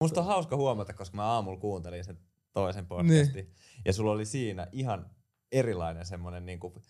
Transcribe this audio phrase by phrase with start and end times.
[0.00, 2.18] Musta on hauska huomata, koska mä aamulla kuuntelin sen
[2.52, 3.34] toisen podcastin.
[3.34, 3.54] Niin.
[3.84, 5.10] Ja sulla oli siinä ihan
[5.52, 6.82] erilainen semmonen niinku,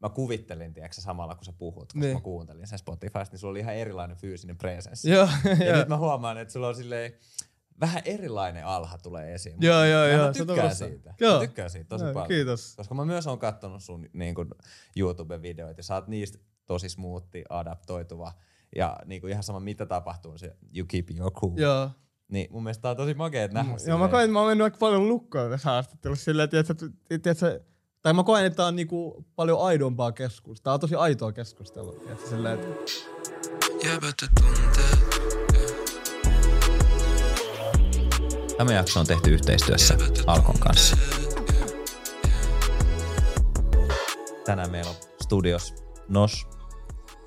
[0.00, 2.16] mä kuvittelin, tiedätkö, samalla kun sä puhut, koska niin.
[2.16, 5.10] mä kuuntelin sen Spotifysta, niin sulla oli ihan erilainen fyysinen presenssi.
[5.10, 5.28] Joo,
[5.66, 7.12] ja nyt mä huomaan, että sulla on silleen,
[7.80, 9.56] vähän erilainen alha tulee esiin.
[9.60, 11.14] Joo, joo, mä, joo, Mä tykkään siitä.
[11.20, 11.34] Joo.
[11.34, 12.28] Mä tykkään siitä tosi Joo, paljon.
[12.28, 12.76] Kiitos.
[12.76, 14.48] Koska mä myös oon kattonut sun niin kuin,
[14.96, 18.32] YouTube-videoita ja sä oot niistä tosi smoothi, adaptoituva.
[18.76, 21.52] Ja niin kuin, ihan sama mitä tapahtuu, se you keep your cool.
[21.56, 21.90] Joo.
[22.28, 23.98] Niin mun mielestä tää on tosi makea nähdä Joo, silleen.
[24.00, 26.74] mä koen, että mä oon mennyt aika paljon lukkoon tässä haastattelussa silleen, tiedätkö,
[27.08, 27.60] tiedätkö,
[28.02, 30.64] tai mä koen, että tää on niinku paljon aidompaa keskustelua.
[30.64, 31.92] Tää on tosi aitoa keskustelua.
[31.92, 35.04] Tiedätkö, silleen, että tunteet.
[38.58, 39.94] Tämä jakso on tehty yhteistyössä
[40.26, 40.96] Alkon kanssa.
[44.44, 45.74] Tänään meillä on studios
[46.08, 46.46] Nos,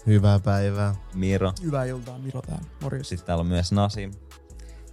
[0.07, 0.95] Hyvää päivää.
[1.13, 2.65] Miro, Hyvää iltaa, Miro täällä.
[2.81, 3.09] Morjens.
[3.09, 4.11] sitten täällä on myös Nasim.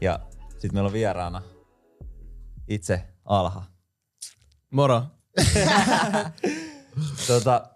[0.05, 1.43] Ja sitten meillä on vieraana
[2.69, 3.65] itse Alha.
[4.71, 5.03] moro.
[7.27, 7.71] Tota,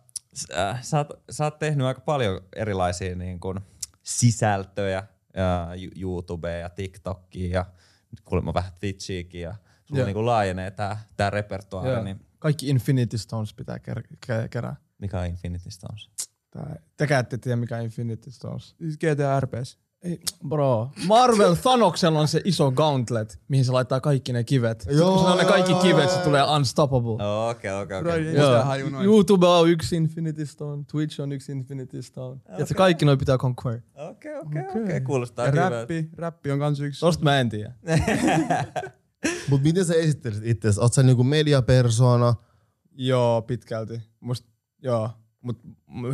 [0.56, 3.60] äh, sä, oot, sä oot tehnyt aika paljon erilaisia niin kun,
[4.02, 7.66] sisältöjä, ja Ju- YouTubea ja TikTokia ja
[8.10, 12.02] nyt kuulemma vähän Twitchiäkin ja sulla niin laajenee tää, tää repertuaari, Joo.
[12.04, 14.76] niin Kaikki Infinity Stones pitää ker- ke- kerää.
[14.98, 16.10] mikä on Infinity Stones?
[16.50, 18.74] Tää, tekään ette tiedä mikä on Infinity Stones.
[18.78, 19.78] Siis GTA RPS.
[20.02, 20.90] Ei, bro.
[21.06, 24.86] Marvel Thanoksella on se iso gauntlet, mihin se laittaa kaikki ne kivet.
[24.90, 26.12] Joo, kun se on ne kaikki joo, kivet, joo.
[26.14, 27.16] se tulee unstoppable.
[27.50, 29.04] Okei, okei, okei.
[29.04, 32.40] YouTube on yksi Infinity Stone, Twitch on yksi Infinity Stone.
[32.44, 32.58] Okay.
[32.58, 33.80] Ja kaikki noi pitää conquer.
[33.94, 35.76] Okei, okei, okei, kuulostaa Ja hyvältä.
[35.80, 37.00] räppi, räppi on kans yksi.
[37.00, 37.72] Tosta mä en tiedä.
[39.50, 40.80] Mut miten sä esittelisit itseäsi?
[40.80, 42.34] Oot sä niinku mediapersona?
[42.92, 44.00] Joo, pitkälti.
[44.20, 44.44] Must,
[44.82, 45.58] joo, mut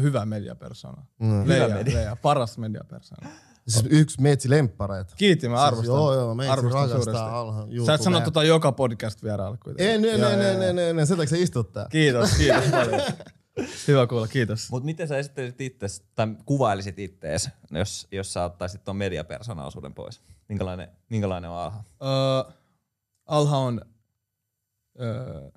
[0.00, 1.06] hyvä mediapersona.
[1.20, 1.48] Mm.
[1.48, 1.94] Leija, media.
[1.94, 3.28] Leija, paras mediapersona.
[3.68, 5.14] Siis yksi meitsi lemppareita.
[5.16, 5.84] Kiitti, mä arvostan.
[5.86, 7.36] Siis, joo, joo, meitsi arvostan rakastaa suuresti.
[7.36, 7.86] alha.
[7.86, 9.94] Sä et sano tota joka podcast vieraalle kuitenkin.
[9.94, 11.86] En, en, Joo, en, en, en, en, en, sen takia sä istut tää.
[11.90, 13.02] Kiitos, kiitos paljon.
[13.88, 14.70] Hyvä kuulla, kiitos.
[14.70, 20.20] Mut miten sä esittelisit itses, tai kuvailisit ittees, jos, jos sä ottaisit ton mediapersonaalisuuden pois?
[20.48, 21.84] Minkälainen, minkälainen on Alha?
[22.02, 22.52] Öö,
[23.26, 23.80] Alha on
[25.00, 25.50] öö,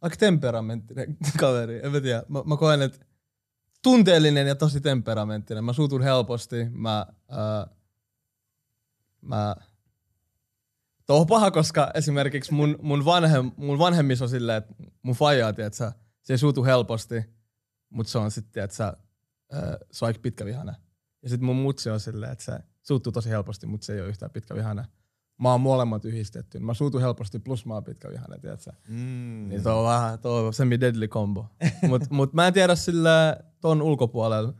[0.00, 1.80] aika temperamenttinen kaveri.
[1.84, 2.22] En mä tiedä.
[2.28, 2.98] Mä, mä koen, että
[3.82, 5.64] tunteellinen ja tosi temperamenttinen.
[5.64, 6.66] Mä suutun helposti.
[6.70, 7.74] Mä, öö,
[9.20, 9.56] mä
[11.10, 15.52] Tuo on paha, koska esimerkiksi mun, mun, vanhem, mun vanhemmissa on silleen, että mun faijaa,
[15.52, 15.92] tiedät sä,
[16.22, 17.24] se ei suutu helposti,
[17.88, 18.96] mutta se on sitten, että
[19.54, 20.74] öö, se on aika pitkävihainen.
[21.22, 24.08] Ja sitten mun mutsi on silleen, että se suuttuu tosi helposti, mutta se ei ole
[24.08, 24.84] yhtään pitkävihainen.
[25.40, 26.58] Mä oon molemmat yhdistetty.
[26.58, 28.72] Mä suutun helposti plus mä oon pitkävihainen, tiedätkö?
[28.88, 29.48] Mm.
[29.48, 31.46] Niin tuo on vähän, tuo on semi deadly combo.
[31.88, 34.52] mut, mut mä en tiedä sillä ton ulkopuolella,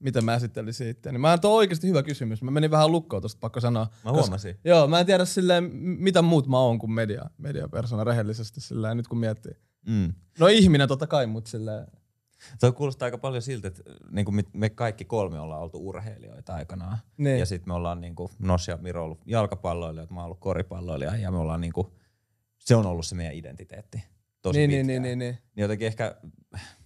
[0.00, 0.96] miten mä esittelisin.
[1.04, 2.42] Niin mä en tuo oikeasti hyvä kysymys.
[2.42, 3.86] Mä menin vähän lukkoon tosta, pakko sanoa.
[4.04, 4.56] Mä huomasin.
[4.64, 8.96] Joo, mä en tiedä silleen, m- mitä muut mä oon kuin media, mediapersona rehellisesti silleen,
[8.96, 9.52] nyt kun miettii.
[9.86, 10.12] Mm.
[10.38, 11.86] No ihminen totta kai, mutta silleen,
[12.60, 16.98] Tuo kuulostaa aika paljon siltä, että niin kuin me kaikki kolme ollaan oltu urheilijoita aikanaan.
[17.16, 17.38] Niin.
[17.38, 21.16] Ja sitten me ollaan niin kuin Nos ja Miro ollut jalkapalloilijoita, mä oon ollut koripalloilija
[21.16, 21.86] ja me ollaan niin kuin,
[22.58, 24.04] se on ollut se meidän identiteetti
[24.42, 24.86] tosi niin, pitkään.
[24.86, 25.38] niin, niin, niin, niin.
[25.54, 26.16] niin jotenkin ehkä,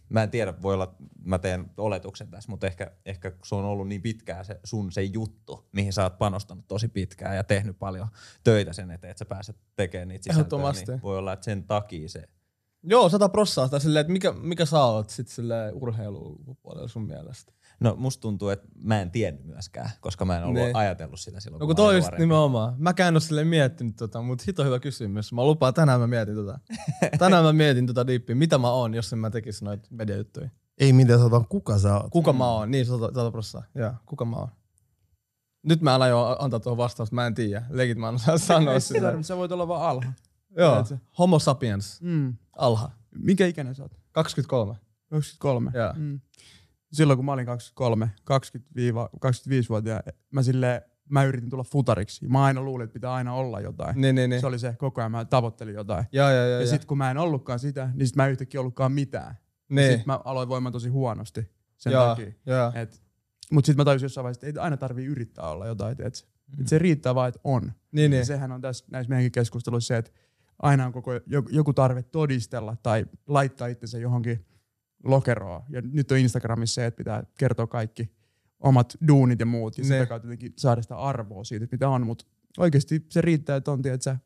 [0.08, 3.88] mä en tiedä, voi olla, mä teen oletuksen tässä, mutta ehkä, ehkä se on ollut
[3.88, 8.08] niin pitkään se sun se juttu, mihin sä oot panostanut tosi pitkään ja tehnyt paljon
[8.44, 12.08] töitä sen eteen, että sä pääset tekemään niitä sisältöjä, niin voi olla, että sen takia
[12.08, 12.28] se
[12.82, 17.52] Joo, sata prossaa sitä silleen, että mikä, mikä sä oot sit silleen urheilupuolella sun mielestä.
[17.80, 20.76] No musta tuntuu, että mä en tiennyt myöskään, koska mä en ollut Niin.
[20.76, 22.74] ajatellut sitä silloin, No kun toi just nimenomaan.
[22.78, 25.32] Mäkään en oo silleen miettinyt tota, mutta hito hyvä kysymys.
[25.32, 26.58] Mä lupaan, tänään mä mietin tota.
[27.18, 28.36] tänään mä mietin tota diippiä.
[28.36, 30.48] Mitä mä oon, jos en mä tekis noita mediajuttuja?
[30.78, 32.10] Ei mitään, sä vaan kuka sä oot.
[32.10, 32.70] Kuka mä oon?
[32.70, 33.62] Niin, sata, sata prossaa.
[33.74, 34.48] Joo, kuka mä oon?
[35.62, 37.62] Nyt mä en aio antaa tuohon vastausta, mä en tiedä.
[37.70, 40.12] Legit mä en osaa sanoa sitä sä voit olla vaan alha.
[40.56, 40.84] Joo,
[41.18, 42.34] homo sapiens, Mm.
[42.52, 42.90] Alha.
[43.18, 43.92] Mikä ikäinen sä oot?
[44.12, 44.74] 23.
[45.08, 45.70] 23.
[45.74, 45.92] Joo.
[45.96, 46.20] Mm.
[46.92, 52.28] Silloin kun mä olin 23, 20-25-vuotiaan, mä sille mä yritin tulla futariksi.
[52.28, 54.00] Mä aina luulin, että pitää aina olla jotain.
[54.00, 54.40] Niin, niin, niin.
[54.40, 56.04] Se oli se, koko ajan mä tavoittelin jotain.
[56.12, 56.46] Joo, joo.
[56.46, 56.66] Ja joo.
[56.66, 59.38] sitten kun mä en ollutkaan sitä, niin sit mä en yhtäkkiä ollutkaan mitään.
[59.68, 59.86] niin.
[59.88, 62.32] Sitten mä aloin voimaan tosi huonosti sen joo, takia.
[62.46, 62.72] joo.
[62.74, 63.02] Et,
[63.50, 65.92] mut sitten mä tajusin jossain vaiheessa, että ei aina tarvii yrittää olla jotain.
[65.92, 66.00] Et,
[66.60, 67.62] et se riittää vaan, että on.
[67.92, 68.18] Niin, niin.
[68.18, 70.10] Ja sehän on tässä näissä meidänkin keskusteluissa se, että
[70.62, 71.10] aina on koko
[71.50, 74.46] joku, tarve todistella tai laittaa itsensä johonkin
[75.04, 75.62] lokeroon.
[75.68, 78.12] Ja nyt on Instagramissa se, että pitää kertoa kaikki
[78.60, 79.78] omat duunit ja muut.
[79.78, 79.88] Ja Ne.
[79.88, 82.06] sitä kautta jotenkin saada sitä arvoa siitä, että mitä on.
[82.06, 82.24] Mutta
[82.58, 84.16] oikeasti se riittää, että on tiedät, sä,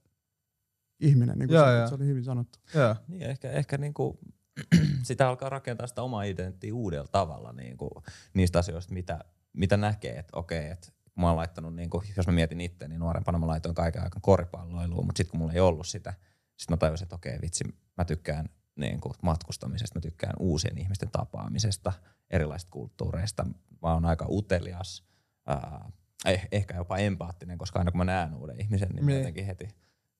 [1.00, 1.88] ihminen, niin kuin Joo, se, joo.
[1.88, 2.58] se oli hyvin sanottu.
[2.74, 2.96] joo.
[3.08, 4.18] Niin, ehkä, ehkä niinku,
[5.02, 8.02] sitä alkaa rakentaa sitä omaa identiteettiä uudella tavalla niinku,
[8.34, 12.26] niistä asioista, mitä, mitä näkee, että okei, että kun mä oon laittanut, niin kuin, jos
[12.26, 15.60] mä mietin itse, niin nuorempana mä laitoin kaiken aikaa koripalloiluun, mutta sitten kun mulla ei
[15.60, 16.14] ollut sitä,
[16.56, 17.64] sitten mä tajusin, että okei vitsi,
[17.96, 21.92] mä tykkään niin kuin matkustamisesta, mä tykkään uusien ihmisten tapaamisesta,
[22.30, 23.44] erilaisista kulttuureista.
[23.82, 25.04] Mä oon aika utelias,
[25.46, 25.90] ää,
[26.24, 29.18] eh, ehkä jopa empaattinen, koska aina kun mä näen uuden ihmisen, niin mä Niin.
[29.20, 29.68] jotenkin heti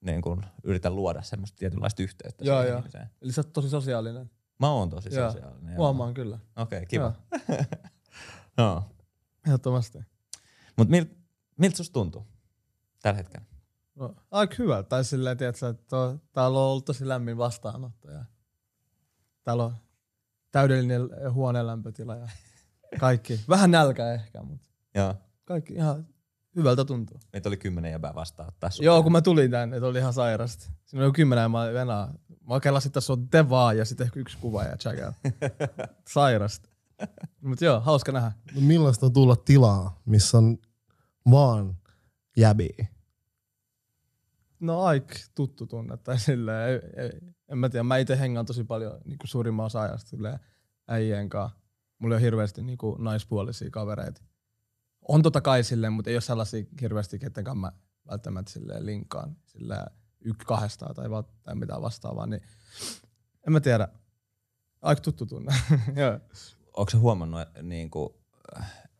[0.01, 2.79] niin kuin yritän luoda semmoista tietynlaista yhteyttä Joo, siihen joo.
[2.79, 3.09] ihmiseen.
[3.21, 4.31] Eli sä oot tosi sosiaalinen.
[4.59, 5.31] Mä oon tosi Joo.
[5.31, 5.71] sosiaalinen.
[5.73, 5.77] joo.
[5.77, 6.39] Huomaan kyllä.
[6.55, 7.13] Okei, okay, kiva.
[7.47, 7.57] Joo.
[8.57, 8.83] Joo.
[9.47, 9.99] Ehdottomasti.
[10.77, 11.05] Mutta mil,
[11.57, 12.27] miltä susta tuntuu
[13.01, 13.45] tällä hetkellä?
[13.95, 14.83] No, aika hyvä.
[14.83, 18.11] Tai silleen, tiedätkö, että to, täällä on ollut tosi lämmin vastaanotto.
[18.11, 18.25] Ja
[19.43, 19.75] täällä on
[20.51, 22.27] täydellinen huoneen lämpötila ja
[22.99, 23.39] kaikki.
[23.49, 25.15] Vähän nälkä ehkä, mutta Joo.
[25.45, 26.07] kaikki ihan
[26.55, 27.19] hyvältä tuntuu.
[27.33, 28.85] Meitä oli kymmenen jäbää vastaanottaa sut.
[28.85, 30.69] Joo, kun mä tulin tänne, että oli ihan sairasta.
[30.85, 32.13] Siinä oli kymmenen ja mä olin venää.
[32.49, 35.15] Mä kelasin, että tässä on te vaan ja sitten ehkä yksi kuva ja check out.
[36.13, 36.69] Sairasta.
[37.41, 38.31] Mutta joo, hauska nähdä.
[38.55, 40.57] No millaista on tulla tilaa, missä on
[41.31, 41.77] vaan
[42.37, 42.87] jäbiä?
[44.59, 45.97] No aika tuttu tunne.
[45.97, 47.11] Tai silleen, ei, ei,
[47.49, 50.39] en mä tiedä, mä itse hengaan tosi paljon niin kuin suurimman osa ajasta silleen,
[50.87, 51.59] äijien kanssa.
[51.99, 54.21] Mulla on hirveästi niin kuin, naispuolisia kavereita.
[55.07, 57.71] On totta kai silleen, mutta ei ole sellaisia hirveästi, keten kanssa mä
[58.07, 59.85] välttämättä silleen linkkaan silleen
[60.21, 62.27] yksi kahdestaan tai, va- tai mitään vastaavaa.
[62.27, 62.41] Niin
[63.47, 63.87] en mä tiedä.
[64.81, 65.53] Aika tuttu tunne.
[66.01, 66.19] Joo.
[66.73, 68.21] Onko sä huomannut, että, niinku,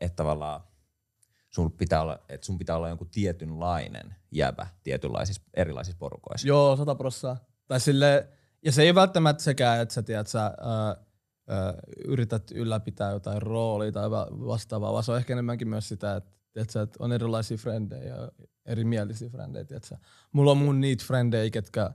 [0.01, 0.62] että tavallaan
[1.57, 6.48] sun pitää olla, että sun pitää olla jonkun tietynlainen jäbä tietynlaisissa erilaisissa porukoissa?
[6.48, 7.38] Joo, sata prossaa.
[7.68, 8.30] Tai sille,
[8.65, 10.56] ja se ei välttämättä sekään, että sä, tiedät, sä ää,
[11.48, 11.74] ää,
[12.06, 16.31] yrität ylläpitää jotain roolia tai va- vastaavaa, vaan se on ehkä enemmänkin myös sitä, että,
[16.54, 18.31] tiedät, sä, että on erilaisia frendejä ja
[18.65, 19.65] erimielisiä frendejä.
[19.65, 19.98] Tiedät, sä.
[20.31, 21.92] Mulla on mun niitä frendejä, ketkä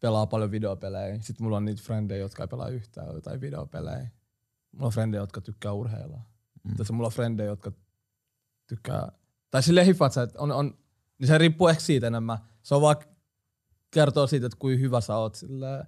[0.00, 1.18] pelaa paljon videopelejä.
[1.20, 4.08] Sitten mulla on niitä frendejä, jotka ei pelaa yhtään jotain videopelejä.
[4.72, 6.20] Mulla on frendejä, jotka tykkää urheilla.
[6.64, 6.76] Mm.
[6.76, 7.72] Tässä mulla on frendejä, jotka
[8.66, 9.12] tykkää,
[9.50, 10.78] tai silleen hiffat sä, että on, on,
[11.18, 12.38] niin se riippuu ehkä siitä enemmän.
[12.62, 12.96] Se on vaan
[13.90, 15.86] kertoo siitä, että kuinka hyvä sä oot sillä äh,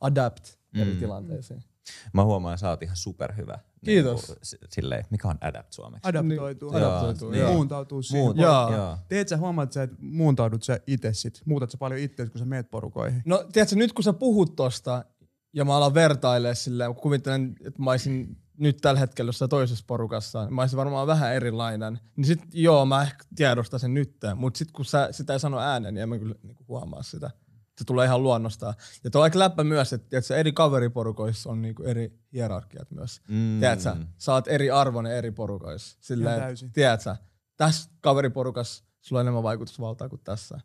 [0.00, 0.44] adapt
[0.74, 0.98] eri Mm.
[0.98, 1.64] tilanteisiin.
[2.12, 3.58] Mä huomaan, että sä oot ihan superhyvä.
[3.84, 4.32] Kiitos.
[4.42, 6.08] S- silleen, mikä on adapt suomeksi?
[6.08, 6.70] Adaptoituu.
[6.70, 7.52] Niin, adaptoituu, joo.
[7.52, 8.24] Muuntautuu siihen.
[8.24, 8.72] Muut, Joo.
[8.76, 8.98] joo.
[9.08, 11.40] Teet sä huomaat sä, että muuntaudut sä itse sit?
[11.44, 13.22] Muutat sä paljon itse, kun sä meet porukoihin?
[13.24, 15.04] No tiedätkö, nyt kun sä puhut tosta
[15.52, 19.84] ja mä alan vertailemaan silleen, kun kuvittelen, että mä olisin nyt tällä hetkellä jossain toisessa
[19.88, 22.00] porukassa, niin mä olisin varmaan vähän erilainen.
[22.16, 25.58] Niin sit joo, mä ehkä tiedostan sen nyt, mutta sit kun sä sitä ei sano
[25.58, 27.30] ääneen, niin en mä kyllä niinku huomaa sitä.
[27.78, 28.74] Se tulee ihan luonnostaan.
[29.04, 33.20] Ja tuo aika läppä myös, että tiedätkö, eri kaveriporukoissa on niinku eri hierarkiat myös.
[33.28, 33.60] Mm.
[33.60, 35.98] Tiedätkö, sä oot eri arvoinen eri porukoissa.
[36.00, 36.42] Silleen,
[36.72, 37.16] tiedätkö,
[37.56, 40.60] tässä kaveriporukassa sulla on enemmän vaikutusvaltaa kuin tässä.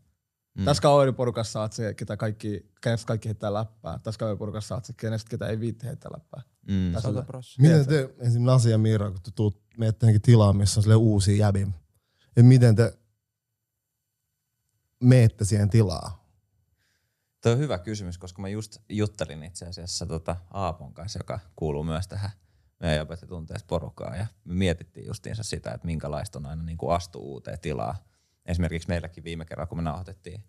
[0.57, 0.65] Mm.
[0.65, 3.99] Tässä kaveriporukassa oot se, ketä kaikki, kenestä kaikki heittää läppää.
[3.99, 6.41] Tässä kaveriporukassa oot se, kenestä ketä ei viitti heittää läppää.
[6.67, 6.93] Mm.
[7.59, 10.95] Miten te, esimerkiksi Nasi ja Mira, kun te tuut, menette johonkin tilaan, missä on sille
[10.95, 11.67] uusia jäbiä,
[12.27, 12.97] että miten te
[15.03, 16.21] meette siihen tilaa?
[17.43, 21.83] Tuo on hyvä kysymys, koska mä just juttelin itse asiassa tota Aapon kanssa, joka kuuluu
[21.83, 22.31] myös tähän
[22.79, 24.15] meidän jäbät ja tunteesta porukkaa.
[24.15, 28.10] Ja me mietittiin justiinsa sitä, että minkälaista on aina niin kuin astua uuteen tilaa.
[28.45, 30.43] Esimerkiksi meilläkin viime kerralla, kun me nauhoitettiin,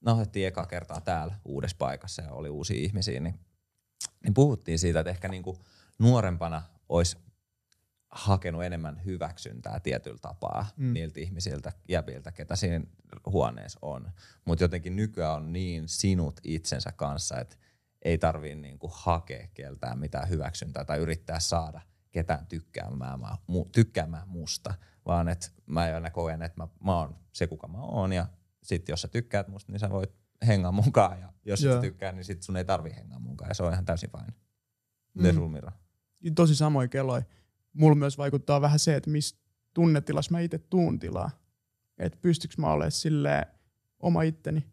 [0.00, 3.40] nauhoitettiin eka kertaa täällä uudessa paikassa ja oli uusia ihmisiä, niin,
[4.24, 5.56] niin puhuttiin siitä, että ehkä niin kuin
[5.98, 7.16] nuorempana olisi
[8.12, 10.92] hakenut enemmän hyväksyntää tietyllä tapaa mm.
[10.92, 12.84] niiltä ihmisiltä, jäbiltä, ketä siinä
[13.26, 14.10] huoneessa on.
[14.44, 17.56] Mutta jotenkin nykyään on niin sinut itsensä kanssa, että
[18.02, 21.80] ei tarvii niinku hakea keltään mitään hyväksyntää tai yrittää saada
[22.12, 24.74] ketään tykkäämään, mu, tykkäämään musta,
[25.06, 28.26] vaan että mä aina koen, että mä, mä oon se, kuka mä oon ja
[28.62, 30.14] sit jos sä tykkäät musta, niin sä voit
[30.46, 31.74] hengaa mukaan ja jos Joo.
[31.74, 34.34] sä tykkää, niin sit sun ei tarvi hengaa mukaan ja se on ihan täysin fine.
[35.14, 35.36] Miten Mm.
[35.36, 35.72] sulla Mira?
[36.34, 37.22] Tosi samoin keloi.
[37.72, 39.36] Mulla myös vaikuttaa vähän se, että missä
[39.74, 41.30] tunnetilassa mä itse tuun tilaa.
[41.98, 43.46] Että pystyykö mä olemaan silleen
[44.00, 44.66] oma itteni.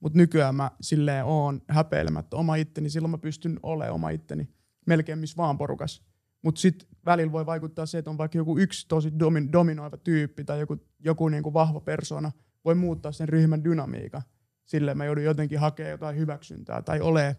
[0.00, 4.48] Mutta nykyään mä silleen oon häpeilemättä oma itteni, silloin mä pystyn olemaan oma itteni
[4.86, 6.02] melkein missä vaan porukas.
[6.44, 10.44] Mutta sitten välillä voi vaikuttaa se, että on vaikka joku yksi tosi domin, dominoiva tyyppi
[10.44, 12.32] tai joku, joku niinku vahva persona,
[12.64, 14.22] voi muuttaa sen ryhmän dynamiikan.
[14.64, 17.36] Silleen mä joudun jotenkin hakemaan jotain hyväksyntää tai ole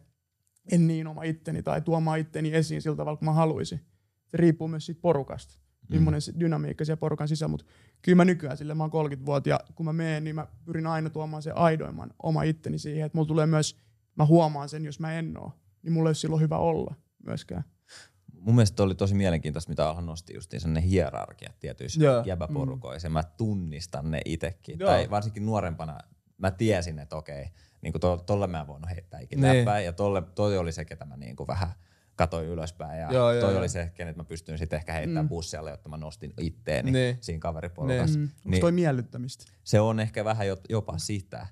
[0.72, 3.80] en niin oma itteni tai tuomaan itteni esiin sillä tavalla, kun mä haluaisin.
[4.28, 5.60] Se riippuu myös siitä porukasta,
[5.90, 7.66] millainen se dynamiikka siellä porukan sisällä, mutta
[8.02, 10.88] kyllä mä nykyään, sille mä oon 30 vuotta ja kun mä menen, niin mä pyrin
[10.88, 13.80] aina tuomaan se aidoimman oma itteni siihen, että mulla tulee myös,
[14.16, 15.52] mä huomaan sen, jos mä en oo,
[15.84, 16.96] niin mulla ei ole silloin hyvä olla
[17.26, 17.64] myöskään.
[18.46, 22.24] Mun mielestä oli tosi mielenkiintoista, mitä Alha nosti justiin ne hierarkiat tietyissä Joo.
[22.26, 23.10] jäbäporukoissa.
[23.10, 23.14] Mm.
[23.14, 24.80] Mä tunnistan ne itekin.
[24.80, 24.90] Joo.
[24.90, 25.98] Tai varsinkin nuorempana
[26.38, 27.48] mä tiesin, että okei,
[27.82, 29.58] niin to, tolle mä en voinut heittää ikinä Niin.
[29.58, 29.80] läppää.
[29.80, 31.70] Ja tolle, toi oli se, ketä mä niin kuin vähän
[32.16, 33.60] katoin ylöspäin ja Joo, toi joo.
[33.60, 35.28] oli se että mä pystyin sitten ehkä heittämään Mm.
[35.28, 35.30] mm.
[35.30, 37.04] bussialle, jotta mä nostin itteeni Niin.
[37.14, 37.18] niin.
[37.22, 38.20] siinä kaveriporukassa.
[38.20, 38.24] Mm.
[38.24, 38.62] Onko Niin.
[38.62, 39.46] toi miellyttämistä?
[39.64, 41.48] Se on ehkä vähän jo- jopa sitä.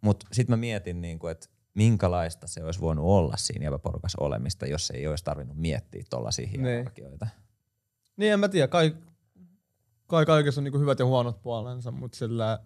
[0.00, 4.90] Mutta sitten mä mietin, niinku, että minkälaista se olisi voinut olla siinä jäbäporukassa olemista, jos
[4.90, 6.60] ei olisi tarvinnut miettiä tollaisia Niin.
[6.60, 7.26] hierarkioita.
[8.16, 8.96] Niin en mä tiedä, kai,
[10.06, 12.58] kai kaikessa on niinku hyvät ja huonot puolensa, mutta sillä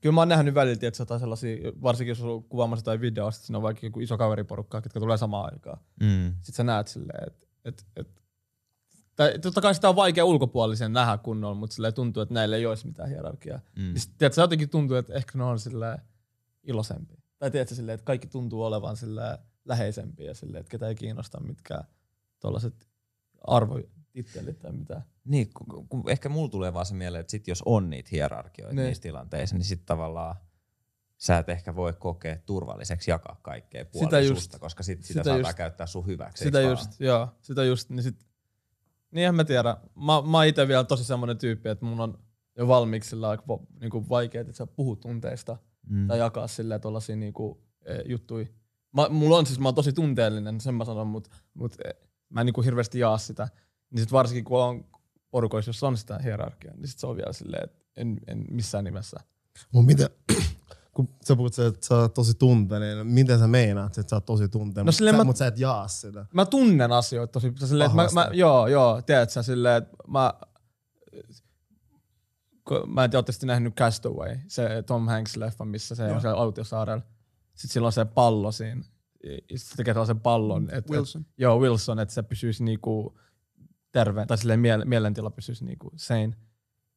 [0.00, 3.44] Kyllä mä oon nähnyt välillä, että jotain sellaisia, varsinkin jos on kuvaamassa tai videoa, sit
[3.44, 5.78] siinä on vaikka joku iso kaveriporukka, jotka tulee samaan aikaan.
[6.00, 6.32] Mm.
[6.32, 8.22] Sitten sä näet silleen, että et, et,
[9.16, 12.66] tai totta kai sitä on vaikea ulkopuolisen nähdä kunnolla, mutta silleen tuntuu, että näillä ei
[12.66, 13.58] olisi mitään hierarkiaa.
[13.76, 13.82] Mm.
[13.82, 15.98] Niin sit, tiedätkö, jotenkin tuntuu, että ehkä ne on silleen
[16.62, 17.20] iloisempia.
[17.38, 21.40] Tai tiedätkö silleen, että kaikki tuntuu olevan silleen läheisempiä ja silleen, että ketä ei kiinnosta
[21.40, 21.84] mitkään
[22.40, 22.88] tuollaiset
[23.46, 25.04] arvotittelit tai mitään.
[25.24, 28.74] Niin, kun, kun ehkä mulla tulee vaan se mieleen, että sit jos on niitä hierarkioita
[28.74, 28.86] Niin.
[28.86, 30.36] niissä tilanteissa, niin sit tavallaan
[31.18, 34.34] sä et ehkä voi kokea turvalliseksi jakaa kaikkea Sitä puolella just.
[34.40, 35.56] susta, koska sit sitä, Sitä saattaa just.
[35.56, 36.44] käyttää sun hyväksi.
[36.44, 38.26] Sitä eiks just, joo, sitä just, niin sit,
[39.10, 39.76] niin en mä tiedä.
[39.94, 42.18] Mä, mä ite vielä tosi semmonen tyyppi, että mun on
[42.56, 43.38] jo valmiiksi sillä
[43.80, 45.56] niinku vaikea, että sä puhut tunteista
[45.88, 46.06] Mm.
[46.08, 48.48] tai jakaa silleen tollasia niinku, e, juttui.
[48.96, 51.90] Mä, mulla on siis, mä oon tosi tunteellinen, sen mä sanon, mut, mut e,
[52.28, 53.48] mä en niinku hirveästi jaa sitä.
[53.90, 54.84] Niin sit varsinkin kun on
[55.30, 58.84] porukoissa, jos on sitä hierarkiaa, niin sit se on vielä silleen, että en, en missään
[58.84, 59.20] nimessä.
[59.72, 60.08] Mut miten,
[60.94, 64.26] kun sä puhut, se, että sä oot tosi tunteellinen, miten sä meinaat, että sä oot
[64.26, 66.26] tosi tunteellinen, No sä, mä- mut sä et jaa sitä.
[66.34, 70.34] Mä tunnen asioita tosi silleen, että mä, mä, joo, joo, tiedät sä silleen, että mä,
[72.86, 76.14] mä en tiedä, nähnyt Castaway, se Tom Hanks-leffa, missä se Joo.
[76.14, 77.02] on siellä autiosaarella.
[77.54, 78.82] Sitten sillä on se pallo siinä.
[79.24, 80.68] Ja sit se tekee sellaisen pallon.
[80.72, 81.22] Et, Wilson.
[81.22, 83.18] Et, joo, Wilson, että se pysyisi niinku
[83.92, 86.36] terve, tai silleen miele, mielentila pysyisi niinku sane.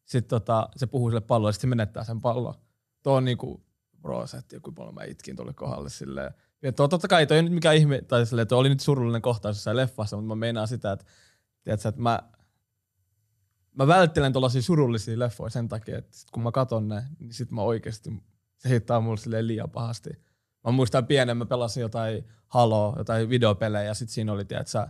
[0.06, 2.54] Sitten tota, se puhuu sille pallolle, ja sitten se menettää sen pallon.
[3.04, 3.64] Tuo on niinku,
[4.02, 6.34] bro, sä et kuinka paljon mä itkin tuolle kohdalle silleen.
[6.62, 9.22] Ja tuo, totta kai toi ei nyt mikään ihme, tai silleen, toi oli nyt surullinen
[9.22, 11.06] kohtaus jossain leffassa, mutta mä meinaan sitä, että,
[11.64, 12.20] tiedätkö, että mä,
[13.78, 17.52] mä välttelen tuollaisia surullisia leffoja sen takia, että sit kun mä katon ne, niin sit
[17.52, 18.10] mä oikeasti,
[18.58, 20.10] se hittaa mulle liian pahasti.
[20.66, 24.88] Mä muistan pienen, mä pelasin jotain Halo, jotain videopelejä, ja sit siinä oli, tiedätkö,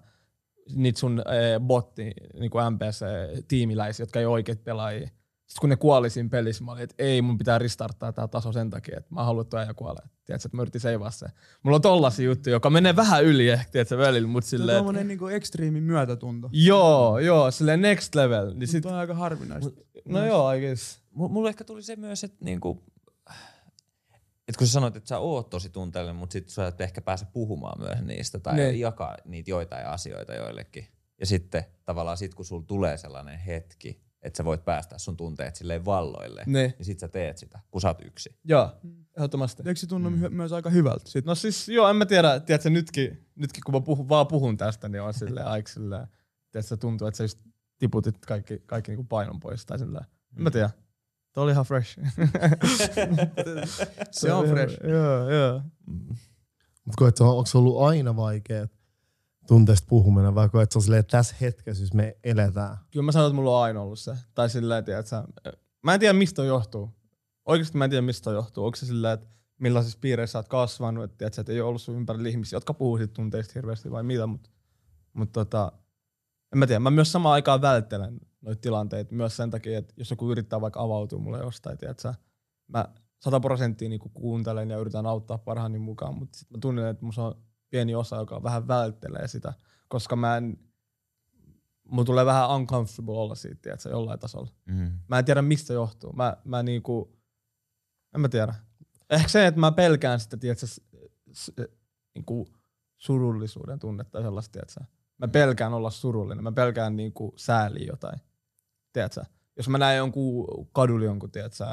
[0.76, 5.10] niitä sun eh, botti, niin kuin MPC-tiimiläisiä, jotka ei oikeat pelaajia.
[5.52, 8.52] Sitten kun ne kuoli siinä pelissä, mä olin, että ei, mun pitää restarttaa tää taso
[8.52, 10.04] sen takia, että mä haluan, että tuo äijä kuolee.
[10.26, 11.28] Tiedätkö, että mä yritin seivaa se.
[11.64, 14.78] Mulla on tollasia juttuja, joka menee vähän yli ehkä, tiedätkö, välillä, mutta on silleen, että,
[14.80, 16.50] tommonen niinku ekstriimi myötätunto.
[16.52, 18.54] joo, joo, silleen next level.
[18.54, 19.82] Niin Sit sit, on aika harvinaista.
[20.06, 21.02] no joo, I guess.
[21.12, 22.84] Mulla ehkä tuli se myös, että niinku,
[24.48, 27.26] et kun sä sanoit, että sä oot tosi tunteellinen, mutta sit sä et ehkä pääse
[27.34, 28.80] puhumaan myös niistä tai Niin.
[28.80, 30.88] jakaa niitä joitain asioita joillekin.
[31.20, 35.56] Ja sitten tavallaan sit kun sulla tulee sellainen hetki, että sä voit päästä sun tunteet
[35.56, 36.74] silleen valloille, Niin.
[36.78, 38.36] niin sit sä teet sitä, kun sä oot yksi.
[38.44, 38.72] Joo,
[39.18, 39.64] ehdottomasti.
[39.66, 41.10] Eikö se tunnu my- myös aika hyvältä?
[41.10, 44.58] Sit No siis joo, en mä tiedä, tiedätkö, nytkin, nytkin kun mä puhun, vaan puhun
[44.58, 46.08] tästä, niin on silleen aika silleen,
[46.52, 47.40] tiedätkö, tuntuu, että sä just
[47.80, 50.06] tiputit kaikki, kaikki niinku painon pois tai silleen.
[50.38, 50.70] En mä tiedä.
[51.34, 52.00] Tuo oli ihan fresh.
[54.12, 54.78] se on fresh.
[54.84, 55.62] Joo, joo.
[56.86, 58.68] Mut koet, sä, onko se ollut aina vaikea
[59.48, 63.12] tunteesta puhuminen, vai koet, sä on silleen, että tässä hetkessä, jos me eletään, Kyllä mä
[63.12, 64.16] sanon, että mulla on aina ollut se.
[64.36, 65.24] Tai silleen, tiedätkö,
[65.84, 66.90] mä en tiedä mistä johtuu.
[67.46, 68.66] Oikeasti mä en tiedä mistä johtuu.
[68.66, 69.28] Onko se silleen, että
[69.60, 72.74] millaisissa piireissä sä oot kasvanut, että, tiedätkö, että ei ole ollut sun ympärillä ihmisiä, jotka
[72.74, 74.50] puhuu siitä tunteista hirveästi vai mitä, mutta
[75.14, 75.72] mut tota,
[76.54, 76.80] en mä tiedä.
[76.80, 80.82] Mä myös samaan aikaan välttelen noita tilanteita myös sen takia, että jos joku yrittää vaikka
[80.82, 82.14] avautua mulle jostain, tiedätkö,
[82.68, 82.86] mä
[83.20, 87.24] sata prosenttia niinku kuuntelen ja yritän auttaa parhaani mukaan, mutta sitten mä tunnen, että musta
[87.24, 87.36] on
[87.72, 89.54] pieni osa, joka vähän välttelee sitä,
[89.88, 90.58] koska mä en,
[91.88, 94.52] mulla tulee vähän uncomfortable olla siitä, tiedätkö, jollain tasolla.
[94.66, 95.00] Mm.
[95.08, 96.14] Mä en tiedä mistä johtuu.
[96.14, 97.18] Mä, mä niinku,
[98.16, 98.56] en mä tiedä.
[99.10, 100.82] Ehkä se, että mä pelkään sitä, tiedätkö, s,
[101.34, 101.52] s,
[102.16, 102.48] niinku
[102.98, 104.82] surullisuuden tunnetta tai sellaista, tiedätkö.
[105.18, 106.44] Mä pelkään olla surullinen.
[106.44, 108.20] Mä pelkään niinku sääliä jotain.
[108.94, 109.24] Tiedätkö?
[109.58, 111.66] Jos mä näen jonkun kadulla jonkun, tiedätkö,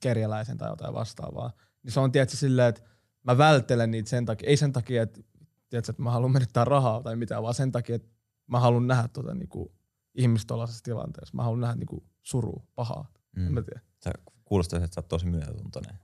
[0.00, 1.52] kerjäläisen tai jotain vastaavaa,
[1.82, 2.82] niin se on tiedätkö, silleen, että
[3.28, 5.20] mä välttelen niitä sen takia, ei sen takia, että,
[5.68, 8.08] tiedätkö, että mä haluan menettää rahaa tai mitään, vaan sen takia, että
[8.46, 9.72] mä haluan nähdä tota, niinku,
[10.14, 11.36] ihmistä tuollaisessa tilanteessa.
[11.36, 13.12] Mä haluan nähdä niinku, surua, pahaa.
[13.36, 13.46] Mm.
[13.46, 13.80] En mä tiedä.
[14.04, 14.12] Sä
[14.44, 15.98] kuulostaa, että sä oot tosi myötätuntoinen.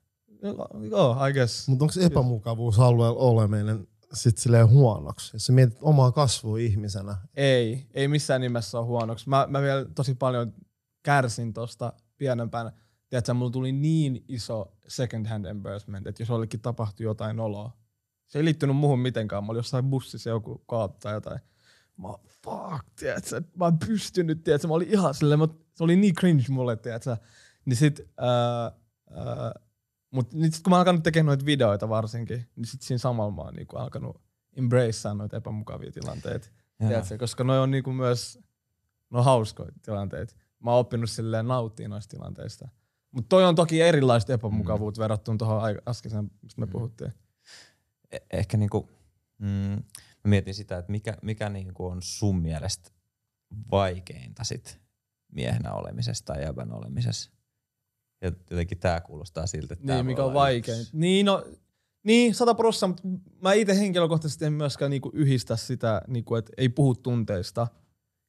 [0.91, 1.69] Joo, I guess.
[1.69, 5.37] mutta onko epämukavuusalueella oleminen sit silleen huonoksi?
[5.37, 9.29] Jos sä mietit omaa kasvua ihmisenä, Ei, ei missään nimessä ole huonoksi.
[9.29, 10.55] Mä, mä vielä tosi paljon
[11.03, 12.73] kärsin tosta pienempänä.
[13.09, 17.77] Tiedätkö, mulla tuli niin iso second hand embarrassment, että jos jollekin tapahtui jotain oloa,
[18.27, 19.45] se ei liittynyt muuhun mitenkään.
[19.45, 21.41] Mä olin jossain bussissa joku kaappi tai jotain.
[21.97, 22.09] Mä
[22.45, 26.45] fuck, tiedätkö, mä en pystynyt, tiedätkö, mä olin ihan silleen, mä, se oli niin cringe
[26.49, 27.17] mulle, tiedätkö.
[27.65, 28.73] Niin sit, ää,
[29.11, 29.53] ää,
[30.11, 33.43] mut nyt sit kun mä alkanut tekemään noita videoita varsinkin, niin sit siinä samalla mä
[33.43, 34.21] oon niinku alkanut
[34.57, 36.49] embracea noita epämukavia tilanteita.
[36.79, 37.19] Tiedätkö?
[37.19, 38.39] Koska noi on niinku myös
[39.11, 40.35] no hauskoja tilanteita.
[40.59, 42.69] Mä oon oppinut silleen nauttia noista tilanteista.
[43.15, 45.03] Mutta toi on toki erilaista epämukavuutta mm.
[45.03, 46.73] verrattuna tuohon äskeiseen, mistä me Mm.
[46.73, 47.13] puhuttiin.
[48.13, 48.89] E- ehkä niinku,
[49.39, 49.83] mm, mä
[50.25, 52.91] mietin sitä, että mikä, mikä niinku on sun mielestä
[53.71, 54.81] vaikeinta sit
[55.33, 57.31] miehenä olemisessa tai jäbän olemisessa.
[58.23, 60.81] Ja jotenkin tää kuulostaa siltä, että Niin, mikä on vaikein.
[60.81, 60.97] yksi.
[60.97, 61.45] Niin, no,
[62.05, 66.69] niin, sata prosenttia, mutta mä itse henkilökohtaisesti en myöskään niinku yhdistä sitä, niinku, että ei
[66.69, 67.67] puhu tunteista.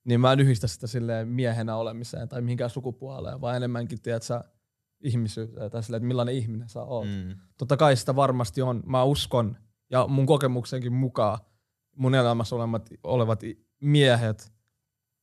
[0.06, 4.44] Niin mä en yhdistä sitä silleen miehenä olemiseen tai mihinkään sukupuoleen, vaan enemmänkin, tiedät sä,
[5.01, 7.07] ihmisyyteen tai silleen, että millainen ihminen sä oot.
[7.07, 7.35] Mm.
[7.57, 8.83] Totta kai sitä varmasti on.
[8.85, 9.57] Mä uskon,
[9.89, 11.39] ja mun kokemuksenkin mukaan
[11.95, 13.39] mun elämässä olevat, olevat
[13.81, 14.53] miehet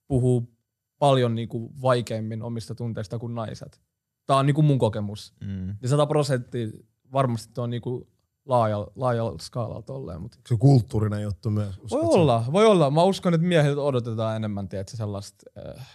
[0.08, 0.52] puhuu
[0.98, 3.82] paljon niinku vaikeimmin omista tunteista kuin naiset.
[4.26, 5.34] Tää on niinku mun kokemus.
[5.40, 5.76] Mm.
[5.82, 6.68] Ja sata prosenttia
[7.12, 8.08] varmasti on niinku
[8.44, 10.20] laajalla, laajalla skaalalla tolleen.
[10.20, 11.76] Mutta Se on kulttuurinen juttu myös.
[11.78, 12.14] voi uskotko?
[12.14, 12.90] olla, voi olla.
[12.90, 15.88] Mä uskon, että miehet odotetaan enemmän, tiedätkö, sellaista, äh,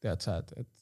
[0.00, 0.79] tiedätkö, että, että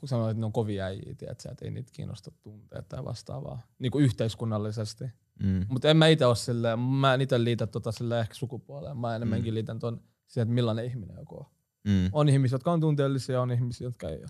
[0.00, 3.62] kun sanoit, että ne on kovia äijiä, tiedätkö, että ei niitä kiinnosta tunteet tai vastaavaa,
[3.78, 5.04] niin kuin yhteiskunnallisesti.
[5.42, 5.66] Mm.
[5.68, 9.16] Mutta en mä itse ole silleen, mä en itse liitä tota silleen ehkä sukupuoleen, mä
[9.16, 9.54] enemmänkin Mm.
[9.54, 11.46] liitän ton siihen, että millainen ihminen joku on.
[11.84, 12.08] Mm.
[12.12, 14.28] On ihmisiä, jotka on tunteellisia, on ihmisiä, jotka ei ole.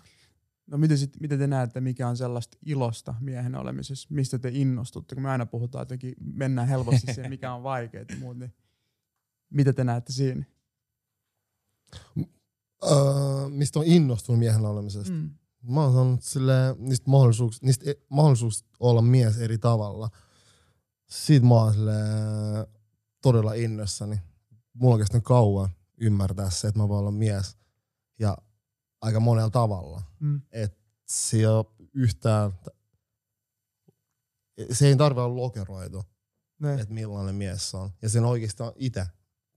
[0.67, 4.07] No miten, sit, miten te näette, mikä on sellaista ilosta miehen olemisessa?
[4.11, 5.15] Mistä te innostutte?
[5.15, 8.53] Kun me aina puhutaan jotenkin, mennään helposti siihen, mikä on vaikeaa ja muut, niin
[9.49, 10.45] mitä te näette siinä?
[12.83, 15.13] Öö, mistä on innostunut miehen olemisesta?
[15.13, 15.29] Mm.
[15.63, 20.09] Mä oon sanonut silleen, niistä, mahdollisuuks, niistä e- mahdollisuus olla mies eri tavalla.
[21.09, 22.07] Siitä mä oon silleen,
[23.21, 24.19] todella innossani.
[24.73, 27.57] Mulla on kestänyt kauan ymmärtää se, että mä voin olla mies.
[28.19, 28.37] Ja
[29.01, 30.01] aika monella tavalla.
[30.19, 30.41] Mm.
[30.51, 30.77] Et
[31.07, 32.51] se ei ole yhtään,
[34.71, 36.03] se ei tarvitse olla lokeroitu,
[36.59, 36.73] Ne.
[36.73, 37.89] että millainen mies on.
[38.01, 39.07] Ja sen oikeastaan itse,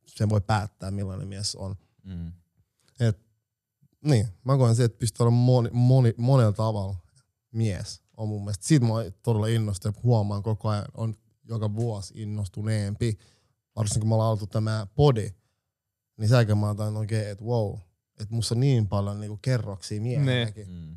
[0.06, 1.76] sen voi päättää millainen mies on.
[2.04, 2.32] Mm.
[4.04, 6.96] Niin, mä koen se, että pystyy olla moni, moni, monella tavalla
[7.52, 8.66] mies on mun mielestä.
[8.66, 11.14] Siitä mä oon todella innostunut ja huomaan koko ajan, on
[11.48, 13.18] joka vuosi innostuneempi.
[13.76, 15.34] Varsinkin kun mä ollaan aloitettu tämä podi,
[16.18, 17.78] niin säkin mä otan oikein, että wow,
[18.20, 20.70] että musta on niin paljon niinku kerroksia miehenäkin.
[20.70, 20.96] Mm.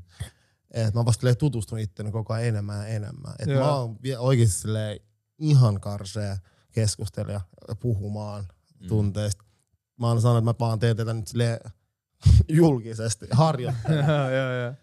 [0.71, 3.33] Että mä vasta tutustunut itteni koko ajan enemmän ja enemmän.
[3.39, 3.97] Että mä oon
[4.47, 4.99] silleen
[5.37, 6.37] ihan karsea
[6.71, 7.41] keskustelija
[7.79, 8.47] puhumaan
[8.79, 8.87] Mm.
[8.87, 9.43] tunteista.
[9.99, 11.59] Mä oon sanonut, että mä vaan teen tätä nyt silleen
[12.49, 14.05] julkisesti, harjoittelen.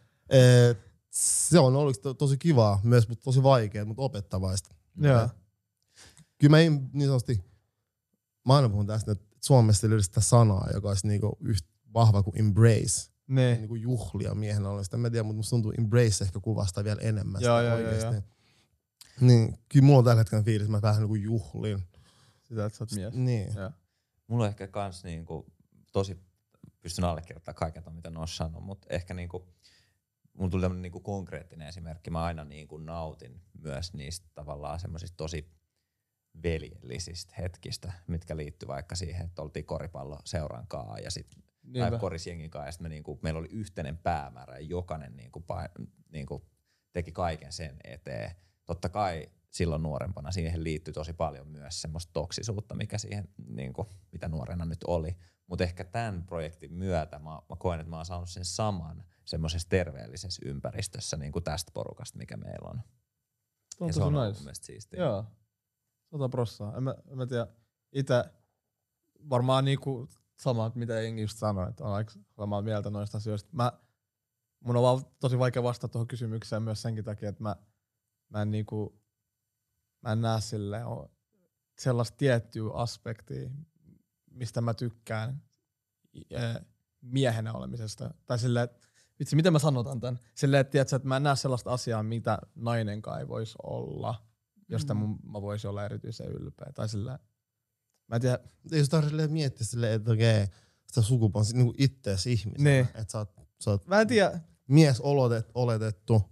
[1.10, 4.74] Se on ollut to- tosi kivaa, myös mutta tosi vaikeaa, mutta opettavaista.
[4.96, 5.22] Joo.
[5.24, 5.30] Et
[6.38, 7.44] Kyllä mä en, niin sanotusti,
[8.46, 12.22] mä aina puhun tästä, että Suomessa ei löydy sitä sanaa, joka olisi niinku yhtä vahva
[12.22, 13.10] kuin embrace.
[13.26, 13.58] Niin.
[13.58, 14.84] Niinku juhlia miehen olla.
[14.84, 17.78] Sitä mä en tiedä, mutta musta tuntuu embrace ehkä kuvastaa vielä enemmän Joo, sitä joo,
[17.78, 18.30] joo, oikeesti.
[19.20, 21.82] Niin, kyllä mulla on tällä hetkellä fiilis, että mä vähän niinku juhlin.
[22.42, 23.14] Sitä, että sä oot mies.
[23.14, 23.54] Niin.
[23.54, 23.70] Joo.
[24.26, 25.46] Mulla on ehkä kans niinku,
[25.92, 26.18] tosi,
[26.84, 29.48] pystyn allekirjoittamaan kaiken ton, mitä Nos sanoi, mutta ehkä niinku,
[30.32, 32.10] mulla tuli tämmönen niinku konkreettinen esimerkki.
[32.10, 35.50] Mä aina niinku nautin myös niistä tavallaan semmoisista tosi
[36.42, 41.36] veljellisistä hetkistä, mitkä liittyy vaikka siihen, että oltiin koripallo seuran kaa ja sit,
[41.78, 45.68] tai korisjengin kanssa, ja sit me niinku, meillä oli yhteinen päämäärä ja jokainen niinku, pa,
[46.12, 46.46] niinku,
[46.92, 48.30] teki kaiken sen eteen.
[48.64, 54.28] Totta kai silloin nuorempana siihen liittyi tosi paljon myös semmoista toksisuutta, mikä siihen, niinku, mitä
[54.28, 55.16] nuorena nyt oli.
[55.46, 59.68] Mutta ehkä tämän projektin myötä mä, mä koen, että mä oon saanut sen saman semmoisessa
[59.68, 62.80] terveellisessä ympäristössä niin kuin tästä porukasta, mikä meillä on.
[63.80, 64.38] On ja se on ollut nice.
[64.38, 65.00] mun mielestä siistiä.
[65.00, 65.24] Joo.
[66.10, 66.76] Sata prossaa.
[66.76, 67.46] En mä, en mä tiedä.
[67.92, 68.32] Itä
[69.30, 73.50] varmaan niinku sama, mitä Jengi just sanoi, että on aika samaa mieltä noista asioista.
[73.52, 73.72] Mä,
[74.60, 77.56] mun on vaan tosi vaikea vastata tuohon kysymykseen myös senkin takia, että mä,
[78.28, 79.00] mä en niinku,
[80.02, 81.10] mä en näe silleen o-
[81.78, 83.50] sellaista tiettyä aspektia,
[84.34, 85.42] mistä mä tykkään
[86.30, 86.56] eh,
[87.00, 88.14] miehenä olemisesta.
[88.26, 88.88] Tai silleen, että
[89.20, 90.18] vitsi, miten mä sanotan tämän?
[90.34, 94.26] Silleen, että, tiedätkö, että mä en näe sellaista asiaa, mitä nainenkaan ei voisi olla
[94.68, 95.00] josta Mm.
[95.00, 96.72] mun, mä voisin olla erityisen ylpeä.
[96.74, 97.18] Tai sillä,
[98.08, 98.38] mä en tiedä,
[98.72, 100.46] Ei jos tarvitse silleen miettiä silleen, että okei,
[100.86, 102.70] sitä sukupuolta niinku ittees ihmisenä.
[102.70, 102.80] Niin.
[102.94, 106.22] Että sä oot, sä oot mä en tiedä, mies olotet, oletettu.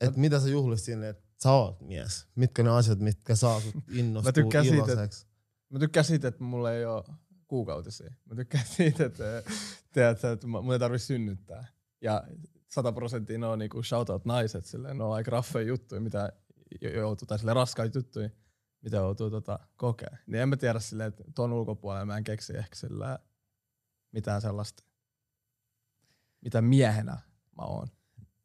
[0.00, 2.26] Että mitä sä juhlit sinne, että sä oot mies.
[2.34, 5.26] Mitkä ne asiat, mitkä saa sut innostua Mä tykkään siitä, että- iloiseksi.
[5.70, 7.04] Mä tykkään siitä, että mulla ei ole
[7.48, 8.12] kuukautisia.
[8.24, 9.42] Mä tykkään siitä, että,
[9.92, 11.64] tiedätkö, että mun ei tarvitse synnyttää.
[12.00, 12.24] Ja
[12.68, 16.32] sata prosenttia ne on niinku shoutout naiset, silleen, ne on aika raffeja juttuja, mitä
[16.80, 18.30] jo- joutuu, tai raskaita juttuja,
[18.82, 20.16] mitä joutuu tota, kokea.
[20.26, 23.18] Niin en mä tiedä silleen, että tuon ulkopuolella mä en keksi ehkä sillä
[24.12, 24.84] mitään sellaista,
[26.40, 27.12] mitä miehenä
[27.56, 27.88] mä oon.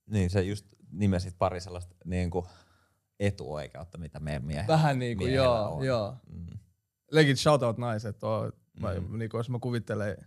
[0.05, 2.45] Niin, sä just nimesit pari sellaista niin kuin
[3.19, 5.85] etuoikeutta, mitä meidän miehellä, Vähän niinku, miehellä joo, on.
[5.85, 6.17] joo.
[6.29, 6.59] Mm.
[7.11, 8.19] Legit shoutout naiset.
[8.19, 9.17] Tuo, mä, Mm.
[9.17, 10.17] niinku, jos mä kuvittelen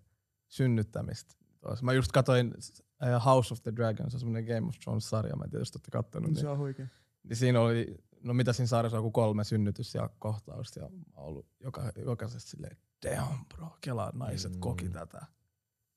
[0.49, 1.35] synnyttämistä.
[1.61, 1.85] Tuossa.
[1.85, 2.55] Mä just katoin
[3.03, 5.71] äh, House of the Dragon, se on semmonen Game of Thrones-sarja, mä en tiedä, jos
[5.71, 6.35] te olette kattonut.
[6.35, 6.87] Se Niin, on huikea.
[7.29, 10.81] niin siinä oli, no mitä siinä sarjassa on, kuin kolme synnytys ja kohtausta.
[10.81, 14.61] Ja mä oon ollut joka, jokaisesta silleen, damn bro, kelaa naiset Mm.
[14.61, 15.27] koki tätä.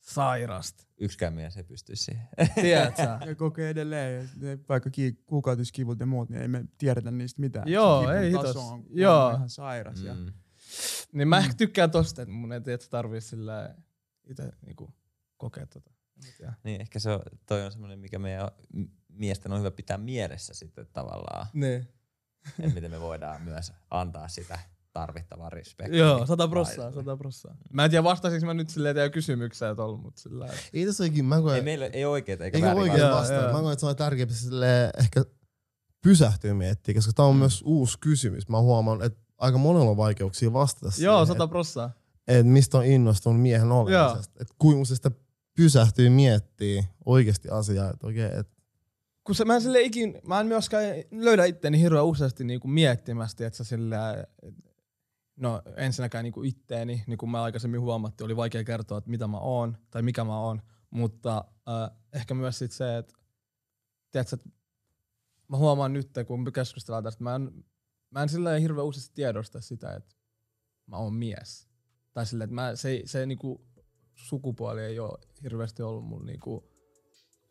[0.02, 0.84] Sairasta.
[0.98, 2.28] Yksikään mies ei pysty siihen.
[2.56, 3.20] Tiedät sä?
[3.26, 7.68] Ja kokee edelleen, ja vaikka ki- kuukautiskivut ja muut, niin ei me tiedetä niistä mitään.
[7.68, 8.72] Joo, Se ei taso hitos.
[8.72, 9.26] on, Joo.
[9.28, 10.02] on ihan sairas.
[10.02, 10.34] Ja Mm.
[11.12, 13.76] Niin mä ehkä tykkään tosta, että mun ei tiedä, että tarvii sillä
[14.30, 14.94] itse niinku
[15.38, 15.92] kokea tota.
[16.64, 18.48] Niin, ehkä se on, toi on semmoinen, mikä meidän
[19.10, 21.88] miesten on hyvä pitää mielessä sitten tavallaan, Niin.
[22.60, 24.60] että miten me voidaan myös antaa sitä
[24.94, 25.98] tarvittavaa respektiä.
[26.00, 27.58] Joo, sata prossaa, sata prossaa.
[27.74, 30.62] Mä en tiedä vastaisinko mä nyt silleen teidän kysymykseen tuolla, mutta sillä lailla.
[30.74, 33.38] Ei tässä oikein, mä koen, Ei meillä ei oikeeta eikä eikä väärin oikein vastaa.
[33.42, 33.54] joo.
[33.54, 35.26] Mä koen, että se on tärkeää silleen ehkä
[36.02, 37.40] pysähtyä miettiä, koska tää on Mm.
[37.40, 38.50] myös uusi kysymys.
[38.50, 41.92] Mä huomaan, että aika monella on vaikeuksia vastata Joo, siihen, sata prossaa.
[42.28, 44.42] että mistä on innostunut miehen olemisesta.
[44.42, 45.12] Että kuinka se sitä
[45.56, 48.54] pysähtyy miettiä oikeasti asiaa, että okei, okay, että
[49.24, 53.48] Kun se, mä en sille ikin, mä en myöskään löydä itteni hirveän useasti niinku miettimästä,
[53.48, 54.26] että sillä
[55.36, 59.38] no ensinnäkään niinku itteeni, niin kuin mä aikaisemmin huomattiin, oli vaikea kertoa, että mitä mä
[59.38, 63.14] oon tai mikä mä oon, mutta äh, ehkä myös sit se, että
[64.12, 64.50] tiedätkö, että
[65.48, 67.66] mä huomaan nyt, kun me keskustellaan tästä, mä en,
[68.12, 70.16] mä en sillä hirveän useasti tiedosta sitä, että
[70.86, 71.68] mä oon mies.
[72.14, 73.66] Tai silleen, että mä, se, se niinku
[74.16, 76.64] sukupuoli ei ole hirveästi ollut mun niinku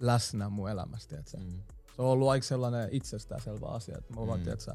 [0.01, 1.37] läsnä mun elämästä, tiedätkö?
[1.39, 1.63] Mm.
[1.97, 4.45] Se on ollut aika sellainen itsestäänselvä asia, että mä vaan Mm.
[4.45, 4.75] tiedät sä,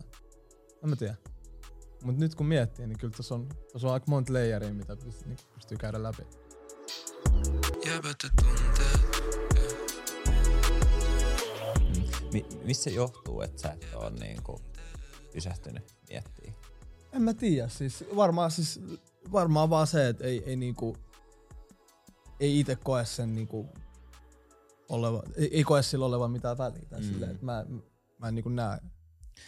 [0.83, 1.15] en mä tiedä.
[2.03, 5.27] Mut nyt kun miettii, niin kyllä tuossa on, tossa on aika monta layeria, mitä pystyy,
[5.27, 6.23] niin pystyy käydä läpi.
[8.41, 9.01] Tunteet.
[11.87, 12.31] Mm.
[12.33, 14.61] Mi- missä se johtuu, että sä et ole niinku
[15.33, 16.55] pysähtynyt miettimään?
[17.13, 18.79] En mä tiedä, siis varmaan, siis
[19.31, 20.97] varmaan vaan se, että ei, ei niinku,
[22.39, 23.69] ei itse koe sen niinku
[24.89, 26.87] oleva, ei, ei koe sillä olevan mitään väliä.
[26.97, 27.03] Mm.
[27.03, 27.65] silleen, että mä,
[28.17, 28.79] mä en niinku näe,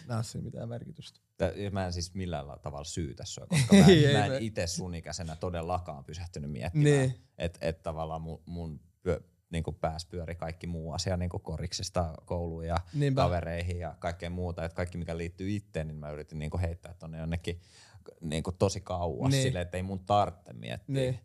[0.08, 1.20] näe siinä mitään merkitystä.
[1.56, 4.44] Ja Mä en siis millään la- tavalla syytä sua, koska mä Ei, en, mä en
[4.44, 6.86] itse sun ikäisenä todellakaan pysähtynyt miettimään.
[7.00, 7.14] Niin.
[7.38, 8.80] Että et tavallaan mun, mun
[9.54, 13.22] niin pääs pyöri kaikki muu asia niin koriksista kouluun ja Niinpä.
[13.22, 14.66] kavereihin ja kaikkeen muuta.
[14.66, 17.62] Että kaikki mikä liittyy itteen, niin mä yritin niin heittää tonne jonnekin
[18.22, 19.44] niin tosi kauas Niin.
[19.44, 20.96] silleen, että ei mun tarvitse miettiä.
[20.96, 21.20] Niin.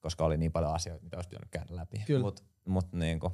[0.00, 2.04] Koska oli niin paljon asioita, mitä olisi pitänyt käydä läpi.
[2.20, 3.32] Mut, mut niin kuin,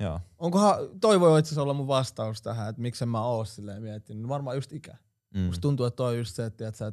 [0.00, 0.20] joo.
[0.38, 4.28] Onkohan, toi voi itse olla mun vastaus tähän, että miksi mä oo silleen miettinyt.
[4.28, 4.96] Varmaan just ikä.
[5.34, 5.40] Mm.
[5.40, 6.92] Musta tuntuu, että toi on just se, että, että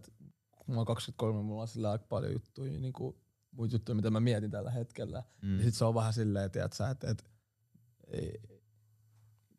[0.51, 3.15] kun mä oon 23, mulla on sillä aika paljon juttuja, niin kuin,
[3.57, 5.23] muita juttuja, mitä mä mietin tällä hetkellä.
[5.41, 5.57] Mm.
[5.57, 6.65] Ja sit se on vähän silleen, että,
[7.09, 7.23] että
[8.07, 8.41] ei,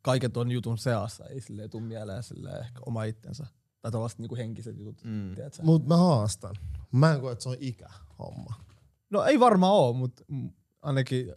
[0.03, 3.47] kaiken tuon jutun seassa ei silleen tuu mieleen silleen ehkä oma itsensä.
[3.81, 5.35] Tai tällaiset niinku henkiset jutut, Mm.
[5.35, 5.63] tiiätsä.
[5.63, 6.55] Mut mä haastan.
[6.93, 8.55] Mä en koe, että se on ikä homma.
[9.11, 10.25] No ei varmaan oo, mutta
[10.83, 11.37] ainakin äh,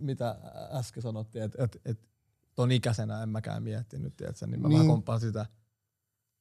[0.00, 0.36] mitä
[0.72, 2.08] äsken sanottiin, että et, et,
[2.54, 4.70] ton ikäisenä en mäkään miettinyt, tiiätsä, niin mä niin.
[4.70, 4.78] Niin.
[4.78, 5.46] vähän komppaan sitä.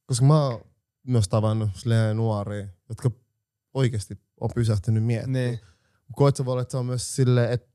[0.05, 0.61] Koska mä oon
[1.07, 3.11] myös tavannut silleen nuoria, jotka
[3.75, 5.33] oikeasti on pysähtynyt miettimään.
[5.49, 5.59] Niin.
[6.15, 7.67] Koet sä voi olla, että se on myös silleen, että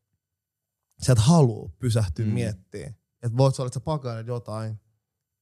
[1.03, 2.33] sä et halua pysähtyä Mm.
[2.33, 2.95] miettimään.
[3.23, 4.81] Että voit sä olla, että sä pakailet jotain,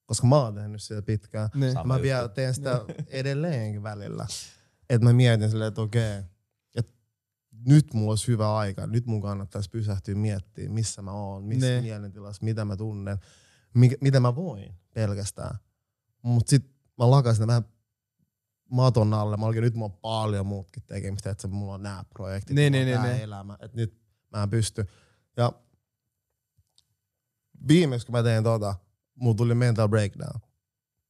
[0.06, 1.48] koska mä oon tehnyt sitä pitkään.
[1.54, 1.72] Niin.
[1.72, 2.02] Sama mä juttu.
[2.02, 4.26] vielä teen sitä edelleenkin välillä.
[4.90, 6.18] Että mä mietin silleen, että okei,
[6.76, 6.92] että
[7.66, 11.80] nyt mulla olisi hyvä aika, nyt mun kannattaisi pysähtyä miettimään, missä mä oon, missä ne.
[11.80, 13.18] mielentilassa, mitä mä tunnen,
[13.74, 15.58] mikä, mitä mä voin pelkästään.
[16.22, 16.66] Mut sit
[16.98, 17.64] mä lakasin vähän
[18.70, 19.36] maton alle.
[19.36, 22.82] Mä olin nyt mulla on paljon muutkin tekemistä, että mulla on nämä projektit, Niin, mulla
[22.82, 24.00] on niin, tää niin, elämä, että nyt
[24.32, 24.86] mä en pysty.
[25.36, 25.52] Ja
[27.68, 28.74] viimeksi kun mä tein tota,
[29.14, 30.40] mulla tuli mental breakdown.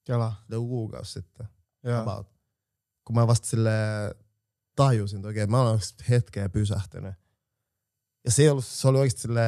[0.04, 0.34] Kela.
[0.48, 1.46] Joku kuukausi sitten
[1.82, 2.02] Joo.
[2.02, 2.28] about.
[3.04, 3.70] Kun mä vasta sille
[4.76, 7.14] tajusin, että okei, mä olen hetkeä pysähtynyt.
[8.24, 9.42] Ja se, ei ollut, se oli oikeasti sille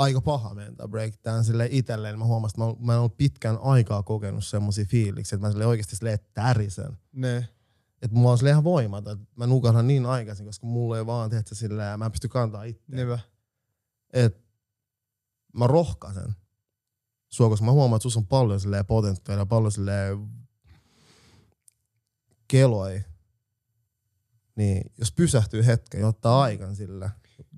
[0.00, 2.18] aika paha mental breakdown sille itselleen.
[2.18, 5.66] Mä huomasin, että mä, mä en ollut pitkän aikaa kokenut semmosia fiiliksiä, että mä sille
[5.66, 6.98] oikeasti sille tärisen.
[7.12, 7.48] Ne.
[8.02, 11.30] Että mulla on sille ihan voimata, että mä nukahdan niin aikaisin, koska mulla ei vaan
[11.30, 12.82] tehdä silleen, mä en pysty kantaa itse.
[12.88, 13.18] Niinpä.
[14.12, 14.42] että
[15.52, 16.34] mä rohkaisen
[17.28, 20.28] sua, koska mä huomaan, että sus on paljon silleen potentiaalia, paljon silleen
[22.48, 23.02] keloi.
[24.56, 27.10] Niin jos pysähtyy hetken ja ottaa aikan sille,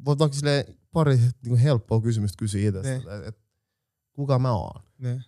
[0.04, 2.98] voit vaikka silleen pari niin helppoa kysymystä kysyä itsestä, Niin.
[3.00, 3.38] että et,
[4.12, 4.82] kuka mä oon.
[4.98, 5.22] Ne.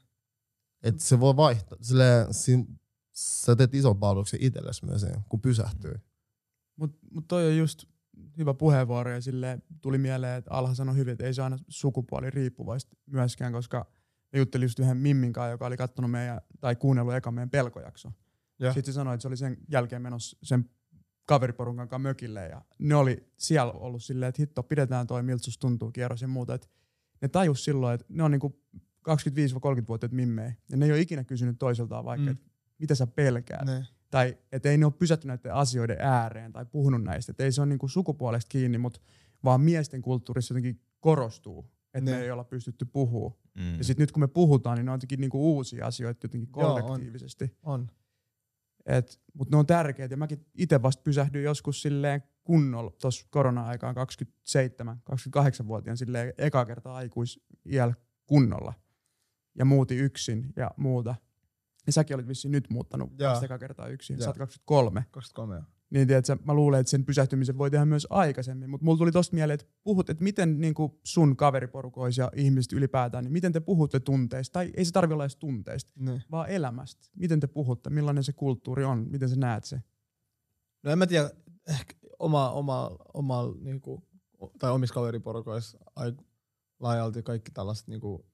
[0.83, 2.65] Et se voi vaihtaa, silleen, siinä,
[3.13, 5.95] sä teet ison palveluksen itsellesi myös, kun pysähtyy.
[6.77, 7.85] Mutta mut toi on just
[8.39, 12.31] hyvä puheenvuoro ja sille tuli mieleen, että Alha sanoi hyvin, että ei se aina sukupuoli
[12.31, 13.87] riippuvaista myöskään, koska
[14.33, 18.13] me juttelin just yhden Mimmin kanssa, joka oli kattonut meidän, tai kuunnellut eka meidän pelkojakso.
[18.59, 18.73] Ja.
[18.73, 20.71] Sitten se sanoi, että se oli sen jälkeen menossa sen
[21.27, 25.61] kaveriporukan kanssa mökille ja ne oli siellä ollut silleen, että hitto, pidetään toi, miltä susta
[25.61, 26.55] tuntuu kierros ja muuta.
[26.55, 26.71] Et
[27.23, 28.61] ne tajus silloin, että ne on niinku
[29.09, 32.31] 25-30-vuotiaat mimmejä ja ne ei ole ikinä kysynyt toiseltaan vaikka, Mm.
[32.33, 32.45] että
[32.79, 33.65] mitä sä pelkäät.
[33.67, 33.87] Ne.
[34.11, 37.33] Tai että ei ne ole pysähtynyt näiden asioiden ääreen tai puhunut näistä.
[37.33, 39.01] Et ei se ole niinku sukupuolesta kiinni, mutta
[39.45, 42.17] vaan miesten kulttuurissa jotenkin korostuu, että Ne.
[42.17, 43.39] me ei olla pystytty puhua.
[43.55, 43.79] Mm.
[43.79, 46.75] Ja sitten nyt kun me puhutaan, niin ne on jotenkin niinku uusia asioita jotenkin Joo,
[46.75, 46.83] on.
[46.83, 47.57] kollektiivisesti.
[47.63, 47.91] On.
[49.35, 55.97] Mutta ne on tärkeitä ja mäkin itse vasta pysähdyin joskus silleen kunnolla tuossa korona-aikaan 27-28-vuotiaan
[55.97, 57.41] silleen eka kertaa aikuis
[58.27, 58.73] kunnolla.
[59.59, 61.15] Ja muutin yksin ja muuta.
[61.87, 63.41] Ja säkin olit vissiin nyt muuttanut Jaa.
[63.45, 64.17] eka kertaa yksin.
[64.17, 64.25] Jaa.
[64.25, 65.05] Sä oot 23.
[65.11, 65.65] 23 joo.
[65.91, 68.71] Niin tiedätkö, mä luulen, että sen pysähtymisen voi tehdä myös aikaisemmin.
[68.71, 73.25] Mutta mulla tuli tosta mieleen, että puhut, että miten niin sun kaveriporukoissa ja ihmiset ylipäätään,
[73.25, 74.53] niin miten te puhutte tunteista.
[74.53, 76.23] Tai ei se tarvitse olla edes tunteista, Ne.
[76.31, 77.07] vaan elämästä.
[77.17, 79.83] Miten te puhutte, millainen se kulttuuri on, miten sä näet se.
[80.83, 81.31] No en mä tiedä,
[81.69, 84.03] ehkä oma, oma, oma niinku,
[84.59, 85.79] tai omissa kaveriporukoissa
[86.81, 88.27] laajalti kaikki tällaiset niinku,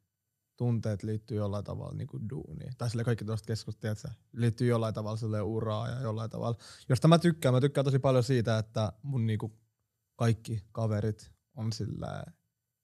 [0.60, 2.72] tunteet liittyy jollain tavalla niinku duuniin.
[2.78, 3.52] Tai sille kaikki tuosta
[3.92, 6.58] että liittyy jollain tavalla sille uraa ja jollain tavalla.
[6.88, 9.58] Josta mä tykkään, mä tykkään tosi paljon siitä, että mun niinku,
[10.16, 12.24] kaikki kaverit on sillä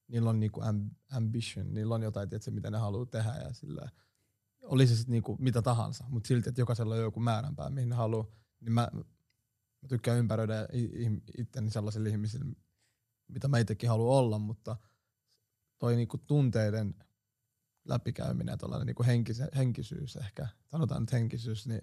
[0.08, 3.88] niillä on niinku amb- ambition, niillä on jotain, tiedätkö, mitä ne haluaa tehdä ja sillä
[4.62, 7.94] oli se sitten niinku mitä tahansa, mutta silti, että jokaisella on joku määränpää, mihin ne
[7.94, 8.26] haluaa,
[8.60, 8.88] niin mä,
[9.82, 10.68] mä tykkään ympäröidä
[11.38, 12.44] itteni sellaisille ihmisille,
[13.28, 14.76] mitä mä itsekin haluan olla, mutta
[15.78, 16.94] toi niinku tunteiden
[17.86, 21.82] läpikäyminen ja tällainen niinku henkise, henkisyys ehkä, sanotaan nyt henkisyys, niin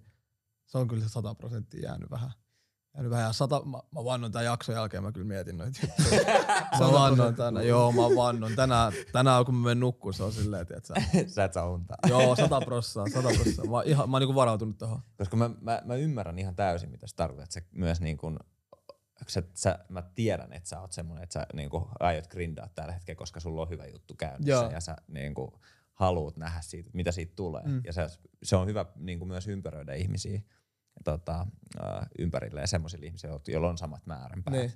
[0.65, 2.31] se on kyllä se 100 prosenttia jäänyt vähän.
[2.95, 3.25] Jäänyt vähän.
[3.25, 5.79] Ja sata, mä, mä vannon tämän jakson jälkeen, mä kyllä mietin noita.
[6.79, 8.55] Mä vannon tänään, joo mä vannon.
[8.55, 10.93] Tänään, tänään kun mä menen nukkuun, se on silleen, että sä,
[11.35, 11.95] Sä et saa unta.
[12.07, 13.65] joo, sata prossaa, sata prossaa.
[13.65, 15.01] Mä, ihan, mä oon niinku varautunut tohon.
[15.17, 17.51] Koska mä, mä, mä ymmärrän ihan täysin, mitä sä tarkoitat.
[17.51, 18.39] Se myös niin kuin,
[19.27, 22.93] sä, sä, mä tiedän, että sä oot semmonen, että sä niin kuin, aiot grindaa tällä
[22.93, 24.71] hetkellä, koska sulla on hyvä juttu käynnissä Joo.
[24.71, 25.51] ja sä niin kuin,
[25.93, 27.61] haluut nähdä siitä, mitä siitä tulee.
[27.63, 27.71] Mm.
[27.71, 27.81] Mm.
[27.85, 28.01] Ja se,
[28.43, 30.41] se on hyvä niin kuin, myös ympäröidä ihmisiä
[31.03, 31.47] tota,
[31.83, 34.57] äh, ympärilleen semmoisille ihmisille, joilla on samat määränpäät.
[34.57, 34.71] Niin.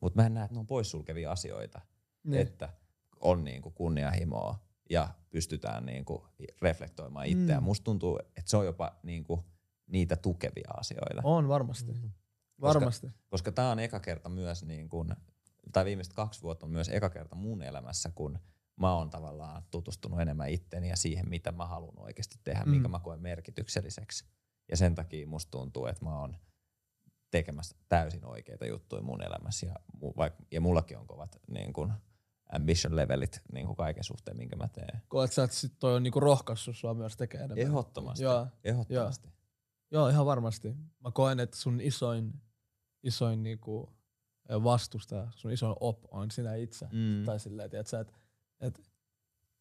[0.00, 1.80] Mutta mä en näe, että ne on poissulkevia asioita,
[2.24, 2.42] Niin.
[2.42, 2.68] että
[3.20, 6.26] on niinku kunnianhimoa ja pystytään niinku
[6.62, 7.62] reflektoimaan itseään.
[7.62, 7.64] Mm.
[7.64, 7.68] Mm.
[7.68, 9.44] Musta tuntuu, että se on jopa niinku
[9.86, 11.20] niitä tukevia asioita.
[11.24, 11.92] On varmasti.
[12.60, 13.06] Varmasti.
[13.28, 15.16] Koska tämä on eka kerta myös, niin kun,
[15.72, 18.38] tai viimeiset kaksi vuotta on myös eka kerta mun elämässä, kun
[18.78, 22.70] mä oon tavallaan tutustunut enemmän itteeni ja siihen, mitä mä haluan oikeasti tehdä, Mm.
[22.70, 24.24] minkä mä koen merkitykselliseksi.
[24.70, 26.36] Ja sen takia musta tuntuu, että mä oon
[27.30, 29.66] tekemässä täysin oikeita juttuja mun elämässä.
[29.66, 31.92] Ja, mu- vaik, ja mullakin on kovat niin kun,
[32.52, 35.02] ambition levelit niin kun kaiken suhteen, minkä mä teen.
[35.08, 37.66] Koet sä, että sit toi on niinku rohkaissut sua myös tekemään enemmän?
[37.70, 38.24] Ehdottomasti.
[38.24, 38.46] Joo.
[38.64, 39.28] Ehdottomasti.
[39.90, 40.74] Joo, ihan varmasti.
[41.00, 42.32] Mä koen, että sun isoin,
[43.02, 43.92] isoin niinku
[44.64, 46.86] vastustaja, sun isoin op on sinä itse.
[46.92, 47.24] Mm.
[47.24, 48.12] Tai silleen, että et,
[48.60, 48.80] et,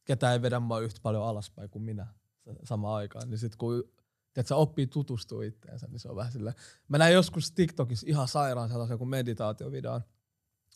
[0.06, 2.08] ketään ei vedä mua yhtä paljon alaspäin kuin minä
[2.46, 3.30] sa- samaan aikaan.
[3.30, 3.84] Niin sit kun
[4.34, 6.56] tiedät, sä oppii tutustua itteensä, niin se on vähän silleen.
[6.88, 10.02] Mä näin joskus TikTokissa ihan sairaan sellaisen joku meditaatiovideon.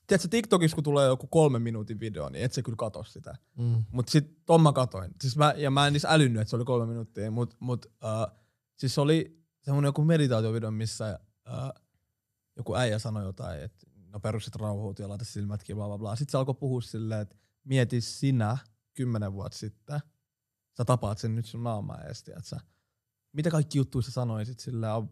[0.08, 3.36] Tiedätkö, TikTokissa kun tulee joku kolmen minuutin video, niin et sä kyllä katso sitä.
[3.58, 3.86] Mm.
[3.92, 5.12] Mut sit ton mä katoin.
[5.22, 8.38] Siis mä, ja mä en edes älynnyt, että se oli kolme minuuttia, mut, mut uh,
[8.76, 11.82] siis se oli semmonen joku meditaatiovideo, missä uh,
[12.56, 16.16] joku äijä sanoi jotain, että no perussit rauhoit ja laita silmät kiinni, bla bla bla.
[16.16, 18.58] Sitten se alkoi puhua silleen, että mieti sinä
[18.94, 20.00] kymmenen vuotta sitten,
[20.78, 22.60] sä tapaat sen nyt sun naamaa ees, että sä,
[23.34, 25.10] mitä kaikki juttuja sä sanoisit silleen,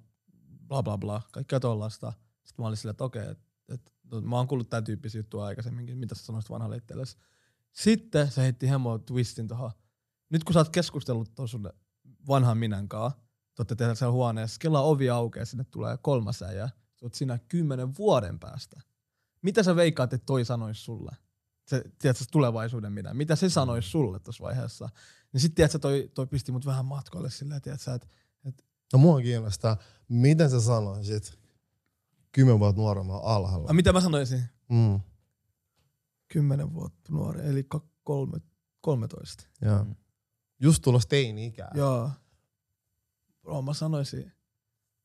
[0.68, 2.14] bla bla bla, kaikkea tollaista.
[2.44, 5.44] Sitten mä olin silleen, että okei, että et, no, mä oon kuullut tämän tyyppisiä juttuja
[5.46, 7.18] aikaisemminkin, mitä sä sanoisit vanhalle itsellesi.
[7.72, 9.72] Sitten se heitti hemo twistin tuohon.
[10.30, 11.70] Nyt kun sä oot keskustellut tuon sun
[12.28, 13.20] vanhan minän kanssa,
[13.56, 17.38] te ootte tehdä siellä huoneessa, kello ovi aukeaa, sinne tulee kolmas äijä, sä oot siinä
[17.38, 18.82] kymmenen vuoden päästä.
[19.42, 21.16] Mitä sä veikkaat, että toi sanois sulle?
[21.69, 23.13] Se, tiedätkö, tulevaisuuden minä.
[23.13, 24.89] Mitä se sanois sulle tuossa vaiheessa?
[25.34, 28.08] Niin sit tiedätkö, toi, toi pisti mut vähän matkoille silleen, tiedätkö, että
[28.93, 29.77] No mua kiinnostaa,
[30.08, 31.39] miten sä sanoisit
[32.32, 33.69] kymmenen vuotta nuoremmalla alhaalla?
[33.69, 34.43] a, mitä mä sanoisin?
[34.69, 34.99] Mm.
[36.27, 37.67] Kymmenen vuotta nuori, eli
[38.03, 38.38] kolme,
[38.82, 39.47] 13.
[39.62, 39.84] Ja.
[39.84, 39.95] Mm.
[40.60, 41.71] Just tulos teini-ikää.
[41.73, 42.12] Joo.
[43.41, 44.25] Bro, mä sanoisin,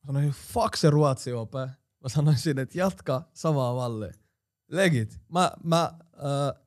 [0.03, 1.59] mä sanoisin, fuck se ruotsi ope.
[2.03, 4.13] Mä sanoisin, että jatka samaa mallia.
[4.69, 5.21] Legit.
[5.33, 6.65] Mä, mä, äh,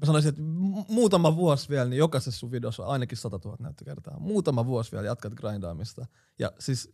[0.00, 3.56] mä sanoisin, että mu- muutama vuosi vielä, niin jokaisessa sun videossa on ainakin 100 000
[3.60, 4.18] näyttökertaa.
[4.18, 6.06] Muutama vuosi vielä jatkat grindaamista.
[6.38, 6.92] Ja siis,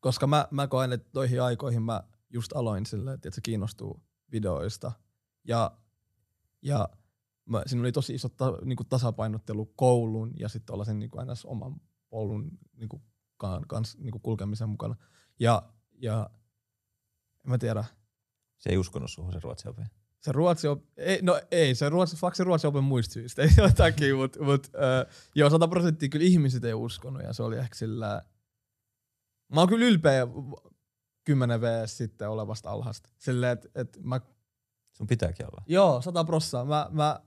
[0.00, 4.92] koska mä, mä koen, että toihin aikoihin mä just aloin silleen, että se kiinnostuu videoista.
[5.44, 5.78] Ja,
[6.62, 6.88] ja
[7.44, 11.80] mä, siinä oli tosi iso ta, niinku tasapainottelu koulun ja sitten tuollaisen niinku aina oman
[12.10, 13.02] polun niinku
[13.36, 14.96] kan, kans niinku kulkemisen mukana.
[15.40, 16.30] Ja, ja
[17.44, 17.84] en mä tiedä,
[18.56, 19.68] Se ei uskonut suhun se ruotsi.
[20.26, 20.84] Se ruotsi op...
[20.96, 24.36] ei, no ei, se ruotsi, fuck se ruotsi open muista syistä, ei ole takia, mut,
[24.40, 28.22] mut äh, joo, 100 prosenttia kyllä ihmiset ei uskonut ja se oli ehkä sillä...
[29.54, 30.26] Mä oon kyllä ylpeä
[31.24, 33.10] 10 v sitten olevasta alhaasta.
[33.18, 34.20] Silleen, että et mä
[34.96, 35.62] Sun pitääkin olla.
[35.66, 36.64] Joo, sata prossaa.
[36.64, 37.20] Mä, mä,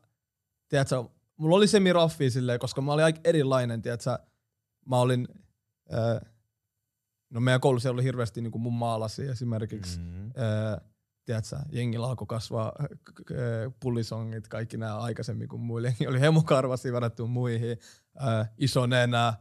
[0.69, 1.03] tiedätkö,
[1.37, 4.19] mulla oli semi raffi silleen, koska mä olin aika erilainen, tiedätkö,
[4.85, 5.27] mä olin,
[5.93, 6.31] äh,
[7.29, 10.25] no meidän koulussa oli hirveästi niin mun maalasi esimerkiksi, Mm.
[10.25, 10.88] äh,
[11.29, 15.87] tiedätkö, jengillä alkoi kasvaa äh, äh, pullisongit, kaikki nämä aikaisemmin kuin muille.
[15.87, 17.77] Jengi oli hemokarvasi verrattuna muihin,
[18.27, 19.33] äh, iso nenä,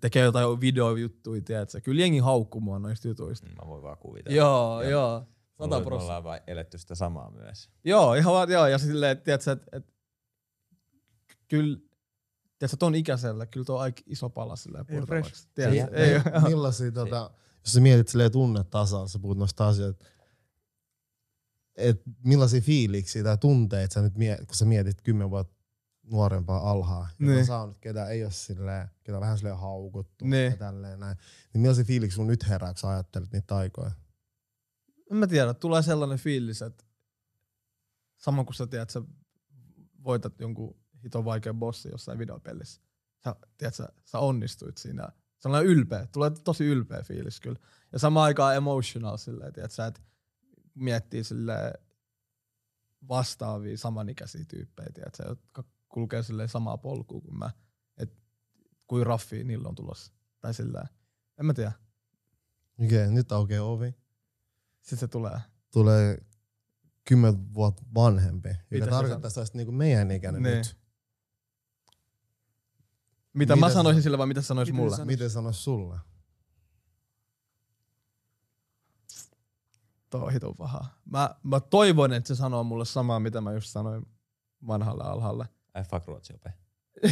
[0.00, 1.80] tekee jotain videojuttuja, tiedätkö.
[1.80, 3.46] Kyllä jengi haukkui mua noista jutuista.
[3.48, 4.36] Mä voin vaan kuvitella.
[4.36, 4.90] Joo, Joo.
[4.90, 5.26] joo, Me
[5.64, 7.70] sata ollaan- Me ollaan vaan eletty sitä samaa myös.
[7.84, 9.94] Joo, ihan vaan, joo, ja silleen, että tiedätkö, että et,
[11.48, 11.78] kyllä,
[12.58, 15.48] tiedätkö, ton ikäisellä, kyllä tuo on aika iso pala silleen purtavaksi.
[15.58, 17.30] Ei- ei, Ei, millaisia, tota,
[17.64, 20.04] jos sä mietit silleen tunnetasalla, sä puhut noista asioista,
[21.80, 25.54] et millaisia fiiliksiä tai tunteita sä nyt mietit, kun sä mietit kymmen vuotta
[26.02, 27.38] nuorempaa alhaa, joka Niin.
[27.38, 30.50] on saanut, ketä ei ole silleen, ketä vähän silleen haukuttu Niin.
[30.50, 31.16] ja tälleen näin.
[31.54, 33.90] Niin millaisia fiiliksiä sun nyt herää, kun sä ajattelet niitä aikoja?
[35.10, 36.84] en mä tiedä, tulee sellainen fiilis, että
[38.16, 39.02] sama kuin sä tiedät, sä
[40.04, 42.80] voitat jonkun hiton vaikean bossin jossain videopelissä.
[43.24, 45.08] Sä, tiedät, sä, sä onnistuit siinä.
[45.38, 47.58] Sellainen ylpeä, tulee tosi ylpeä fiilis kyllä.
[47.92, 50.00] Ja samaan aikaan emotional silleen, tiedät, sä, että
[50.80, 51.72] miettii sille
[53.08, 57.50] vastaavia samanikäisiä tyyppejä, tiedät, sä, jotka kulkee silleen samaa polkua kuin mä.
[57.96, 58.12] Et
[58.86, 60.12] kuin raffi niillä on tulossa.
[60.40, 60.88] Tai silleen,
[61.40, 61.72] en mä tiedä.
[62.84, 63.94] Okei, okay, nyt aukeaa ovi.
[64.80, 65.38] Sitten se tulee.
[65.72, 66.18] Tulee
[67.04, 70.56] kymmen vuotta vanhempi, Mitä joka tarkoittaa, että niinku meidän ikäinen Niin.
[70.56, 70.76] nyt.
[73.32, 74.96] Mitä mä Mitä sä- sanoisin sille vai mitä Miten mulle?
[74.96, 75.98] sä Miten sanois sulle?
[80.10, 80.86] Tuo hitun paha.
[81.04, 84.06] Mä, mä toivon, että se sanoo mulle samaa, mitä mä just sanoin
[84.66, 85.48] vanhalle alhaalle.
[85.74, 86.50] Ai fuck ruotsi opi.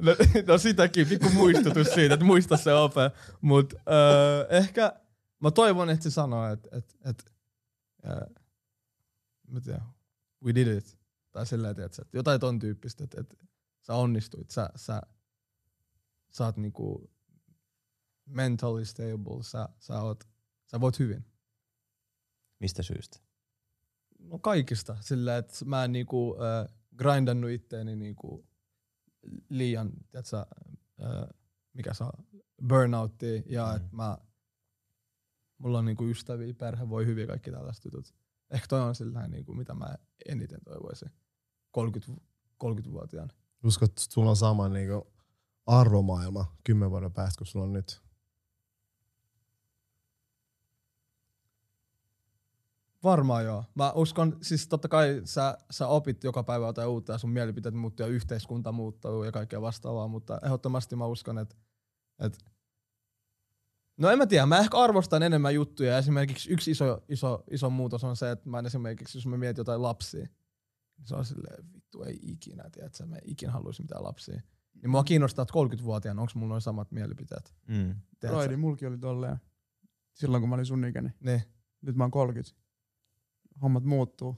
[0.00, 3.10] no, no, sitäkin, pikku muistutus siitä, että muista se ope.
[3.40, 4.92] Mut öö, ehkä
[5.40, 7.32] mä toivon, että se sanoo, että et, et,
[9.64, 9.82] tiedän,
[10.44, 10.98] we did it.
[11.32, 13.36] Tai silleen, että jotain ton tyyppistä, että, että
[13.80, 15.02] sä onnistuit, sä, sä,
[16.30, 17.10] sä oot niinku
[18.32, 20.24] mentally stable, sä, sä, oot,
[20.66, 21.24] sä voit hyvin.
[22.60, 23.18] Mistä syystä?
[24.18, 24.96] No kaikista.
[25.00, 28.46] Sillä, että mä en niinku, äh, grindannut itteeni niinku
[29.48, 30.46] liian, tiedätkö, äh,
[31.74, 32.26] mikä on,
[32.68, 33.70] burnoutti ja Mm.
[33.70, 33.76] mm.
[33.76, 34.18] että mä,
[35.58, 38.14] mulla on niinku ystäviä, perhe voi hyvin kaikki tällaiset jutut.
[38.50, 39.94] Ehkä toi on sillä niinku, mitä mä
[40.28, 41.10] eniten toivoisin
[41.70, 42.22] 30,
[42.64, 43.34] 30-vuotiaana.
[43.64, 45.12] Uskot, että sulla on sama niinku
[45.66, 48.01] arvomaailma kymmenen vuoden päästä, kun sulla on nyt?
[53.04, 53.64] Varmaan joo.
[53.74, 57.74] Mä uskon, siis totta kai sä, sä opit joka päivä jotain uutta ja sun mielipiteet
[57.74, 61.56] muuttuu ja yhteiskunta muuttuu ja kaikkea vastaavaa, mutta ehdottomasti mä uskon, että,
[62.20, 62.38] että
[63.96, 65.98] No en mä tiedä, mä ehkä arvostan enemmän juttuja.
[65.98, 69.60] Esimerkiksi yksi iso, iso, iso muutos on se, että mä en esimerkiksi, jos mä mietin
[69.60, 70.26] jotain lapsia,
[70.98, 74.40] niin se on silleen, vittu ei ikinä, tiedätkö, mä en ikinä haluaisi mitään lapsia.
[74.82, 77.54] Niin mua kiinnostaa, että 30-vuotiaana, onko mulla noin samat mielipiteet.
[77.68, 77.94] Mm.
[78.20, 79.36] Broidi, mulki oli tolleen.
[80.14, 81.14] Silloin kun mä olin sun ikäinen.
[81.20, 81.42] Niin.
[81.82, 82.61] Nyt mä oon 30.
[83.62, 84.36] Hommat muuttuu.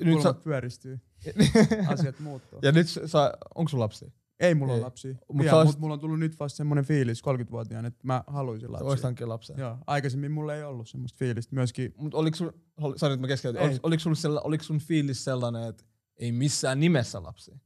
[0.00, 1.00] Nyt sä, pyöristyy.
[1.92, 2.58] Asiat muuttuu.
[2.62, 4.10] ja nyt sä, onko sun lapsia?
[4.40, 4.78] Ei mulla Ei.
[4.78, 5.12] ole lapsia.
[5.12, 8.00] Mut Mut, sä Vielä, olis- mut mulla on tullut nyt vasta semmonen fiilis 30-vuotiaana, että
[8.02, 8.86] mä haluaisin lapsia.
[8.86, 9.58] voisit hankkia lapsen.
[9.58, 11.54] Joo, aikaisemmin mulla ei ollut semmoista fiilistä.
[11.54, 12.52] Myöskin Mut oliko sun,
[12.96, 15.84] sori, mä keskeytin, oliko, oliko, sulla sella, oliko sun fiilis sellainen, että
[16.16, 17.58] ei missään nimessä lapsia?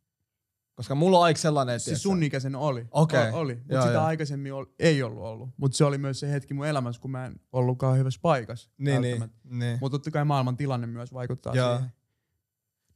[0.81, 2.87] Koska mulla on aika sellainen, että siis sun ikäisen oli.
[2.91, 3.31] Okei.
[3.31, 3.55] O- oli.
[3.55, 4.05] Mutta sitä joo.
[4.05, 5.51] aikaisemmin ol, ei ollut ollut.
[5.57, 8.71] Mutta se oli myös se hetki mun elämässä, kun mä en ollutkaan hyvässä paikassa.
[8.79, 9.79] niin, niin, niin.
[9.81, 11.77] Mutta totta kai maailman tilanne myös vaikuttaa Joo.
[11.77, 11.93] siihen.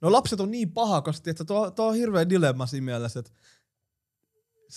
[0.01, 3.33] No lapset on niin paha, koska tiedätkö, tuo, tuo on hirveä dilemma siinä mielessä, että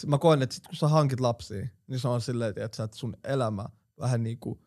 [0.07, 3.17] mä koen, että sit kun sä hankit lapsia, niin se on silleen, tiedätkö, että sun
[3.23, 3.65] elämä
[3.99, 4.61] vähän niinku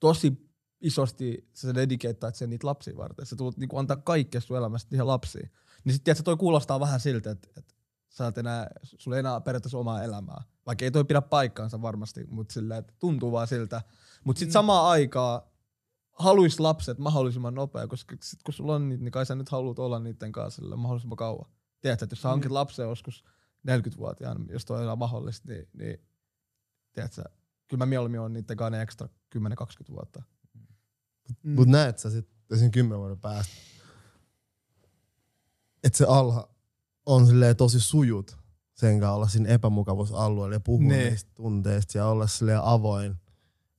[0.00, 0.50] tosi
[0.80, 3.26] isosti sä dedikeettaat sen niitä lapsia varten.
[3.26, 5.50] Sä tulet niinku antaa kaikkea sun elämästä niihin lapsiin.
[5.84, 7.74] Niin sit tiedätkö, toi kuulostaa vähän siltä, että, että
[8.08, 10.42] sä et enää, sulla ei enää periaatteessa omaa elämää.
[10.66, 13.82] Vaikka ei toi pidä paikkaansa varmasti, mutta sillä, että tuntuu vaan siltä.
[14.24, 15.42] Mutta sitten samaan aikaan
[16.12, 19.78] haluais lapset mahdollisimman nopea, koska sit kun sulla on niitä, niin kai sä nyt haluat
[19.78, 21.50] olla niiden kanssa sillä mahdollisimman kauan.
[21.80, 22.54] Tiedätkö, että jos sä hankit Mm.
[22.54, 23.24] lapsen joskus
[23.68, 26.00] 40-vuotiaana, jos toi on enää mahdollista, niin, niin
[26.92, 27.22] tiedätkö,
[27.68, 29.08] kyllä mä mieluummin on niiden kanssa ne ekstra
[29.38, 29.38] 10-20
[29.90, 30.22] vuotta.
[31.42, 31.54] Mm.
[31.54, 32.70] Mut näet sä sit esim.
[32.70, 33.54] kymmenen vuoden päästä,
[35.84, 36.48] että se alha
[37.06, 38.36] on silleen tosi sujut
[38.74, 41.10] sen kanssa olla siinä epämukavuusalueella ja puhua Niin.
[41.10, 43.16] niistä tunteista ja olla silleen avoin,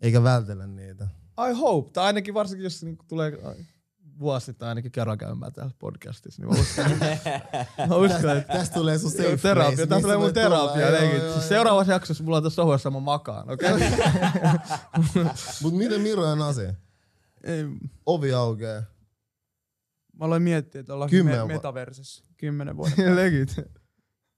[0.02, 1.08] eikä vältellä niitä.
[1.50, 1.90] I hope.
[1.94, 3.56] Tai ainakin varsinkin, jos niinku tulee ai,
[4.20, 7.00] vuosittain ainakin kerran käymään täällä podcastissa, niin mä uskon,
[7.90, 9.76] mä uskon että Tästä tulee sun safe Joo, terapia.
[9.76, 10.90] place, Tää missä tulee mun terapia.
[10.90, 11.42] Joo, joo, joo.
[11.42, 13.72] Seuraavassa jaksossa mulla on tässä sohvassa mä makaan, okei?
[13.72, 13.90] Okay?
[15.62, 16.76] Mut miten Miro ja Nase?
[17.44, 17.66] Ei,
[18.06, 18.84] Ovi aukeaa.
[20.20, 21.54] Mä aloin miettiä, että ollaan Kymmenen me- vuotta.
[21.58, 23.16] metaversessa kymmenen vuoden.
[23.16, 23.56] Legit.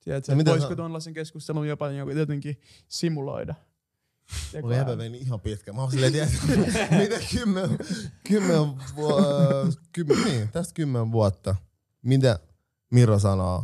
[0.04, 3.56] Tiedätkö, miten voisiko tuollaisen keskustelun jopa jotenkin simuloida?
[4.62, 5.74] Mulla jäbä meni ihan pitkä.
[5.74, 6.28] Mä oon silleen, tiedä,
[7.02, 7.70] mitä kymmen,
[8.28, 8.60] kymmen,
[8.96, 11.56] vu- kymmen, niin, tästä kymmen vuotta.
[12.02, 12.40] Mitä
[12.92, 13.64] Miro sanoo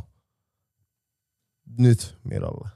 [1.78, 2.70] nyt Mirolle?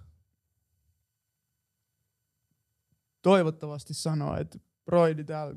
[3.21, 5.55] Toivottavasti sanoo, että Broidi täällä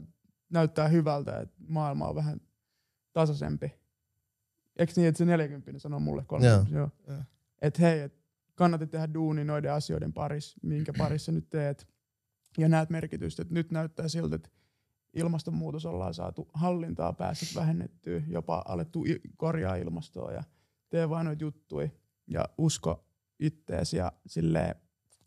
[0.51, 2.41] näyttää hyvältä, että maailma on vähän
[3.19, 3.75] tasaisempi.
[4.77, 6.75] Eikö niin, että se 40 sanoo mulle 30?
[6.75, 6.91] Joo.
[7.07, 7.19] Joo.
[7.63, 8.15] Että hei, et
[8.55, 11.89] kannatti tehdä duuni noiden asioiden parissa, minkä parissa nyt teet.
[12.59, 14.49] Ja näet merkitystä, että nyt näyttää siltä, että
[15.15, 19.05] ilmastonmuutos ollaan saatu hallintaa, päässyt vähennettyä, jopa alettu
[19.37, 20.43] korjaa ilmastoa ja
[20.89, 21.89] tee vain noita juttuja
[22.27, 23.05] ja usko
[23.39, 24.75] ittees ja silleen,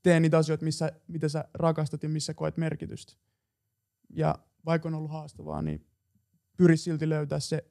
[0.04, 3.14] tee niitä asioita, missä, mitä sä rakastat ja missä koet merkitystä.
[4.10, 4.36] Ja
[4.66, 5.88] vaikka on ollut haastavaa, niin
[6.58, 7.71] pyri silti löytää se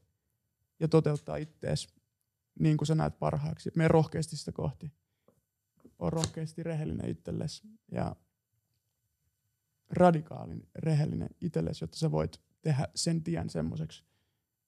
[0.81, 1.89] ja toteuttaa ittees
[2.59, 3.71] niin kuin sä näet parhaaksi.
[3.77, 4.93] Mene rohkeasti sitä kohti.
[5.99, 7.63] On rohkeasti rehellinen itsellesi
[7.93, 8.17] ja
[9.91, 14.05] radikaalin rehellinen itsellesi, jotta sä voit tehdä sen tien semmoiseksi,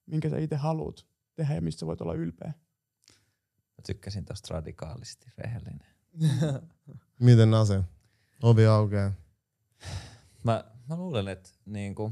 [0.05, 1.05] minkä sä itse haluat
[1.35, 2.53] tehdä ja mistä sä voit olla ylpeä.
[3.77, 5.87] Mä tykkäsin tosta radikaalisti rehellinen.
[7.19, 7.83] Miten Nase?
[8.43, 9.11] Ovi aukeaa.
[10.43, 12.11] Mä, mä luulen, että niinku,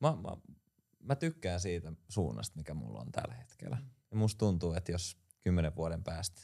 [0.00, 0.36] mä, mä,
[1.06, 3.78] mä tykkään siitä suunnasta, mikä mulla on tällä hetkellä.
[4.10, 6.42] Ja musta tuntuu, että jos kymmenen vuoden päästä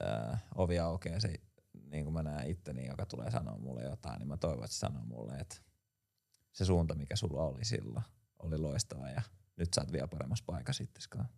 [0.00, 1.34] ää, ovi aukeaa se,
[1.90, 4.78] niin kuin mä näen itteni, joka tulee sanoa mulle jotain, niin mä toivon, että se
[4.78, 5.56] sanoo mulle, että
[6.52, 8.04] se suunta, mikä sulla oli silloin,
[8.38, 9.22] oli loistava ja
[9.56, 11.28] nyt sä oot vielä paremmassa paikassa itseskaan.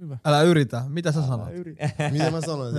[0.00, 0.18] Hyvä.
[0.24, 0.84] Älä yritä.
[0.88, 1.48] Mitä sä Älä sanot?
[1.52, 1.90] yritä.
[2.12, 2.74] Mitä mä sanoin?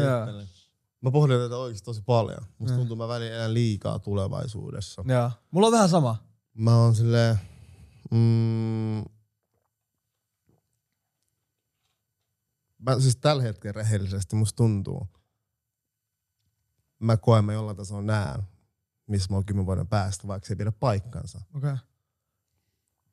[1.02, 2.46] Mä pohdin tätä oikeesti tosi paljon.
[2.58, 2.80] Musta Mm.
[2.80, 5.04] tuntuu, mä välin elän liikaa tulevaisuudessa.
[5.08, 5.32] Joo.
[5.52, 6.24] Mulla on vähän sama.
[6.54, 7.40] Mä oon silleen...
[8.12, 9.04] Mm,
[12.80, 15.08] mä, siis tällä hetkellä rehellisesti musta tuntuu.
[17.00, 18.42] Mä koen, mä jollain tasolla näen,
[19.08, 21.42] missä mä oon kymmenen vuoden päästä, vaikka se ei pidä paikkansa.
[21.54, 21.72] Okei.
[21.72, 21.78] Okay.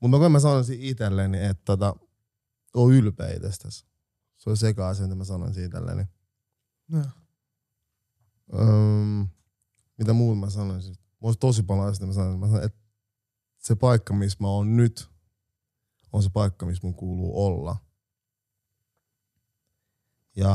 [0.01, 1.97] Mutta mä koen, mä sanoisin itselleni, että tota,
[2.75, 3.87] oo ylpeä itsestäsi.
[4.37, 6.05] Se on seka asia, mitä mä sanoin itselleni.
[6.89, 7.03] Joo.
[8.55, 9.29] Öm,
[9.99, 10.95] mitä muuta mä sanoisin?
[10.95, 12.79] Mulla olisi tosi paljon asioita, mä sanoin, mä sanoin, että
[13.59, 15.11] se paikka, missä mä oon nyt,
[16.13, 17.77] on se paikka, missä mun kuuluu olla.
[20.37, 20.55] Ja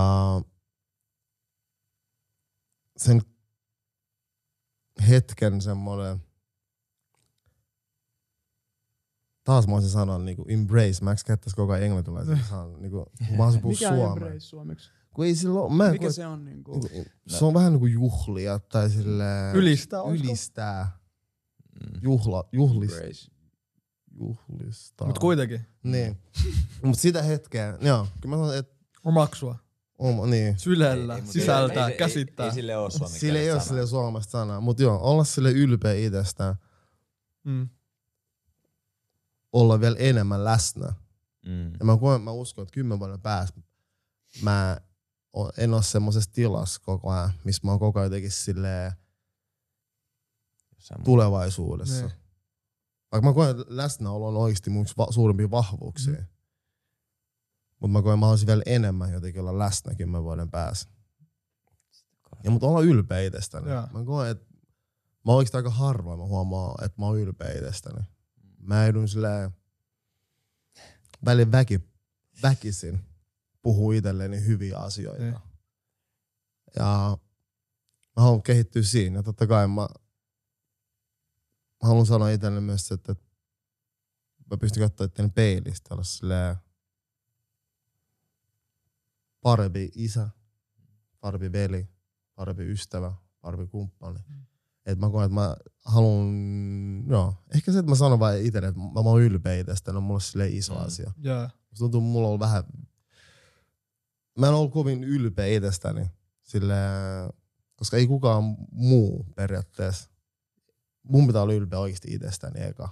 [2.97, 3.21] sen
[5.09, 6.23] hetken semmoinen,
[9.43, 13.37] taas mä voisin sanoa niinku embrace, mä eikö käyttäisi koko ajan englantilaisen sanan, niinku, kun
[13.37, 14.07] mä olisin puhua Mikä suomea.
[14.07, 14.91] embrace suomeksi?
[15.13, 16.45] Kun ei silloin, mä en Mikä koe- se on?
[16.45, 20.27] Niin kuin, Niinku, se on vähän niinku juhlia tai sille Ylistää, olisiko?
[20.29, 20.97] ylistää,
[21.81, 21.99] Mm.
[22.01, 23.31] juhla, juhlis,
[24.19, 25.07] juhlistaa.
[25.07, 25.61] Mut kuitenkin.
[25.83, 26.17] Niin.
[26.83, 29.55] Mut sitä hetkeä, joo, kyllä mä sanon, että Omaksua.
[29.97, 30.59] oma, niin.
[30.59, 32.43] Sylellä, Ei- ei- sisältää, ei- ei- käsittää.
[32.45, 33.67] Ei, ei sille ole suomen Sillä ei ole sanaa.
[33.69, 36.55] sille suomasta sanaa, mut joo, olla sille ylpeä itsestään,
[37.43, 37.69] Mm.
[39.53, 40.93] olla vielä enemmän läsnä.
[41.45, 41.71] Mm.
[41.79, 43.61] Ja mä, koen, mä uskon, että kymmenen vuoden päästä
[44.41, 44.77] mä
[45.57, 48.91] en ole semmoisessa tilassa koko ajan, missä mä oon koko ajan jotenkin silleen
[50.75, 52.05] Jossain tulevaisuudessa.
[52.05, 52.11] Niin.
[53.11, 56.13] Vaikka mä koen, että läsnäolo on oikeasti mun va- suurimpia vahvuuksia.
[56.13, 56.25] Mm.
[57.79, 60.89] Mutta mä koen, että mä haluaisin vielä enemmän jotenkin olla läsnä kymmenen vuoden päässä.
[62.43, 63.65] Ja mutta olla ylpeä itsestäni.
[63.65, 64.45] Mä koen, että
[65.25, 68.03] mä oikeastaan aika harvoin mä huomaan, että mä oon ylpeä itsestäni.
[68.57, 69.51] Mä joudun silleen
[71.25, 71.79] välin väki,
[72.43, 73.12] väkisin
[73.63, 75.23] puhuu itselleni hyviä asioita.
[75.23, 75.35] Niin.
[76.75, 77.17] Ja
[78.15, 79.23] mä haluan kehittyä siinä.
[79.23, 79.87] Totta kai mä, mä
[81.83, 83.25] haluan sanoa itselleni myös, että, että
[84.51, 86.55] mä pystyn katsoa itseäni peilistä olla silleen
[89.41, 90.29] parempi isä,
[91.19, 91.87] parempi veli,
[92.35, 94.19] parempi ystävä, parempi kumppani.
[94.27, 94.45] Mm.
[94.85, 95.55] Et mä koen, että mä
[95.85, 96.33] haluan,
[97.07, 100.03] joo, ehkä se, että mä sanon vaan itselle, että mä, mä oon ylpeä itsestäni, on
[100.03, 100.81] mulle silleen iso Mm.
[100.85, 101.11] asia.
[101.43, 102.63] Musta tuntuu, että mulla on vähän...
[104.39, 106.05] Mä en ollut kovin ylpeä itsestäni,
[106.41, 106.75] sillä,
[107.75, 110.09] koska ei kukaan muu periaatteessa.
[111.03, 112.89] Mun pitää olla ylpeä oikeasti itsestäni eka.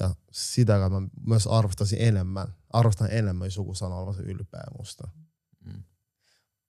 [0.00, 2.54] Ja sitä mä myös arvostasin enemmän.
[2.70, 5.08] Arvostan enemmän, jos joku sanoo olevansa ylpeä musta.
[5.64, 5.82] Mm.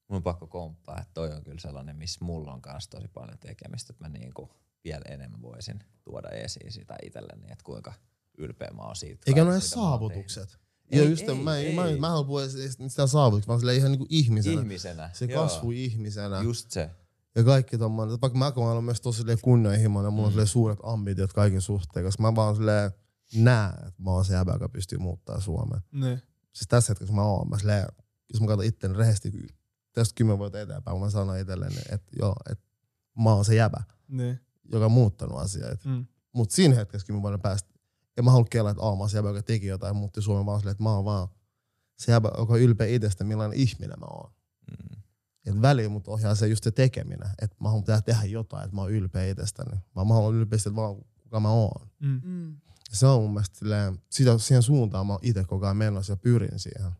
[0.07, 3.38] Mun on pakko komppaa, että toi on kyllä sellainen, missä mulla on kanssa tosi paljon
[3.38, 4.49] tekemistä, että mä niinku
[4.84, 7.93] vielä enemmän voisin tuoda esiin sitä itselleni, että kuinka
[8.38, 9.23] ylpeä mä oon siitä.
[9.27, 10.59] Eikä ne saavutukset.
[10.91, 11.75] Ei, ja just ei, mä, ei.
[11.75, 12.49] mä, mä, mä haluan
[12.87, 14.61] sitä saavutuksia, vaan silleen ihan niinku ihmisenä.
[14.61, 15.09] Ihmisenä.
[15.13, 15.43] Se joo.
[15.43, 16.41] kasvu ihmisenä.
[16.41, 16.89] Just se.
[17.35, 21.61] Ja kaikki tommonen, vaikka mä olen myös tosi kunnianhimoinen, mulla on silleen suuret ambitiot kaiken
[21.61, 22.91] suhteen, koska mä vaan silleen
[23.35, 25.81] näen, että mä oon se jäbä, joka pystyy muuttaa Suomen.
[25.91, 26.21] Niin.
[26.53, 27.85] Siis tässä hetkessä mä oon, mä silleen,
[28.33, 29.47] jos mä katson itteni rehellisesti
[29.93, 32.65] tästä kymmenen vuotta eteenpäin, mä sanon itselleni, että joo, että
[33.23, 34.39] mä oon se jäbä, Niin.
[34.71, 35.89] joka on muuttanut asioita.
[35.89, 36.05] Mm.
[36.33, 37.68] Mut siinä hetkessä kymmenen vuoden päästä,
[38.20, 40.45] en mä halua kelaa, että aah, mä oon se jäbä, joka teki jotain, muutti Suomen
[40.45, 41.28] vaan silleen, että mä oon vaan
[41.97, 44.32] se jäbä, joka on ylpeä itsestä, millainen ihminen mä oon.
[44.72, 45.01] Mm.
[45.45, 48.76] Et väliin mut ohjaa se just se tekeminen, että mä haluan tehdä, tehdä jotain, että
[48.76, 49.80] mä oon ylpeä itsestäni.
[49.95, 51.89] Vaan mä haluan ylpeä siitä vaan kuka mä oon.
[51.99, 52.22] Mm.
[52.24, 52.57] Mm.
[52.91, 56.17] Se on mun mielestä silleen, sitä, siihen suuntaan mä oon itse koko ajan menossa ja
[56.17, 56.91] pyrin siihen.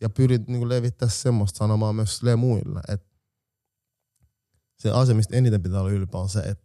[0.00, 3.14] Ja pyrin niin levittää semmoista sanomaa myös silleen muille, että
[4.78, 6.64] se asia, mistä eniten pitää olla ylpeä on se, että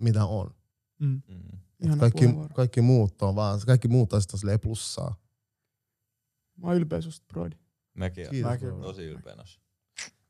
[0.00, 0.54] mitä on.
[0.98, 1.22] Mm.
[1.28, 1.58] Mm.
[1.84, 2.54] Ihana kaikki, puheenvuoro.
[2.54, 5.20] kaikki muut on vaan, kaikki muut on silleen plussaa.
[6.56, 7.56] Mä oon ylpeä susta, Broidi.
[7.94, 8.82] Mäkin Kiitos, oon bro.
[8.82, 9.60] tosi ylpeä noissa.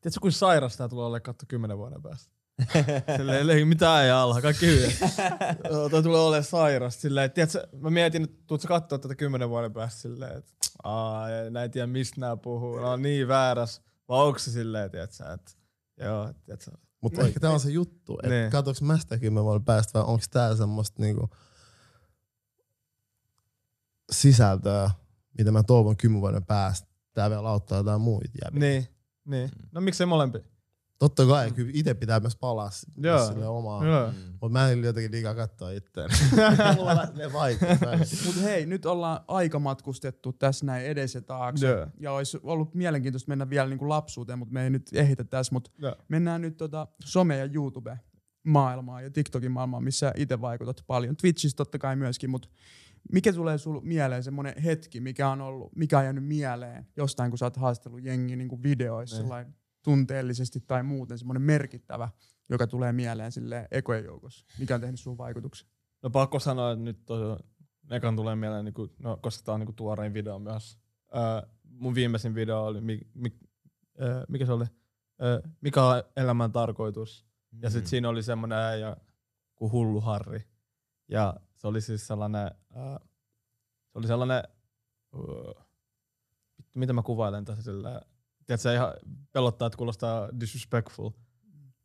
[0.00, 2.36] Tiedätkö, kuin sairas tää tulee olemaan katto kymmenen vuoden päästä?
[3.16, 4.92] Silleen, ei mitään ei alla, kaikki hyvin.
[5.90, 7.00] Toi tulee olemaan sairas.
[7.00, 11.30] Silleen, tiedätkö, mä mietin, että tuut sä katsoa tätä kymmenen vuoden päästä silleen, että aa,
[11.30, 13.82] ei, nää ei tiedä mistä nää puhuu, nää on niin väärässä.
[14.08, 15.52] Vai onko se silleen, tiedätkö, että
[16.00, 16.70] joo, tiedätkö,
[17.00, 18.50] Mutta ehkä tämä on se juttu, että Niin.
[18.50, 21.28] katsoinko mä sitä kymmenen vuoden päästä vai onko tää semmoista niinku
[24.12, 24.90] sisältöä,
[25.38, 26.88] mitä mä toivon kymmenen vuoden päästä.
[27.12, 28.60] Tää vielä auttaa jotain muita jäbiä.
[28.60, 28.88] niin,
[29.24, 29.50] niin.
[29.72, 30.38] No miksei molempi?
[30.98, 33.80] Totta kai, kyllä itse pitää myös palaa sille omaa.
[33.80, 34.14] Mm.
[34.30, 36.14] Mutta mä en jotenkin liikaa katsoa itseäni.
[36.76, 37.76] Mulla silleen vaikea.
[38.26, 41.66] Mut hei, nyt ollaan aika matkustettu tässä näin edes ja taakse.
[41.66, 41.86] Joo.
[42.00, 45.52] Ja olisi ollut mielenkiintoista mennä vielä niinku lapsuuteen, mutta me ei nyt ehditä tässä.
[45.52, 45.70] Mutta
[46.08, 51.16] mennään nyt tota some- ja YouTube-maailmaan ja TikTokin maailmaan, missä itse vaikutat paljon.
[51.16, 52.48] Twitchissä totta kai myöskin, mutta
[53.12, 57.38] mikä tulee sulle mieleen semmoinen hetki, mikä on ollut, mikä on jäänyt mieleen jostain, kun
[57.38, 59.24] sä oot haastellut jengi niin videoissa Niin.
[59.24, 59.54] sellainen
[59.86, 62.08] tunteellisesti tai muuten semmoinen merkittävä,
[62.48, 64.44] joka tulee mieleen sille ekojen joukossa.
[64.58, 65.68] Mikä on tehnyt sun vaikutuksen?
[66.02, 67.38] No pakko sanoa, että nyt tosiaan
[67.90, 70.78] ekan tulee mieleen, niin kuin, no, koska tää on niin kuin tuorein video myös.
[71.16, 73.38] Öö, mun viimeisin video oli, mi, mi,
[74.00, 74.64] öö, mikä se oli?
[75.22, 77.26] Öö, mikä on elämän tarkoitus?
[77.62, 77.72] Ja Mm.
[77.72, 78.96] sitten siinä oli semmoinen äijä
[79.54, 80.44] kuin Hullu Harri.
[81.08, 82.98] Ja se oli siis sellainen, öö,
[83.88, 84.42] se oli sellainen,
[85.14, 85.52] öö,
[86.58, 88.02] vittu, mitä mä kuvailen tässä sillä,
[88.46, 88.92] tiedätkö, ihan
[89.32, 91.10] pelottaa, että kuulostaa disrespectful.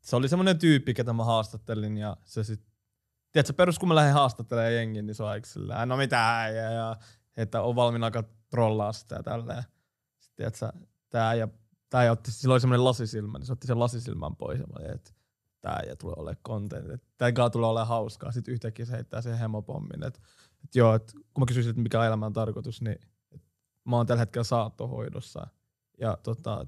[0.02, 2.62] Se oli semmoinen tyyppi, ketä mä haastattelin ja se sit,
[3.32, 6.72] tiedätkö, perus kun mä lähden haastattelemaan jengiä, niin se on aika sillä, no mitä äijä,
[6.72, 6.98] ja
[7.38, 9.64] että on valmiina aika trollaa sitä ja tälleen.
[10.20, 10.72] Sitten tiedätkö,
[11.10, 11.48] tää äijä,
[11.90, 14.96] tää otti, sillä oli semmoinen lasisilmä, niin se otti sen lasisilmän pois ja mä olin,
[14.96, 15.12] että
[15.62, 18.32] tää äijä tulee olemaan content, että tää tulee olemaan hauskaa.
[18.32, 20.20] Sitten yhtäkkiä se heittää sen hemopommin, että,
[20.64, 23.00] että joo, että kun mä kysyisin, että mikä on elämän tarkoitus, niin
[23.86, 25.48] mä oon tällä hetkellä saattohoidossa
[26.02, 26.68] ja tota,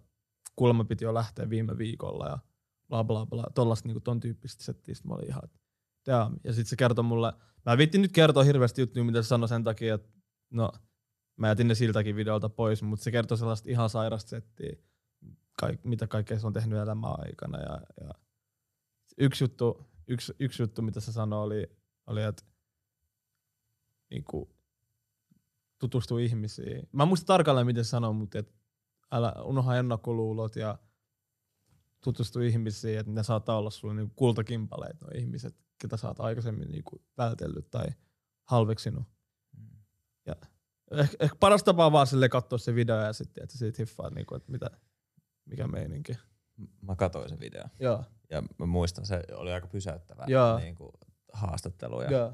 [0.56, 2.40] kuulemma piti jo lähteä viime viikolla ja
[2.90, 5.60] bla bla bla, tollaista niinku ton tyyppistä settiä, mä olin ihan, että
[6.06, 6.40] damn.
[6.44, 7.34] Ja sit se kertoi mulle,
[7.66, 10.10] mä en viitti nyt kertoa hirveästi juttuja, mitä se sanoi sen takia, että
[10.50, 10.72] no,
[11.38, 14.76] mä jätin ne siltäkin videolta pois, mutta se kertoi sellaista ihan sairasta settiä,
[15.60, 17.60] kaik, mitä kaikkea se on tehnyt elämän aikana.
[17.60, 18.10] Ja, ja
[19.18, 21.72] yksi, juttu, yksi, yksi juttu, mitä se sanoi, oli,
[22.08, 22.44] oli että
[24.10, 24.50] niinku,
[25.80, 26.90] tutustu ihmisiin.
[26.92, 28.54] Mä en muista tarkalleen, miten se sanoi, mutta et,
[29.14, 30.78] älä unoha ennakkoluulot ja
[32.04, 36.72] tutustu ihmisiin, että ne saattaa olla sulle niinku kultakimpaleet, nuo ihmiset, ketä sä oot aikaisemmin
[36.72, 37.86] niinku vältellyt tai
[38.44, 39.04] halveksinut.
[40.26, 40.36] Ja
[40.92, 44.10] ehkä, ehkä paras tapa on vaan sille katsoa se video ja sitten, että siitä hiffaa,
[44.10, 44.70] niinku, että mitä,
[45.46, 46.18] mikä meininki.
[46.82, 47.64] Mä katsoin sen video.
[47.80, 48.04] Joo.
[48.30, 50.60] Ja mä muistan, se oli aika pysäyttävä Joo.
[50.60, 50.92] niin kuin,
[51.34, 52.02] haastattelu.
[52.02, 52.34] Ja, Joo.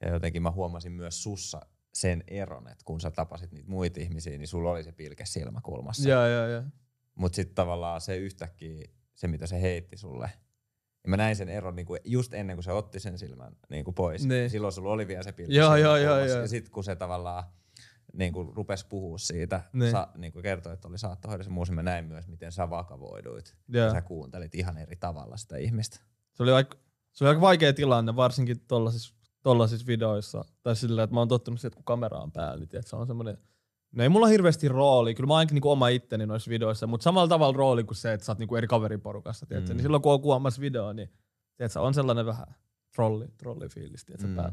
[0.00, 1.60] ja jotenkin mä huomasin myös sussa
[1.96, 6.08] sen eron, että kun sä tapasit niitä muita ihmisiä, niin sulla oli se pilke silmäkulmassa.
[6.08, 6.62] Joo, joo, joo.
[7.14, 10.30] Mutta sitten tavallaan se yhtäkkiä, se mitä se heitti sulle,
[11.04, 14.26] ja mä näin sen eron niinku just ennen kuin se otti sen silmän niinku pois.
[14.26, 14.50] Niin.
[14.50, 16.40] Silloin sulla oli vielä se pilke Joo, joo, joo, joo.
[16.40, 17.44] Ja sitten kun se tavallaan
[18.12, 19.90] niinku rupesi puhua siitä, Niin.
[19.90, 23.56] sa, niinku kertoi, että oli saattohoidossa muusi, mä näin myös, miten sä vakavoiduit.
[23.68, 26.00] Ja sä kuuntelit ihan eri tavalla sitä ihmistä.
[26.34, 26.76] Se oli aika,
[27.12, 29.14] se oli aika vaikea tilanne, varsinkin tollasissa,
[29.46, 30.44] tollasissa videoissa.
[30.62, 32.96] Tai sillä, että mä oon tottunut siihen, että kun kamera on päällä, niin tiedät, se
[32.96, 33.38] on semmoinen...
[33.92, 37.04] No ei mulla hirveästi rooli, kyllä mä oon ainakin niinku oma itteni noissa videoissa, mutta
[37.04, 39.68] samalla tavalla rooli kuin se, että sä oot niinku eri kaveriporukassa, tiedät, Mm.
[39.70, 39.76] mm.
[39.76, 41.12] niin silloin kun on kuvaamassa videoa, niin
[41.56, 42.46] tiedät, on sellainen vähän
[42.94, 44.36] trolli, trollifiilis, tiedät, Mm.
[44.36, 44.52] päällä.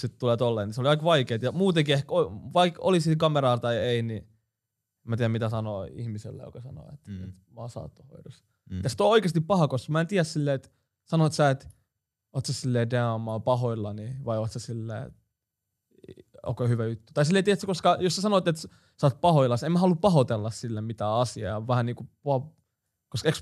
[0.00, 1.38] sitten tulee tolleen, niin se oli aika vaikea.
[1.42, 2.08] Ja muutenkin ehkä,
[2.54, 4.28] vaikka olisi kameraa tai ei, niin
[5.04, 7.24] mä en tiedä mitä sanoo ihmiselle, joka sanoo, että, Mm.
[7.24, 8.44] että mä oon saattohoidossa.
[8.70, 8.80] Mm.
[8.82, 10.68] Ja sit on oikeasti paha, koska mä en tiedä silleen, että
[11.04, 11.66] sanoit sä, että
[12.32, 15.12] oot sä silleen damn, mä oon pahoillani, vai oot sä silleen,
[16.46, 17.12] onko hyvä juttu.
[17.14, 18.62] Tai silleen, tiedätkö, koska jos sä sanoit, että
[19.00, 22.10] sä oot pahoillas, en mä halua pahoitella sille mitään asiaa, vähän niinku,
[23.08, 23.38] koska eikö,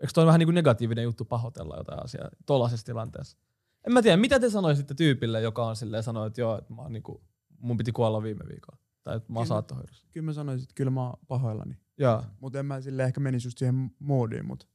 [0.00, 3.38] eikö toi vähän niinku negatiivinen juttu pahoitella jotain asiaa tuollaisessa tilanteessa?
[3.86, 6.82] En mä tiedä, mitä te sanoisitte tyypille, joka on silleen sanoo, että joo, että mä
[6.82, 7.24] oon niinku,
[7.58, 8.78] mun piti kuolla viime viikolla.
[9.02, 9.54] Tai että mä oon Kyllä.
[9.54, 10.06] saattohoidossa.
[10.12, 11.76] Kyllä mä sanoisin, että kyllä mä oon pahoillani.
[11.98, 12.24] Joo.
[12.40, 14.66] Mutta en mä sille ehkä menisi just siihen moodiin, mutta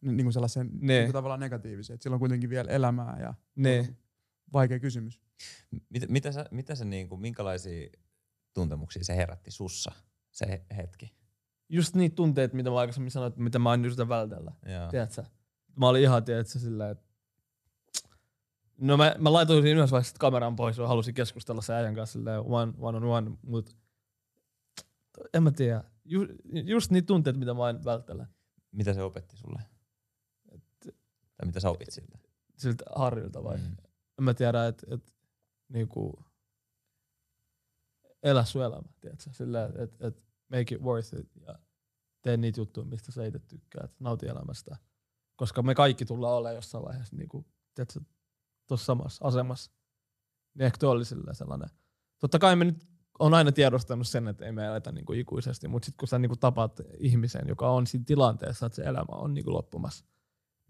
[0.00, 0.92] niin kuin sellaisen Ne.
[0.94, 1.94] niin kuin tavallaan negatiivisen.
[1.94, 3.96] Että sillä on kuitenkin vielä elämää ja Ne.
[4.52, 5.20] vaikea kysymys.
[5.88, 7.88] Mitä, mitä, sä, mitä se niinku, minkälaisia
[8.54, 9.92] tuntemuksia se herätti sussa,
[10.32, 11.14] se he- hetki?
[11.68, 14.52] Just niitä tunteita, mitä mä aikaisemmin sanoin, että mitä mä oon yritän vältellä.
[14.90, 15.24] Tiedätkö?
[15.76, 17.06] Mä olin ihan, tiedätkö, silleen, että
[18.80, 22.12] No mä, mä laitoin siinä yhdessä vaiheessa kameran pois ja halusin keskustella sen äijän kanssa
[22.18, 23.76] silleen one, one on one, mut
[25.34, 25.84] en mä tiedä.
[26.04, 26.26] Ju,
[26.64, 28.26] just niitä tunteita, mitä mä en välttele.
[28.72, 29.62] Mitä se opetti sulle?
[31.36, 32.18] Tai mitä sä opit siltä?
[32.56, 33.56] Siltä Harrilta vai?
[33.56, 33.76] Mm.
[34.18, 35.14] En mä tiedä, että et,
[35.68, 36.24] niinku,
[38.22, 39.30] elä sun elämä, tiedätkö?
[39.32, 41.58] Silleen, että et, make it worth it ja
[42.22, 43.90] tee niitä juttuja, mistä sä itse tykkäät.
[44.00, 44.76] Nauti elämästä.
[45.36, 48.00] Koska me kaikki tullaan olemaan jossain vaiheessa niinku, tiedätkö,
[48.66, 49.70] tuossa samassa asemassa.
[50.54, 51.68] Niin ehkä oli sellainen.
[52.18, 55.86] Totta kai me nyt on aina tiedostanut sen, että ei me eletä niinku ikuisesti, mutta
[55.86, 59.52] sitten kun sä niinku tapaat ihmisen, joka on siinä tilanteessa, että se elämä on niinku
[59.52, 60.04] loppumassa,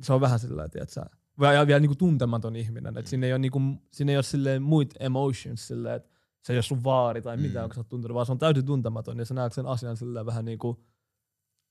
[0.03, 1.07] se on vähän sillä että sä,
[1.55, 3.61] ja vielä niinku tuntematon ihminen, että siinä ei ole, niinku,
[3.93, 6.09] siinä ei ole silleen muita emotions silleen, että
[6.43, 7.59] se ei ole sun vaari tai mitä, Mm.
[7.59, 7.63] mm.
[7.65, 10.45] onko sä tuntenut, vaan se on täysin tuntematon ja sä näet sen asian silleen vähän
[10.45, 10.85] niinku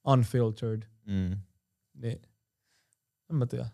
[0.07, 1.37] unfiltered, Mm.
[1.93, 2.21] niin
[3.29, 3.67] en mä tiedä.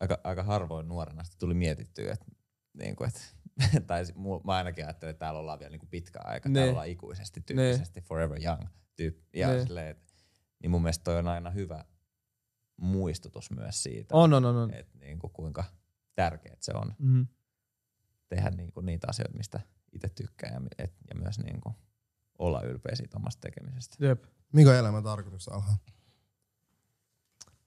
[0.00, 2.26] Aika, aika harvoin nuorena sitä tuli mietittyä, että
[2.78, 3.36] niinku, et,
[3.86, 4.04] tai
[4.44, 6.54] mä ainakin ajattelin, että täällä ollaan vielä niinku pitkä aika, Ne.
[6.54, 8.62] täällä ollaan ikuisesti tyyppisesti, forever young
[8.96, 9.38] tyyppi.
[9.38, 9.62] Ja Ne.
[9.64, 9.96] silleen,
[10.62, 11.84] niin mun mielestä toi on aina hyvä
[12.80, 14.56] muistutus myös siitä, On, on, on.
[14.56, 14.74] on.
[14.74, 15.64] että niinku, kuinka
[16.14, 17.26] tärkeät se on Mm-hmm.
[18.28, 19.60] tehdä niinku niitä asioita, mistä
[19.92, 21.74] itse tykkää ja, et, ja myös niinku
[22.38, 24.06] olla ylpeä siitä omasta tekemisestä.
[24.06, 24.24] Jep.
[24.52, 25.76] Mikä on elämän tarkoitus alhaa?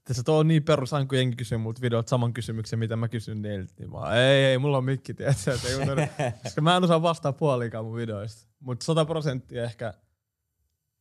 [0.03, 3.07] Tässä tuo on niin perus, aina kun jengi kysyy multa videolta saman kysymyksen, mitä mä
[3.07, 6.77] kysyn niiltä, niin mä ei, ei, mulla on mikki, tiedätkö, että ei tarvi- koska mä
[6.77, 8.47] en osaa vastaa puolikaan mun videoista.
[8.59, 9.93] Mutta 100 prosenttia ehkä,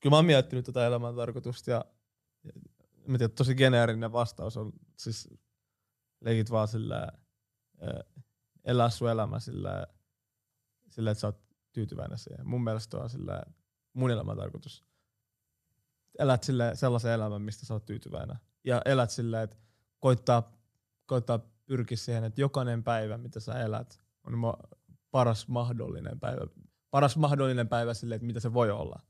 [0.00, 1.84] kyllä mä oon miettinyt tätä elämän tarkoitusta ja,
[2.44, 2.52] ja
[3.12, 5.28] mä tiedän, tosi geneerinen vastaus on siis
[6.20, 7.08] leikit vaan sillä
[8.64, 9.86] elää sun elämä sillä,
[10.88, 11.42] sillä, että sä oot
[11.72, 12.48] tyytyväinen siihen.
[12.48, 13.42] Mun mielestä on sillä
[13.92, 14.84] mun elämän tarkoitus.
[16.18, 18.36] Elät sille sellaisen elämän, mistä sä oot tyytyväinen.
[18.64, 19.56] Ja elät sillä, että
[19.98, 20.56] koittaa,
[21.06, 24.54] koittaa pyrkiä siihen, että jokainen päivä, mitä sä elät, on
[25.10, 26.46] paras mahdollinen päivä.
[26.90, 29.02] Paras mahdollinen päivä sille, että mitä se voi olla.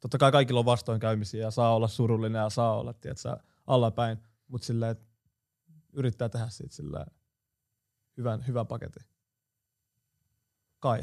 [0.00, 3.36] Totta kai kaikilla on vastoinkäymisiä ja saa olla surullinen ja saa olla, tiedätkö,
[3.66, 5.06] allapäin, mutta silleen, että
[5.92, 7.06] yrittää tehdä siitä sillä
[8.16, 9.06] hyvän, hyvän paketin.
[10.78, 11.02] Kai.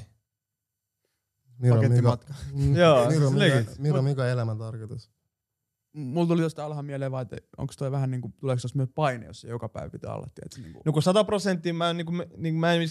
[1.58, 2.34] Miro, mikä, Pakettimatka.
[2.54, 3.80] Mm, Joo, Miro, siis mikä, legit.
[3.80, 5.12] Miro, mikä elämän tarkoitus?
[5.94, 9.26] Mulla tuli tuosta alhaan mieleen vaan, että onko toi vähän niinku, tuleeko tuossa myös paine,
[9.26, 10.82] jos se joka päivä pitää olla, tiedätkö, niinku.
[10.86, 12.82] No kun 100 prosenttia mä, en, niin kuin, niin kuin, mä en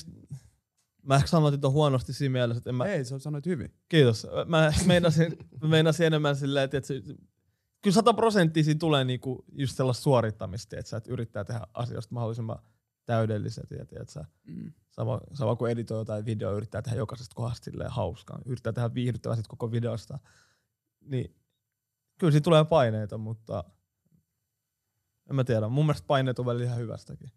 [1.07, 3.75] Mä ehkä sanoin, että on huonosti siinä mielessä, että en mä, Ei, sä sanoit hyvin.
[3.89, 4.27] Kiitos.
[4.47, 7.03] Mä meinasin, mä meinasin enemmän silleen, että, se,
[7.83, 12.59] kyllä 100 prosenttia siinä tulee niinku just sellaista suorittamista, että, että yrittää tehdä asioista mahdollisimman
[13.07, 13.71] täydelliset.
[13.71, 14.73] Ja, tiedätkö, Mm.
[14.91, 18.39] sama, sama kuin editoi jotain videoa, yrittää tehdä jokaisesta kohdasta silleen hauskaa.
[18.47, 20.19] Yrittää tehdä viihdyttävää sit koko videosta.
[21.01, 21.37] Niin
[22.19, 23.65] kyllä siinä tulee paineita, mutta
[25.31, 25.69] en mä tiedä.
[25.69, 27.31] Mun mielestä paineet on välillä ihan hyvästäkin.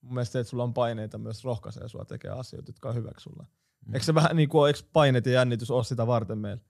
[0.00, 3.22] Mun mielestä se, että sulla on paineita myös rohkaisee sua tekee asioita, jotka on hyväksi
[3.22, 3.46] sulle.
[3.86, 3.94] Mm.
[3.94, 6.62] Eikö se vähän niin kuin, eikö paineet ja jännitys ole sitä varten meillä?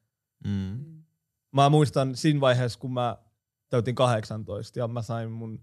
[0.45, 0.85] Mm.
[1.53, 3.16] Mä muistan siinä vaiheessa, kun mä
[3.68, 5.61] täytin 18 ja mä sain mun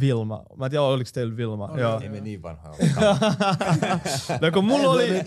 [0.00, 0.42] Vilma.
[0.56, 1.66] Mä en tiedä, oliko teillä Vilma.
[1.66, 2.00] Oli, Joo.
[2.00, 2.76] Ei me niin vanhoja
[4.40, 5.24] no kun mulla oli,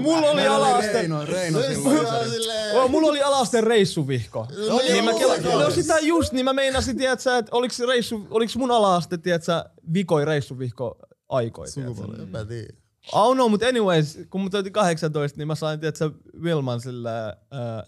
[0.00, 2.72] mulla oli alaaste, Reino, Reino silloin.
[2.74, 4.46] Oh, mulla oli alasteen reissuvihko.
[4.68, 8.56] No niin mä kela, no sitä just, niin mä meinasin, tiedätkö, että oliks, reissu, oliks
[8.56, 10.98] mun alaaste, tiedätkö, vikoi reissuvihko
[11.28, 11.94] tiedätkö.
[11.94, 12.76] Sukupolvi, mä tiedän.
[13.12, 16.10] Oh no, mutta anyways, kun mä täytin 18, niin mä sain, tiedätkö,
[16.42, 17.84] Vilman sillä ää,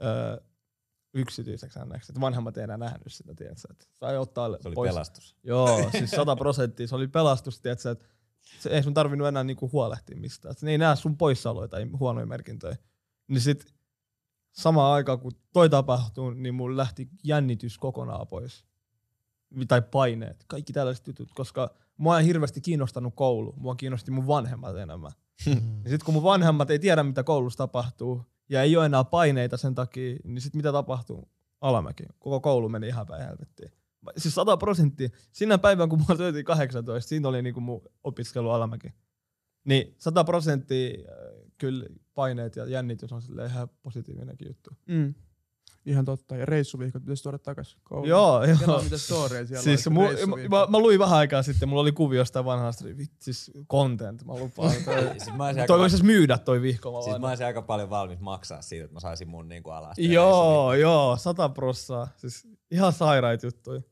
[0.00, 0.38] ää,
[1.14, 2.12] yksityiseksi häneksi.
[2.12, 3.68] Että vanhemmat ei enää nähnyt sitä, tiedätkö.
[3.70, 4.90] Että sai ottaa Se oli pois.
[4.90, 5.36] pelastus.
[5.42, 6.86] Joo, siis 100 prosenttia.
[6.86, 8.04] Se oli pelastus, tiedätkö, että
[8.58, 10.52] se ei sun tarvinnut enää niinku huolehtia mistään.
[10.52, 12.76] Et ne ei näe sun poissaoloja tai huonoja merkintöjä.
[13.28, 13.74] Niin sit
[14.52, 18.64] samaan aikaan kun toi tapahtui, niin mun lähti jännitys kokonaan pois.
[19.68, 23.54] Tai paineet, kaikki tällaiset jutut, koska mua ei hirveästi kiinnostanut koulu.
[23.56, 25.12] Mua kiinnosti mun vanhemmat enemmän.
[25.46, 29.56] Niin sit kun mun vanhemmat ei tiedä, mitä koulussa tapahtuu, ja ei ole enää paineita
[29.56, 31.28] sen takia, niin sit mitä tapahtuu?
[31.60, 32.04] Alamäki.
[32.18, 33.70] Koko koulu meni ihan päin helvettiin.
[34.16, 35.08] Siis 100 prosenttia.
[35.32, 38.88] Sinä päivän, kun mulla töitiin 18, siinä oli niinku mun opiskelu alamäki.
[39.64, 44.70] Niin 100 prosenttia äh, kyllä paineet ja jännitys on ihan positiivinenkin juttu.
[44.86, 45.14] Mm.
[45.88, 46.36] Ihan totta.
[46.36, 48.08] Ja reissuviikot pitäisi tuoda takas kouluun.
[48.08, 48.56] Joo, joo.
[48.60, 49.94] Kelaa mitä storeja siellä Siis oli,
[50.26, 52.84] mu, mä, mä, luin vähän aikaa sitten, mulla oli kuvio jostain vanhasta,
[53.18, 54.72] siis content, mä lupaan.
[54.84, 56.92] Toi, Siis mä toi aika, voisi myydä toi vihko.
[56.92, 59.98] Mä siis mä olisin aika paljon valmis maksaa siitä, että mä saisin mun niinku alas.
[59.98, 62.08] Joo, joo, sata prossaa.
[62.16, 63.82] Siis ihan sairaita juttuja.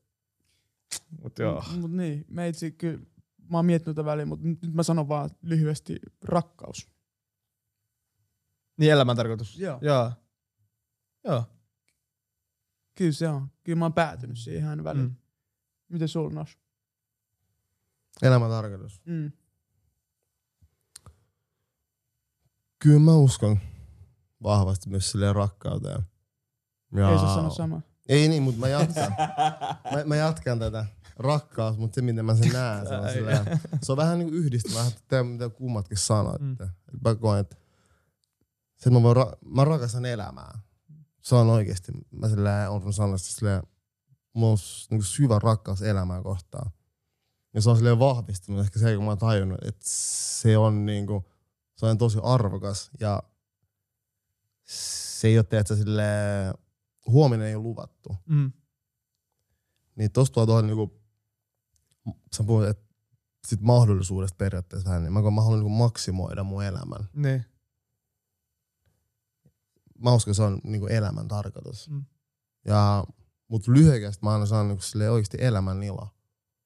[1.23, 1.63] Mut joo.
[1.71, 2.99] Mut, mut niin, meitsi kyllä,
[3.49, 6.89] mä oon miettinyt tätä väliin, mutta nyt mä sanon vaan lyhyesti rakkaus.
[8.77, 9.59] Niin elämäntarkoitus.
[9.59, 9.79] Joo.
[9.81, 10.11] Joo.
[11.23, 11.43] Joo.
[12.97, 13.51] Kyllä se on.
[13.63, 15.05] Kyllä mä oon päätynyt siihen aina väliin.
[15.05, 15.15] Mm.
[15.89, 16.57] Miten sulla Nos?
[18.21, 19.01] Elämän tarkoitus.
[19.05, 19.31] Mm.
[22.79, 23.59] Kyllä mä uskon
[24.43, 26.01] vahvasti myös silleen rakkauteen.
[26.95, 27.11] Ja...
[27.11, 27.81] Ei sä sano sama.
[28.09, 29.15] Ei niin, mutta mä jatkan.
[29.93, 30.85] mä, mä jatkan tätä
[31.17, 34.39] rakkaus, mutta se miten mä sen näen, se on, silleen, se on vähän niin kuin
[34.39, 36.65] yhdistävä, vähän te, mitä kummatkin sanoitte.
[36.65, 36.99] Mm.
[37.03, 37.55] Mä koen, että
[38.75, 40.59] se, että mä, voin ra- mä rakastan elämää.
[41.27, 43.63] Se on oikeesti, mä silleen, on sanonut silleen,
[44.33, 44.57] mulla on
[44.89, 46.71] niin syvä rakkaus elämää kohtaan.
[47.53, 51.31] Ja se on silleen vahvistunut ehkä se, kun mä oon tajunnut, että se on niinku,
[51.75, 53.23] se on tosi arvokas ja
[54.63, 56.53] se ei ole teetä silleen,
[57.07, 58.15] huominen ei ole luvattu.
[58.25, 58.51] Mm.
[59.95, 61.01] Niin tosta tuo tuohon niinku,
[62.35, 62.85] sä puhut, että
[63.47, 67.09] sit mahdollisuudesta periaatteessa vähän, niin mä, mä haluan niinku maksimoida mun elämän.
[67.13, 67.45] Niin.
[70.03, 71.89] Mä uskon, se on niinku elämän tarkoitus.
[71.89, 72.05] Mm.
[72.65, 73.03] Ja,
[73.47, 76.07] mut lyhyekästi mä aina saan niinku silleen oikeasti elämän ilo.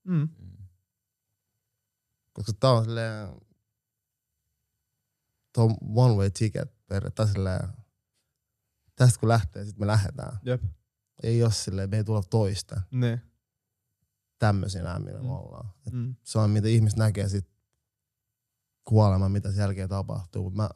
[0.07, 0.29] Mm.
[2.33, 3.27] Koska tää on silleen,
[5.53, 7.67] tää on one way ticket periaatteessa silleen,
[8.95, 10.39] tästä kun lähtee, sit me lähdetään.
[10.43, 10.63] Jep.
[11.23, 13.21] Ei oo silleen, me ei tulla toista Niin.
[14.39, 15.25] tämmöisinä, mitä Mm.
[15.25, 15.69] me ollaan.
[15.87, 16.15] Et Mm.
[16.23, 17.49] se on mitä ihmiset näkee sit
[18.83, 20.43] kuoleman, mitä sen jälkeen tapahtuu.
[20.43, 20.69] Mut mä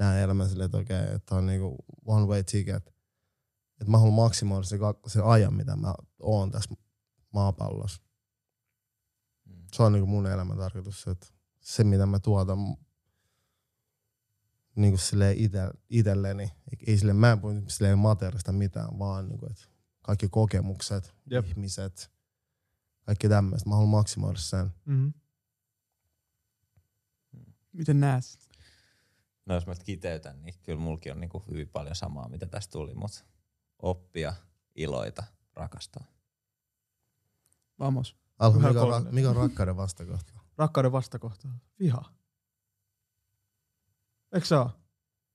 [0.00, 2.86] näen elämän silleen, että okei, okay, että on niinku one way ticket.
[3.80, 6.74] Että mä haluan maksimoida se, se ajan, mitä mä oon tässä
[7.32, 8.02] maapallossa.
[9.44, 9.62] Mm.
[9.72, 11.26] Se on niinku mun elämän tarkoitus, että
[11.60, 12.58] se mitä mä tuotan
[14.76, 16.52] niinku silleen ite, itelleni.
[16.86, 19.64] Ei silleen, mä en puhu silleen materiaalista mitään, vaan niinku, että
[20.02, 21.46] kaikki kokemukset, Jep.
[21.46, 22.12] ihmiset,
[23.06, 23.68] kaikki tämmöistä.
[23.68, 24.70] Mä haluan maksimoida sen.
[24.84, 25.12] Mm.
[27.72, 28.49] Miten näet?
[29.50, 32.72] No jos mä nyt kiteytän, niin kyllä mulki on niinku hyvin paljon samaa, mitä tästä
[32.72, 33.24] tuli, mutta
[33.78, 34.34] oppia,
[34.74, 35.24] iloita,
[35.54, 36.04] rakastaa.
[37.78, 38.16] Vamos.
[38.38, 40.32] Alho, mikä, on, ra- mikä on rakkauden vastakohta?
[40.58, 41.48] Rakkauden vastakohta.
[41.78, 42.12] Viha.
[44.32, 44.70] Eikö se oo?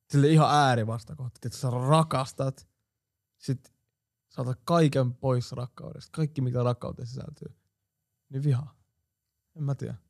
[0.10, 1.40] Sille ihan äärivastakohta.
[1.46, 2.68] Että sä rakastat,
[3.38, 3.74] sit
[4.30, 6.10] saatat kaiken pois rakkaudesta.
[6.12, 7.58] Kaikki, mikä rakkauteen sisältyy.
[8.30, 8.76] Niin viha.
[9.56, 10.05] En mä tiedä.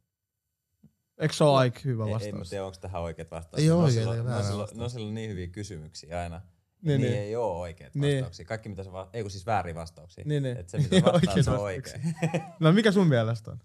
[1.17, 2.49] Eikö se ole aika hyvä Ei, ei vastaus?
[2.49, 3.63] tiedä, onko tähän oikeat vastaukset.
[3.63, 4.77] Ei oo No oikeita silloin- ja no vastausta.
[4.77, 6.37] No sillä on niin hyviä kysymyksiä aina.
[6.39, 6.47] Niin,
[6.81, 7.11] Niin, niin.
[7.11, 7.23] niin.
[7.23, 8.15] ei oo oikeita Niin.
[8.17, 8.45] vastauksia.
[8.45, 10.23] Kaikki mitä sä va- ei kun siis väärin vastauksia.
[10.27, 10.57] Niin, niin.
[10.57, 12.01] Että se mitä vastaat, se on oikein.
[12.59, 13.59] No mikä sun mielestä on?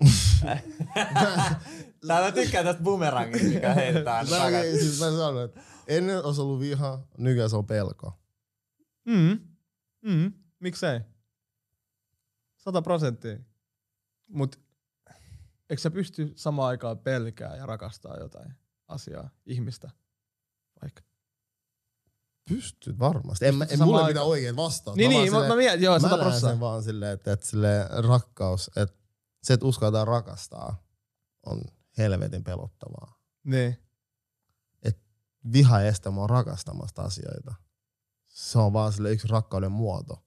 [2.06, 4.80] Tää mä tykkään tästä bumerangista, mikä heitetään Mä, takaisin.
[4.80, 8.12] siis mä sanon, että ennen olisi ollut viha, nykyään se on pelko.
[9.04, 9.38] Mm.
[10.02, 10.32] Mm.
[10.60, 11.00] Miksei?
[12.56, 13.38] Sata prosenttia.
[14.28, 14.60] Mut
[15.70, 18.54] eikö sä pysty samaan aikaan pelkää ja rakastaa jotain
[18.88, 19.90] asiaa, ihmistä?
[20.82, 21.02] Vaikka.
[22.48, 23.46] Pystyt varmasti.
[23.46, 24.94] En, en mulle samaan mitään oikein vastaa.
[24.94, 28.70] Niin, niin, mä, mä mietin, joo, mä näen sen vaan silleen, että, että silleen rakkaus,
[28.76, 28.96] että
[29.42, 30.86] se, että uskaltaa rakastaa,
[31.46, 31.60] on
[31.98, 33.20] helvetin pelottavaa.
[33.44, 33.88] Niin.
[35.52, 37.54] Viha ei estä mua rakastamasta asioita.
[38.28, 40.24] Se on vaan sille yksi rakkauden muoto.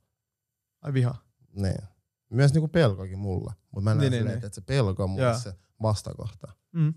[0.82, 1.16] Ai viha.
[1.56, 1.82] Niin.
[2.30, 3.54] Myös niinku pelkokin mulla.
[3.72, 4.46] Mutta mä näen Niin, niin, niin, silleen, niin.
[4.46, 5.40] että se pelko on mulle Joo.
[5.40, 6.48] se vastakohta.
[6.72, 6.94] Mm.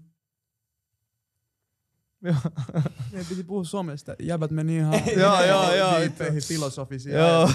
[2.25, 2.37] Joo.
[3.13, 4.17] Meidän piti puhua somesta.
[4.23, 5.99] Jäbät meni ihan Joo, joo, joo.
[7.13, 7.49] Joo.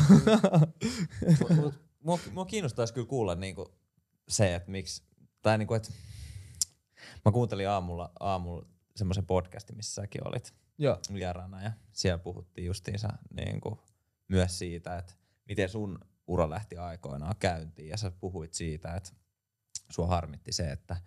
[2.04, 3.74] Mua, mua kiinnostaisi kyllä kuulla niinku
[4.30, 5.04] se, että miksi,
[5.42, 5.90] tai niinku, että
[7.26, 8.66] mä kuuntelin aamulla, aamulla
[8.96, 11.00] semmoisen podcastin, missä säkin olit Joo.
[11.14, 13.84] vieraana ja siellä puhuttiin justiinsa niinku
[14.28, 15.14] myös siitä, että
[15.50, 16.00] miten sun
[16.30, 19.10] ura lähti aikoinaan käyntiin ja sä puhuit siitä, että
[19.90, 20.98] sua harmitti se, että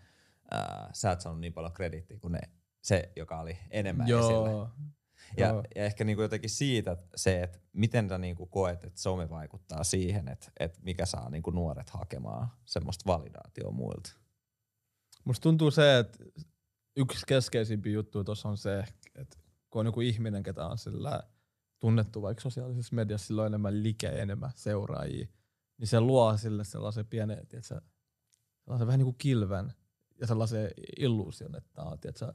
[0.51, 2.41] ää, sä et saanut niin paljon krediittiä kuin ne,
[2.83, 4.51] se, joka oli enemmän esillä.
[4.51, 4.71] Joo.
[5.37, 5.63] Ja, Joo.
[5.75, 10.29] ja ehkä niinku jotenkin siitä se, että miten sä niinku koet, että some vaikuttaa siihen,
[10.29, 14.13] että, että mikä saa niinku nuoret hakemaan semmoista validaatioa muilta.
[15.25, 16.25] Musta tuntuu se, että
[16.97, 19.39] yksi keskeisimpiä juttuja tuossa on se, että
[19.71, 21.23] kun on joku ihminen, ketä on sillä
[21.83, 25.27] tunnettu vaikka sosiaalisessa mediassa, sillä on enemmän like, enemmän seuraajia,
[25.79, 27.81] niin se luo sille sellaisen pienen, tiedätkö,
[28.65, 29.73] sellaisen vähän niin kuin kilven
[30.21, 32.33] ja sellaisen illuusion, että tämä on, tiedätkö,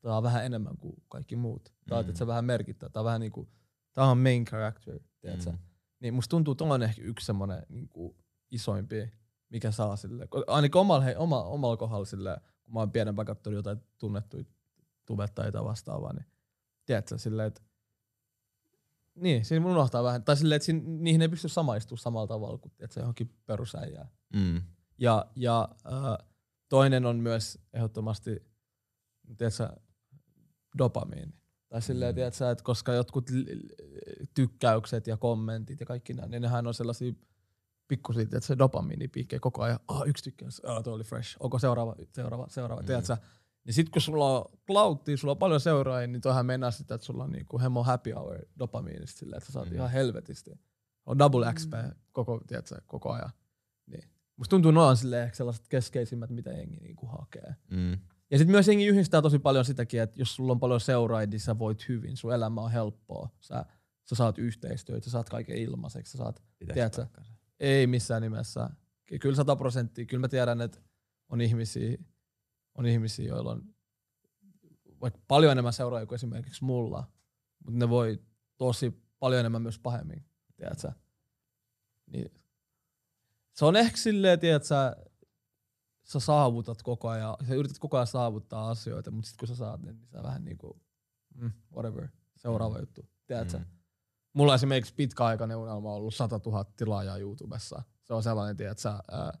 [0.00, 1.72] tämä on vähän enemmän kuin kaikki muut.
[1.88, 2.26] Tämä on Mm.
[2.26, 2.90] vähän merkittävä.
[2.90, 3.48] Tämä on vähän niin kuin,
[3.92, 5.00] tämä on main character.
[5.20, 5.50] Tiedätkö?
[5.50, 5.58] Mm.
[6.00, 8.16] Niin musta tuntuu, että on ehkä yksi semmoinen niin kuin
[8.50, 9.12] isoimpi,
[9.48, 13.56] mikä saa sille, ainakin omalla, hei, oma, omalla kohdalla sille, kun mä oon pienempää katsonut
[13.56, 14.44] jotain tunnettuja
[15.06, 16.26] tubettajia vastaavaa, niin
[16.86, 17.62] tiedätkö, silleen, että
[19.20, 20.24] niin, siinä unohtaa vähän.
[20.24, 24.08] Tai silleen, että siinä, niihin ei pysty samaistumaan samalla tavalla kuin tiedätkö, johonkin perusäijään.
[24.34, 24.62] Mm.
[24.98, 26.26] Ja, ja äh,
[26.68, 28.42] toinen on myös ehdottomasti,
[29.38, 29.68] tiedätkö,
[30.78, 31.32] dopamiini.
[31.68, 32.14] Tai silleen, Mm.
[32.14, 33.30] tiedätkö, että koska jotkut
[34.34, 37.12] tykkäykset ja kommentit ja kaikki nämä, niin nehän on sellaisia
[37.88, 39.78] pikkusia, että se dopamiinipiikkejä koko ajan.
[39.88, 41.36] Ah, yksi tykkäys, ah, toi oli fresh.
[41.40, 42.86] Onko seuraava, seuraava, seuraava, mm.
[42.86, 43.16] tiedätkö?
[43.68, 47.04] Niin sit kun sulla on clouttia, sulla on paljon seuraajia, niin toihan mennään sitä, että
[47.04, 49.70] sulla on niinku hemo happy hour dopamiinista silleen, että sä saat Mm.
[49.70, 49.76] mm.
[49.76, 50.50] ihan helvetisti.
[51.06, 51.72] On double XP
[52.12, 53.30] koko, tiedätkö, koko ajan.
[53.86, 54.10] Niin.
[54.36, 57.54] Musta tuntuu noin silleen ehkä sellaiset keskeisimmät, mitä jengi niinku hakee.
[57.70, 57.92] Mm.
[58.30, 61.40] Ja sitten myös jengi yhdistää tosi paljon sitäkin, että jos sulla on paljon seuraajia, niin
[61.40, 63.28] sä voit hyvin, sun elämä on helppoa.
[63.40, 63.64] Sä,
[64.04, 66.42] sä saat yhteistyötä, sä saat kaiken ilmaiseksi, sä saat,
[66.74, 67.06] Tiedätkö?
[67.60, 68.70] ei missään nimessä.
[69.06, 70.78] Ky- Kyllä sata prosenttia, kyllä mä tiedän, että
[71.28, 71.98] on ihmisiä,
[72.78, 73.74] on ihmisiä, joilla on
[75.00, 77.12] vaikka paljon enemmän seuraajia kuin esimerkiksi mulla,
[77.64, 78.22] mutta ne voi
[78.58, 80.24] tosi paljon enemmän myös pahemmin,
[80.56, 80.92] tiedätkö?
[82.06, 82.30] Niin.
[83.52, 84.68] Se on ehkä silleen, tiedätkö,
[86.04, 89.82] sä saavutat koko ajan, sä yrität koko ajan saavuttaa asioita, mutta sitten kun sä saat
[89.82, 90.80] ne, niin sä vähän niinku,
[91.34, 92.80] mm, whatever, seuraava Mm.
[92.80, 93.58] juttu, tiedätkö?
[93.58, 93.64] Mm.
[94.32, 97.82] Mulla on esimerkiksi pitkäaikainen unelma ollut 100 000 tilaajaa YouTubessa.
[98.04, 99.38] Se on sellainen, tiedätkö, ää,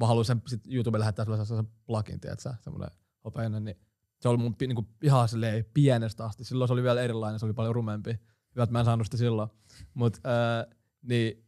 [0.00, 2.90] mä haluan sen sit YouTube lähettää sulle sellaisen plugin, tiedätkö, semmoinen
[3.24, 3.76] hopeinen, niin
[4.20, 6.44] se oli mun pi- niinku ihan silleen pienestä asti.
[6.44, 8.10] Silloin se oli vielä erilainen, se oli paljon rumempi.
[8.54, 9.48] Hyvä, että mä en saanut sitä silloin.
[9.94, 10.66] Mut, ää,
[11.02, 11.46] niin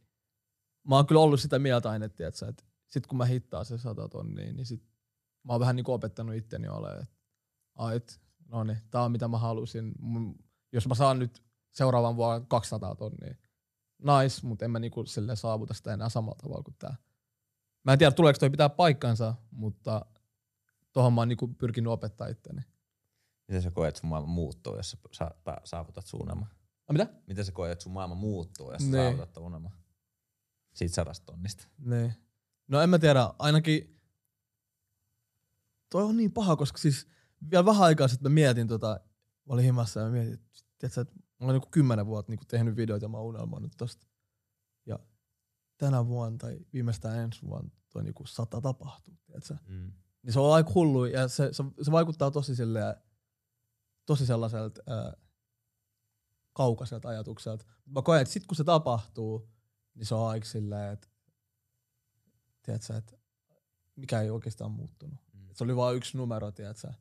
[0.87, 4.09] mä oon kyllä ollut sitä mieltä aina, tiedätkö, että sit kun mä hittaan se 100
[4.09, 4.83] tonnia, niin sit
[5.43, 7.15] mä oon vähän niinku opettanut itteni olemaan, että
[7.75, 9.91] ait, no niin, tää on mitä mä halusin.
[9.99, 10.35] Mun,
[10.71, 13.35] jos mä saan nyt seuraavan vuonna 200 tonnia,
[14.03, 16.95] nice, mutta en mä niinku silleen saavuta sitä enää samalla tavalla kuin tää.
[17.85, 20.05] Mä en tiedä, tuleeko toi pitää paikkansa, mutta
[20.93, 22.61] tohon mä oon niinku pyrkinyt opettaa itteni.
[23.47, 25.31] Miten sä koet, että sun maailma muuttuu, jos sä
[25.63, 26.47] saavutat sun unelman?
[26.87, 27.07] A, mitä?
[27.27, 29.03] Miten sä koet, että sun maailma muuttuu, jos sä Niin.
[29.03, 29.71] saavutat ton unelman?
[30.73, 31.67] Siitä sadasta tonnista.
[31.77, 32.13] Niin.
[32.67, 33.99] No en mä tiedä, ainakin
[35.89, 37.07] toi on niin paha, koska siis
[37.51, 38.99] vielä vähän aikaa sitten mä mietin tota,
[39.45, 40.55] mä olin himassa ja mä mietin, että
[41.01, 44.07] että mä olen niinku kymmenen vuotta niinku tehnyt videoita ja mä oon unelmoinut tosta.
[45.77, 49.55] Tänä vuonna tai viimeistään ensi vuonna toi niinku sata tapahtuu, tiedätkö?
[49.67, 49.91] Mm.
[50.23, 52.95] Niin se on aika hullu ja se, se, se vaikuttaa tosi silleen,
[54.05, 55.13] tosi sellaiselta ää,
[56.53, 57.65] kaukaiselta ajatukselta.
[57.85, 59.49] Mä koen, että sit kun se tapahtuu,
[59.95, 61.07] niin se on aika silleen, että
[62.61, 63.17] tiedätkö, että
[63.95, 65.19] mikä ei oikeastaan muuttunut.
[65.33, 65.47] Mm.
[65.53, 66.93] Se oli vain yksi numero, tiedätkö.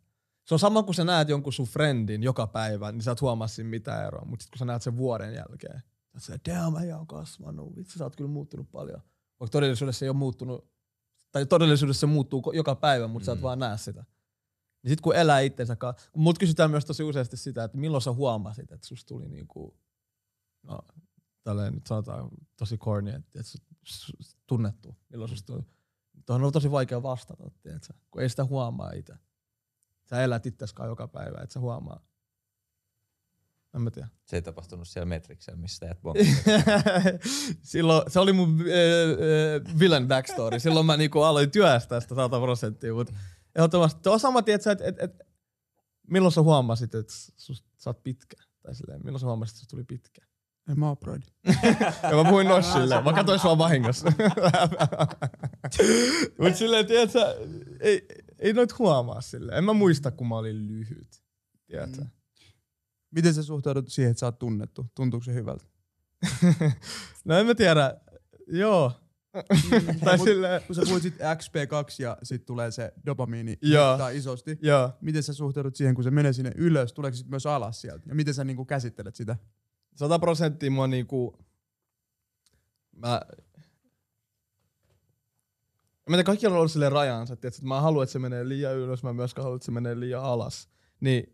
[0.44, 3.48] Se on sama, kun sä näet jonkun sun friendin joka päivä, niin sä et huomaa
[3.48, 4.24] siinä mitään eroa.
[4.24, 5.82] Mutta sitten kun sä näet sen vuoden jälkeen,
[6.18, 7.76] sä että damn, äijä on kasvanut.
[7.76, 9.00] Vitsi, sä oot kyllä muuttunut paljon.
[9.40, 10.70] Vaikka todellisuudessa se ei ole muuttunut,
[11.32, 13.26] tai todellisuudessa se muuttuu joka päivä, mutta mm.
[13.26, 13.42] sä et Mm.
[13.42, 14.04] vaan näe sitä.
[14.82, 18.02] Niin sit kun elää itsensä kanssa, kun mut kysytään myös tosi useasti sitä, että milloin
[18.02, 19.78] sä huomasit, että susta tuli niinku,
[20.62, 20.78] no
[21.42, 23.46] tälleen nyt sanotaan tosi corny, että et
[24.46, 25.62] tunnettu, milloin susta tuli.
[26.26, 27.94] Tuohon on tosi vaikea vastata, tiedätkö?
[28.10, 29.14] kun ei sitä huomaa itse.
[30.04, 32.00] Sä elät itseskaan joka päivä, et sä huomaa.
[33.74, 34.08] En mä tiedä.
[34.24, 35.98] Se ei tapahtunut siellä Metriksellä, missä teet
[37.62, 38.66] Silloin, se oli mun äh,
[39.72, 40.60] äh, villain backstory.
[40.60, 43.12] Silloin mä niinku aloin työstää sitä 100 prosenttia, mutta
[43.54, 45.20] ehdottomasti tuo sama, tiedätkö, että et, et,
[46.10, 47.12] milloin sä huomasit, että
[47.76, 48.36] sä oot pitkä?
[48.62, 50.26] Tai silleen, milloin sä huomasit, että susta tuli pitkä?
[50.68, 51.26] En mä oo broidi.
[52.10, 54.12] Ja mä puhuin Noshille, mä katsoin sua vahingossa.
[56.38, 57.18] Mut silleen, tiedätkö,
[57.80, 58.06] ei,
[58.38, 59.58] ei noit huomaa silleen.
[59.58, 61.22] En mä muista, kun mä olin lyhyt.
[61.66, 62.00] Tiedätkö?
[62.00, 62.10] Mm.
[63.14, 64.86] Miten sä suhtaudut siihen, että sä oot tunnettu?
[64.94, 65.64] Tuntuuko se hyvältä?
[67.24, 68.00] no en mä tiedä.
[68.46, 68.92] Joo.
[70.04, 73.58] tai Mut- silleen, Kun sä puhuit sit XP2 ja sit tulee se dopamiini
[73.98, 74.58] tai isosti.
[74.62, 74.92] joo.
[75.00, 76.92] Miten sä suhtaudut siihen, kun se menee sinne ylös?
[76.92, 78.04] Tuleeko sit myös alas sieltä?
[78.08, 79.36] Ja miten sä niinku käsittelet sitä?
[79.94, 81.38] Sata prosenttia mua niinku...
[82.96, 83.20] Mä...
[86.08, 89.02] Mä tiedän, kaikki on ollut silleen rajansa, että mä haluan, että se menee liian ylös,
[89.02, 90.68] mä myöskään haluan, että se menee liian alas.
[91.00, 91.32] Niin...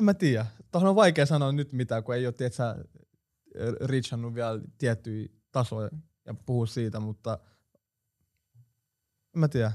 [0.00, 0.46] En mä tiedä.
[0.72, 2.62] Tuohon on vaikea sanoa nyt mitään, kun ei ole, tiedätkö,
[3.86, 5.90] reachannut vielä tiettyjä tasoja
[6.26, 7.38] ja puhua siitä, mutta
[9.34, 9.72] en mä tiedä.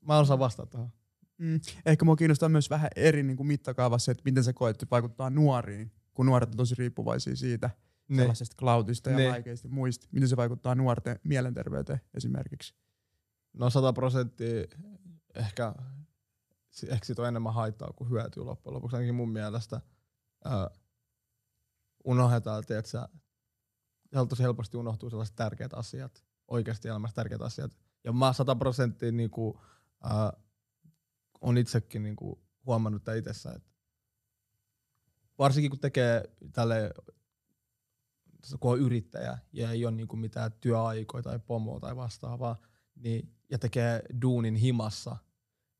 [0.00, 0.90] mä osaan vastata tuohon.
[1.38, 1.60] Mm.
[1.86, 5.92] Ehkä mua kiinnostaa myös vähän eri niin kuin mittakaavassa, että miten se koet vaikuttaa nuoriin,
[6.14, 7.70] kun nuoret on tosi riippuvaisia siitä
[8.08, 8.18] Niin.
[8.18, 9.30] sellaisesta cloudista ja Niin.
[9.32, 10.06] vaikeista muista.
[10.12, 12.74] Miten se vaikuttaa nuorten mielenterveyteen esimerkiksi?
[13.52, 14.64] No 100 prosenttia
[15.34, 15.74] ehkä,
[16.88, 18.96] ehkä siitä on enemmän haittaa kuin hyötyä loppujen lopuksi.
[18.96, 19.80] Ainakin mun mielestä
[20.44, 20.70] ää,
[22.04, 23.08] unohdetaan, että sä,
[24.28, 27.78] tosi helposti unohtuu sellaiset tärkeät asiat, oikeasti elämässä tärkeät asiat.
[28.04, 29.60] Ja mä 100 prosenttia niinku,
[30.02, 30.32] ää,
[31.40, 33.70] on itsekin niinku huomannut tämän itsessä, että
[35.38, 36.94] varsinkin kun tekee tälle
[38.60, 42.60] kun on yrittäjä ja ei ole niinku mitään työaikoja tai pomoa tai vastaavaa,
[42.94, 45.16] niin, ja tekee duunin himassa,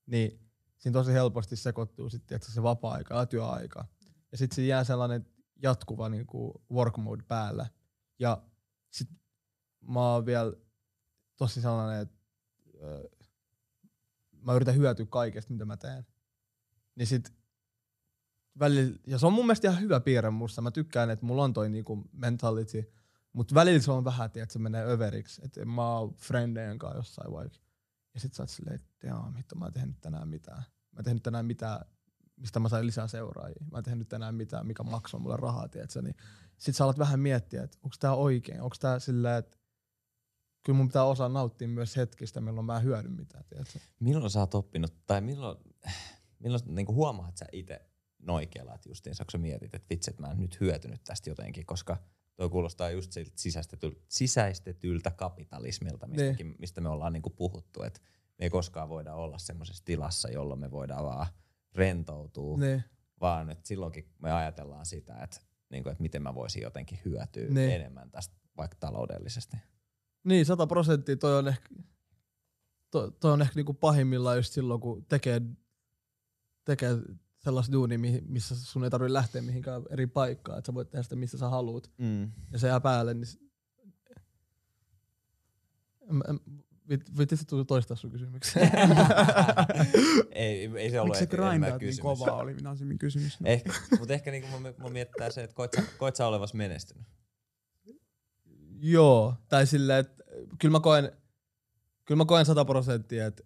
[0.07, 0.46] niin
[0.77, 3.85] siinä tosi helposti sekoittuu sitten se vapaa-aika ja työaika.
[4.33, 5.27] Ja sitten siinä jää sellainen
[5.63, 7.67] jatkuva niinku work mode päällä.
[8.19, 8.43] Ja
[8.91, 9.09] sit
[9.89, 10.53] mä oon vielä
[11.37, 12.17] tosi sellainen, että
[12.83, 13.09] ö,
[14.41, 16.07] mä yritän hyötyä kaikesta, mitä mä teen.
[16.97, 17.33] Niin sit
[18.59, 20.63] välillä, ja se on mun mielestä ihan hyvä piirre musta.
[20.63, 22.93] Mä tykkään, että mulla on toi niinku mentality,
[23.33, 25.43] mutta välillä se on vähän, että se menee överiksi.
[25.45, 27.66] Että mä oon friendejen kanssa jossain vaikka.
[28.17, 30.63] Ja sit sä oot silleen, että jaa, hitto, mä en tehnyt tänään mitään.
[30.93, 31.81] Mä en tehnyt tänään mitään,
[32.37, 33.65] mistä mä sain lisää seuraajia.
[33.73, 36.03] Mä en tehnyt tänään mitään, mikä maksoi mulle rahaa, tiedätkö?
[36.03, 36.17] Niin
[36.59, 38.61] sit sä alat vähän miettiä, että onko tää oikein?
[38.61, 39.59] Onko tää silleen, että
[40.65, 43.79] kyllä mun pitää osaa nauttia myös hetkistä, milloin mä en hyödy mitään, tiedätkö?
[44.01, 45.59] Milloin sä oot oppinut, tai milloin,
[46.39, 47.81] milloin niin huomaat sä itse
[48.19, 51.97] noikealat justiinsa, kun sä mietit, että vitsi, että mä en nyt hyötynyt tästä jotenkin, koska
[52.37, 58.01] toi kuulostaa just siltä sisäistetyltä, sisäistetyltä kapitalismilta, mistäkin, mistä me ollaan niinku puhuttu, että
[58.39, 61.27] me ei koskaan voida olla semmoisessa tilassa, jolloin me voidaan vaan
[61.75, 62.85] rentoutua, Niin.
[63.21, 67.71] vaan että silloinkin me ajatellaan sitä, että, niinku, että miten mä voisin jotenkin hyötyä Niin.
[67.71, 69.57] enemmän tästä vaikka taloudellisesti.
[70.25, 71.69] Niin, sata prosenttia toi on ehkä,
[72.91, 75.41] toi, toi on ehkä niinku pahimmillaan just silloin, kun tekee,
[76.65, 76.91] tekee
[77.47, 81.03] sellaista duunia, mihin- missä sun ei tarvitse lähteä mihinkään eri paikkaan, että sä voit tehdä
[81.03, 82.31] sitä, missä sä haluat, Mm.
[82.53, 83.39] ja se jää päälle, niin s-
[86.11, 86.41] en, en,
[86.89, 88.63] vit, vit, tuli toistaa sun kysymyksen.
[90.33, 92.01] ei, ei se ollut Miksi grindaat niin kysymys.
[92.01, 93.41] kovaa, oli Nasimin kysymys.
[93.41, 93.51] No.
[93.51, 97.07] Ehkä, mutta ehkä niinku mä, mä miettää se, että koit sä, koit sä olevas menestynyt.
[98.81, 100.25] Joo, tai silleen, että
[100.59, 101.13] kyllä mä koen,
[102.05, 103.43] kyllä mä koen sata prosenttia, että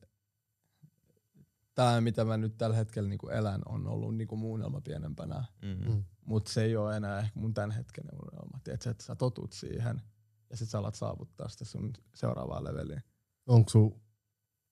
[1.81, 5.45] tämä, mitä mä nyt tällä hetkellä niinku elän, on ollut niinku mun unelma pienempänä.
[5.63, 5.93] Mm-hmm.
[5.93, 6.05] Mm.
[6.25, 8.59] Mutta se ei ole enää ehkä mun tämänhetkinen unelma.
[8.65, 10.03] Tiedätkö, että sä totut siihen
[10.51, 13.03] ja sit sä alat saavuttaa sitä sun seuraavaa leveliä.
[13.47, 13.91] Onko sul,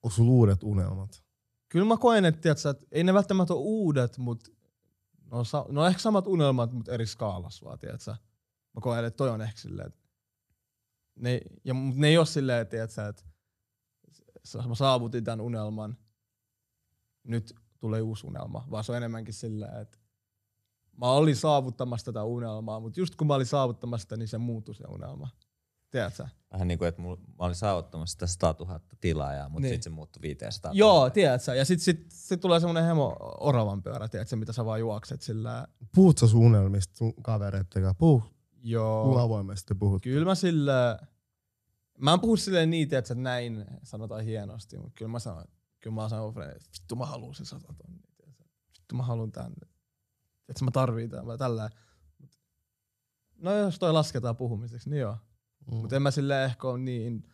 [0.02, 1.24] onko sul uudet unelmat?
[1.68, 4.50] Kyllä mä koen, että, tiedätkö, että ei ne välttämättä ole uudet, mutta
[5.30, 8.10] ne on, sa- ne on ehkä samat unelmat, mutta eri skaalassa vaan, tiedätkö.
[8.74, 10.00] Mä koen, että toi on ehkä silleen, että
[11.16, 13.22] ne, ja, mut ne ei ole silleen, tiedätkö, että
[14.68, 15.96] mä saavutin tämän unelman,
[17.28, 19.98] nyt tulee uusi unelma, vaan se on enemmänkin silleen, että
[20.96, 24.74] mä olin saavuttamassa tätä unelmaa, mutta just kun mä olin saavuttamassa sitä, niin se muuttui
[24.74, 25.28] se unelma.
[25.90, 26.26] Tiedätkö?
[26.52, 29.74] Vähän niin kuin, että mulla, mä olin saavuttamassa sitä 100 000 tilaajaa, mutta Niin.
[29.74, 31.54] sitten se muuttui 500 Joo, tiedätkö?
[31.54, 35.66] Ja sit, sit, sit tulee semmonen hemo oravan pyörä, tiedätkö, mitä sä vaan juokset sillä.
[35.94, 37.98] Puhut sä sun unelmista sun kavereitten kanssa?
[37.98, 38.30] Puhu, puhu
[38.62, 39.18] Joo.
[39.18, 40.02] avoimesti puhut.
[40.02, 40.98] Kyllä mä sillä...
[41.98, 45.44] Mä en puhu silleen niin, tiedätkö, että näin sanotaan hienosti, mutta kyllä mä sanon,
[45.80, 48.44] kyllä mä sanon, että vittu mä haluun sen sata tonnia, tiedätkö?
[48.78, 49.52] Vittu mä haluun tän.
[50.48, 51.70] Että mä tarviin tämän, tällä.
[53.38, 55.16] No jos toi lasketaan puhumiseksi, niin joo.
[55.72, 55.76] Mm.
[55.76, 57.24] Mutta en mä silleen ehkä ole niin...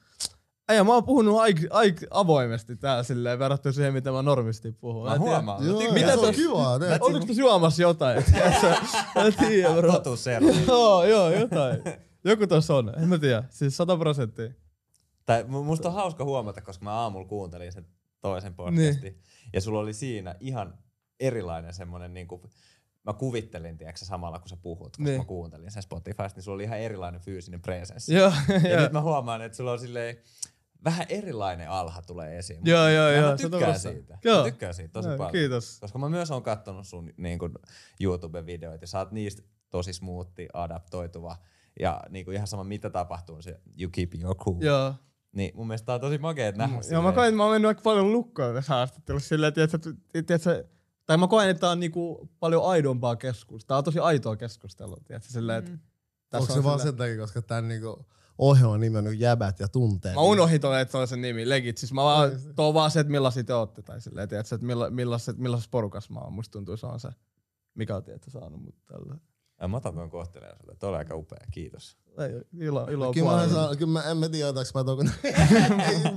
[0.69, 5.09] Ei, mä oon puhunut aik, aik, avoimesti täällä silleen verrattuna siihen, mitä mä normisti puhun.
[5.09, 5.67] Mä huomaan.
[5.67, 6.79] Joo, Mitä se on tos- kivaa.
[7.01, 8.25] Oliko tässä juomassa jotain?
[9.15, 9.93] Mä en tiedä, bro.
[10.69, 11.83] Joo, joo, jotain.
[12.25, 12.93] Joku tossa on.
[13.03, 13.45] En mä tiedä.
[13.51, 14.51] Siis sata prosenttia.
[15.27, 17.87] Tai mu- musta on hauska huomata, koska mä aamulla kuuntelin sen
[18.25, 19.03] toisen podcastin.
[19.03, 19.21] Niin.
[19.53, 20.79] Ja sulla oli siinä ihan
[21.21, 22.51] erilainen semmonen niinku,
[23.03, 25.11] mä kuvittelin, tiedätkö, samalla kun sä puhut, koska Niin.
[25.11, 25.21] niin.
[25.21, 28.15] mä kuuntelin sen Spotifysta, niin sulla oli ihan erilainen fyysinen presenssi.
[28.15, 28.81] Joo, Ja joo.
[28.81, 30.17] nyt mä huomaan, että sulla on silleen,
[30.85, 32.61] vähän erilainen alha tulee esiin.
[32.65, 34.19] Joo, joo, Ja joo, Mä tykkään siitä.
[34.25, 34.39] Joo.
[34.39, 35.33] Mä tykkään siitä tosi Joo, paljon.
[35.33, 35.81] Kiitos.
[35.81, 37.53] Koska mä myös oon kattonut sun niin kuin,
[38.01, 41.37] YouTube-videoita ja sä oot niistä tosi smoothi, adaptoituva.
[41.81, 44.63] Ja niin kuin ihan sama mitä tapahtuu, se you keep your cool.
[44.63, 44.95] Joo.
[45.35, 46.77] Niin mun mielestä tää on tosi makeet nähdä.
[46.91, 50.23] Joo, mä koen, että mä oon mennyt aika paljon lukkoon tässä haastattelussa silleen, että, tiedätkö,
[50.27, 50.65] tiedätkö,
[51.07, 53.67] tai mä koen, että tää on niinku paljon aidompaa keskustelua.
[53.69, 55.79] Tää on tosi aitoa keskustelua, tiedätkö, silleen, että Mm.
[56.41, 58.07] Onko on se vaan sen takia, koska tämän niinku
[58.39, 60.15] ohjelman nimi on niinku jäbät ja tunteet?
[60.15, 61.79] Mä unohdin toi, että se on se nimi, legit.
[61.79, 64.67] Siis mä vaan, tuo on vaan se, että millaisia te ootte, tai silleen, tiedätkö, että
[64.67, 66.33] milla, millaiset, millaisessa porukassa mä oon.
[66.33, 67.09] Musta tuntuu, se on se,
[67.75, 69.17] mikä on, tiedätkö, saanut mut tällä.
[69.65, 70.79] Ja mä otan tuon kohteliaisuuden.
[70.79, 71.97] Tuo oli aika upea, kiitos.
[72.19, 74.99] Ei, ilo, ilo Kyllä mä, saan, kyllä mä, en mä tiedä, otaks mä tuon.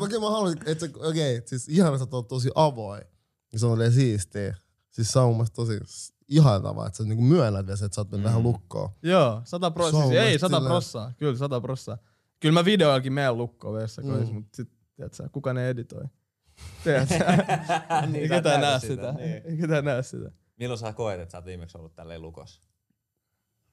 [0.10, 3.02] Kyllä mä haluan, että okei, okay, siis ihana, että sä oot tosi avoin.
[3.54, 4.56] Ja se on vielä siistiä.
[4.92, 5.80] Siis se on mun mielestä tosi
[6.28, 8.90] ihanavaa, että sä niinku myönnät vielä, se, että sä oot mennyt vähän lukkoon.
[9.04, 10.02] Joo, sata prossaa.
[10.02, 11.14] on Siis, ei, sata prossaa.
[11.18, 11.98] Kyllä, sata prossaa.
[12.40, 14.36] Kyllä mä videoillakin menen lukkoon vessakoissa, Mm.
[14.36, 16.04] mutta sit, tiedätkö, kuka ne editoi?
[16.84, 17.16] Tiedätkö?
[18.08, 19.12] Niin, ei ketään näy näe sitä, sitä.
[19.14, 19.42] niin.
[19.46, 20.32] Ei ketään näe sitä.
[20.60, 22.62] Milloin sä koet, että sä oot viimeksi ollut tälleen lukos?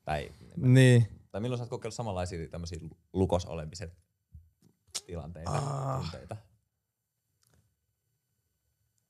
[0.05, 1.07] Tai, Niin.
[1.31, 2.79] tai milloin sä oot kokeillut samanlaisia tämmöisiä
[3.13, 3.93] lukos olemisen
[5.07, 6.01] tilanteita, Ah.
[6.03, 6.37] tunteita?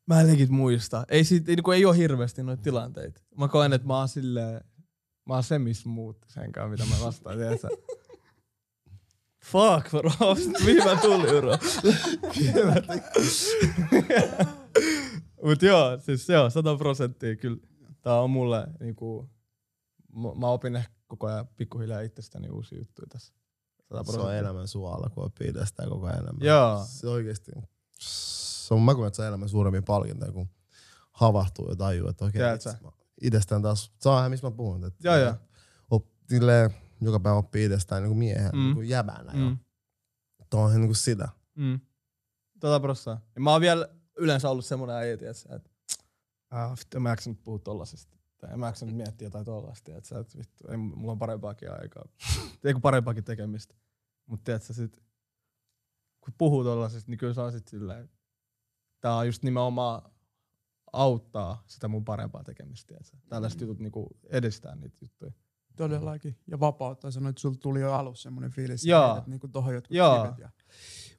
[0.07, 1.05] Mä en legit muista.
[1.09, 3.20] Ei, sit, ei, ei ole hirveästi noita tilanteita.
[3.38, 4.61] Mä koen, että mä oon silleen,
[5.26, 7.36] mä oon semi-smooth sen kanssa, mitä mä vastaan?
[9.45, 10.11] Fuck, bro.
[10.64, 11.59] Mihin mä tulin, bro?
[15.42, 17.59] Mut joo, siis joo, sata prosenttia kyllä.
[18.03, 19.30] Tää on mulle niinku,
[20.15, 23.35] mä, opin ehkä koko ajan pikkuhiljaa itsestäni uusia juttuja tässä.
[24.12, 26.47] Se on elämän suola, kun oppii tästä koko ajan enemmän.
[26.47, 26.83] Joo.
[26.87, 27.53] Se oikeesti,
[28.01, 30.49] se on, mä koen, että se on elämän suurempia palkintoja, kun
[31.12, 32.43] havahtuu ja tajuu, että okei,
[32.83, 32.93] mä-
[33.23, 34.85] itsestään taas, ihan mistä mä puhun.
[34.85, 35.35] Että Joo, joo.
[35.91, 38.75] Op, silleen, joka päivä oppii itsestään niin kuin miehen, Mm.
[38.75, 39.33] niin jäbänä.
[39.33, 39.59] Mm.
[40.51, 41.29] Tuo on niin kuin sitä.
[41.55, 41.81] Mm.
[42.61, 43.21] Tota prossaa.
[43.35, 43.89] Ja mä oon vielä
[44.19, 45.71] yleensä ollut semmonen äijä, että
[46.51, 48.14] ah, vittu, mä jaksa nyt puhua tollasesta.
[48.45, 52.05] Tai en mä nyt miettiä jotain tollasta, että vittu, ei, mulla on parempaakin aikaa.
[52.64, 53.74] ei kun parempaakin tekemistä.
[54.26, 55.03] Mut tiiätsä, sit,
[56.20, 58.11] kun puhuu tollasesta, niin kyllä on sit silleen,
[59.01, 60.12] tää on just nimenomaan
[60.92, 63.16] auttaa sitä mun parempaa tekemistä, tiiätsä.
[63.28, 65.32] Tällaiset jutut niinku edistää niitä juttuja.
[65.77, 66.37] Todellakin.
[66.47, 67.11] Ja vapauttaa.
[67.11, 70.22] Sanoit, että sulla tuli jo alussa semmoinen fiilis, että niinku tohon jotkut Joo.
[70.22, 70.39] kivet.
[70.39, 70.51] Ja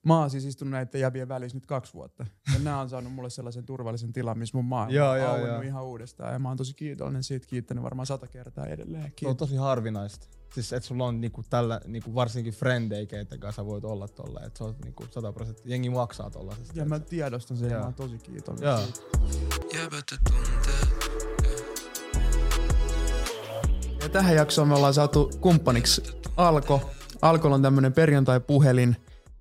[0.03, 2.26] mä oon siis istunut näiden jäbien välissä nyt kaksi vuotta.
[2.53, 5.84] Ja nämä on saanut mulle sellaisen turvallisen tilan, missä mun maailma Joo, on joo, ihan
[5.86, 6.34] uudestaan.
[6.34, 9.28] Ja mä oon tosi kiitollinen siitä, kiittänyt varmaan sata kertaa Se edelleenkin.
[9.30, 10.28] on tosi harvinaista.
[10.53, 14.39] Siis että sulla on niinku tällä, niinku varsinkin frendejä, keitä kanssa sä voit olla tolla.
[14.45, 15.72] Että se on niinku 100 prosenttia.
[15.72, 16.80] Jengi maksaa tollasesta.
[16.80, 18.99] Ja mä tiedostan sen ja mä oon tosi kiitollinen siitä.
[19.78, 21.24] Jäävät tunteet.
[24.06, 26.03] Ja tähän jaksoon me ollaan saatu kumppaniksi
[26.38, 26.91] Alko.
[27.22, 28.95] Alkolla on tämmönen perjantai-puhelin,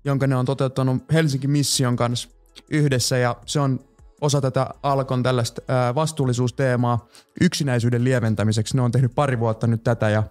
[0.05, 2.29] jonka ne on toteuttanut Helsinki Mission kanssa
[2.69, 3.79] yhdessä ja se on
[4.21, 5.61] osa tätä Alkon tällaista
[5.95, 7.07] vastuullisuusteemaa
[7.41, 8.75] yksinäisyyden lieventämiseksi.
[8.75, 10.23] Ne on tehnyt pari vuotta nyt tätä ja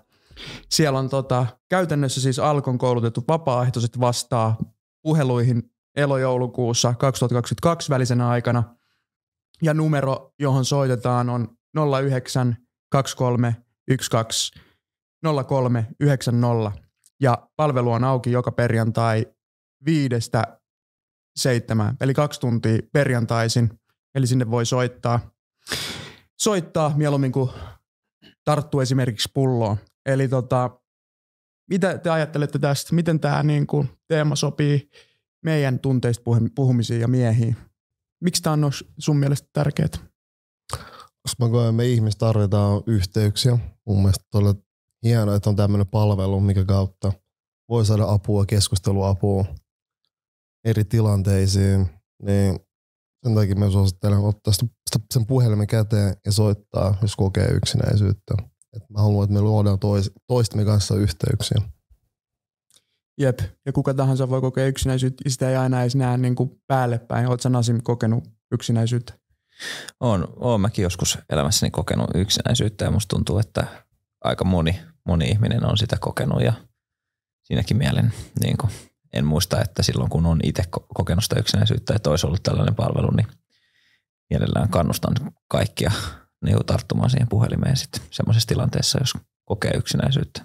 [0.69, 4.57] siellä on tota, käytännössä siis Alkon koulutettu vapaaehtoiset vastaa
[5.03, 5.63] puheluihin
[5.97, 8.63] elojoulukuussa 2022 välisenä aikana.
[9.63, 11.49] Ja numero, johon soitetaan on
[12.01, 12.57] 09
[12.91, 13.64] 23
[14.11, 14.61] 12
[15.49, 16.85] 0390
[17.21, 19.27] ja palvelu on auki joka perjantai
[19.87, 20.61] viidestä
[21.37, 23.81] seitsemään, eli kaksi tuntia perjantaisin,
[24.15, 25.21] eli sinne voi soittaa,
[26.41, 27.51] soittaa mieluummin kuin
[28.45, 29.77] tarttuu esimerkiksi pulloon.
[30.07, 30.71] Eli tota,
[31.71, 32.95] mitä te ajattelette tästä?
[32.95, 34.91] Miten tämä niinku teema sopii
[35.45, 36.25] meidän tunteista
[36.55, 37.57] puhumisiin ja miehiin?
[38.21, 40.14] Miksi tämä on sun mielestä tärkeää?
[41.25, 43.59] Koska mä koen, me ihmiset tarvitaan yhteyksiä.
[43.87, 44.55] Mun mielestä todella
[45.03, 47.13] hienoa, että on tämmöinen palvelu, mikä kautta
[47.69, 49.45] voi saada apua, keskusteluapua
[50.65, 51.87] eri tilanteisiin.
[52.23, 52.61] Niin
[53.23, 54.53] sen takia mä suosittelen ottaa
[55.15, 58.35] sen puhelimen käteen ja soittaa, jos kokee yksinäisyyttä.
[58.77, 61.59] Et mä haluan, että me luodaan tois, toistemme kanssa yhteyksiä.
[63.21, 66.63] Jep, ja kuka tahansa voi kokea yksinäisyyttä, ja sitä ei aina edes näe niin kuin
[66.67, 67.27] päälle päin.
[67.27, 69.24] Oletko Nasim kokenut yksinäisyyttä?
[70.01, 73.67] On, oon mäkin joskus elämässäni kokenut yksinäisyyttä ja musta tuntuu, että
[74.25, 76.53] aika moni, moni ihminen on sitä kokenut ja
[77.43, 78.71] siinäkin mielen niin kuin,
[79.13, 82.75] en muista, että silloin kun on itse ko- kokenut sitä yksinäisyyttä, että olisi ollut tällainen
[82.75, 83.27] palvelu, niin
[84.31, 85.15] mielellään kannustan
[85.49, 85.93] kaikkia
[86.45, 89.13] niin tarttumaan siihen puhelimeen sitten semmoisessa tilanteessa, jos
[89.45, 90.43] kokee yksinäisyyttä.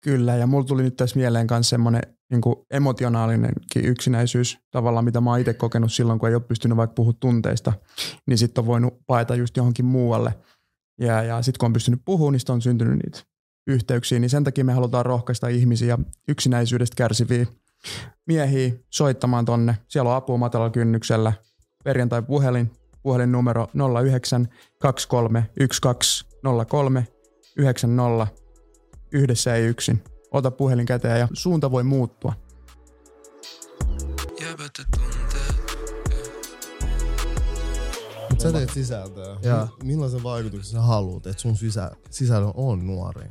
[0.00, 5.30] Kyllä, ja mulla tuli nyt tässä mieleen myös semmoinen niin emotionaalinenkin yksinäisyys, tavallaan mitä mä
[5.30, 7.72] oon itse kokenut silloin, kun ei ole pystynyt vaikka puhua tunteista,
[8.26, 10.34] niin sitten on voinut paeta just johonkin muualle.
[11.00, 13.18] Ja, ja sitten kun on pystynyt puhumaan, niin on syntynyt niitä
[13.66, 15.98] yhteyksiä, niin sen takia me halutaan rohkaista ihmisiä
[16.28, 17.46] yksinäisyydestä kärsiviä
[18.26, 19.76] miehiä soittamaan tonne.
[19.88, 21.32] Siellä on apua matalalla kynnyksellä.
[21.84, 22.70] Perjantai puhelin,
[23.02, 23.68] puhelinnumero
[24.02, 24.48] 09
[24.78, 26.26] 23 12
[26.68, 27.06] 03
[27.56, 28.26] 90
[29.12, 30.02] yhdessä ei yksin.
[30.32, 32.32] Ota puhelin käteen ja suunta voi muuttua.
[38.30, 39.34] Mutta sä teet sisältöä.
[39.34, 43.28] Mi- Millaisen vaikutuksen sä haluat, että sun sisä, sisällö on nuori?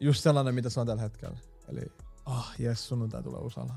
[0.00, 1.36] Just sellainen, mitä se on tällä hetkellä.
[1.68, 1.80] Eli,
[2.24, 3.74] ah, oh, jes, sunnuntai tulee Usalla.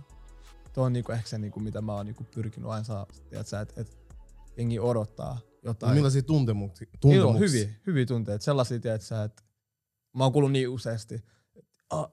[0.74, 3.98] Tuo on niinku ehkä se, niinku, mitä mä oon niinku pyrkinyt aina saa, että et
[4.58, 5.94] jengi odottaa jotain.
[5.96, 6.88] Millaisia tuntemuksia?
[7.06, 8.46] Joo, hyviä, hyviä tunteita.
[8.46, 9.44] Sellaisia, että
[10.16, 11.24] Mä oon kuullut niin useasti.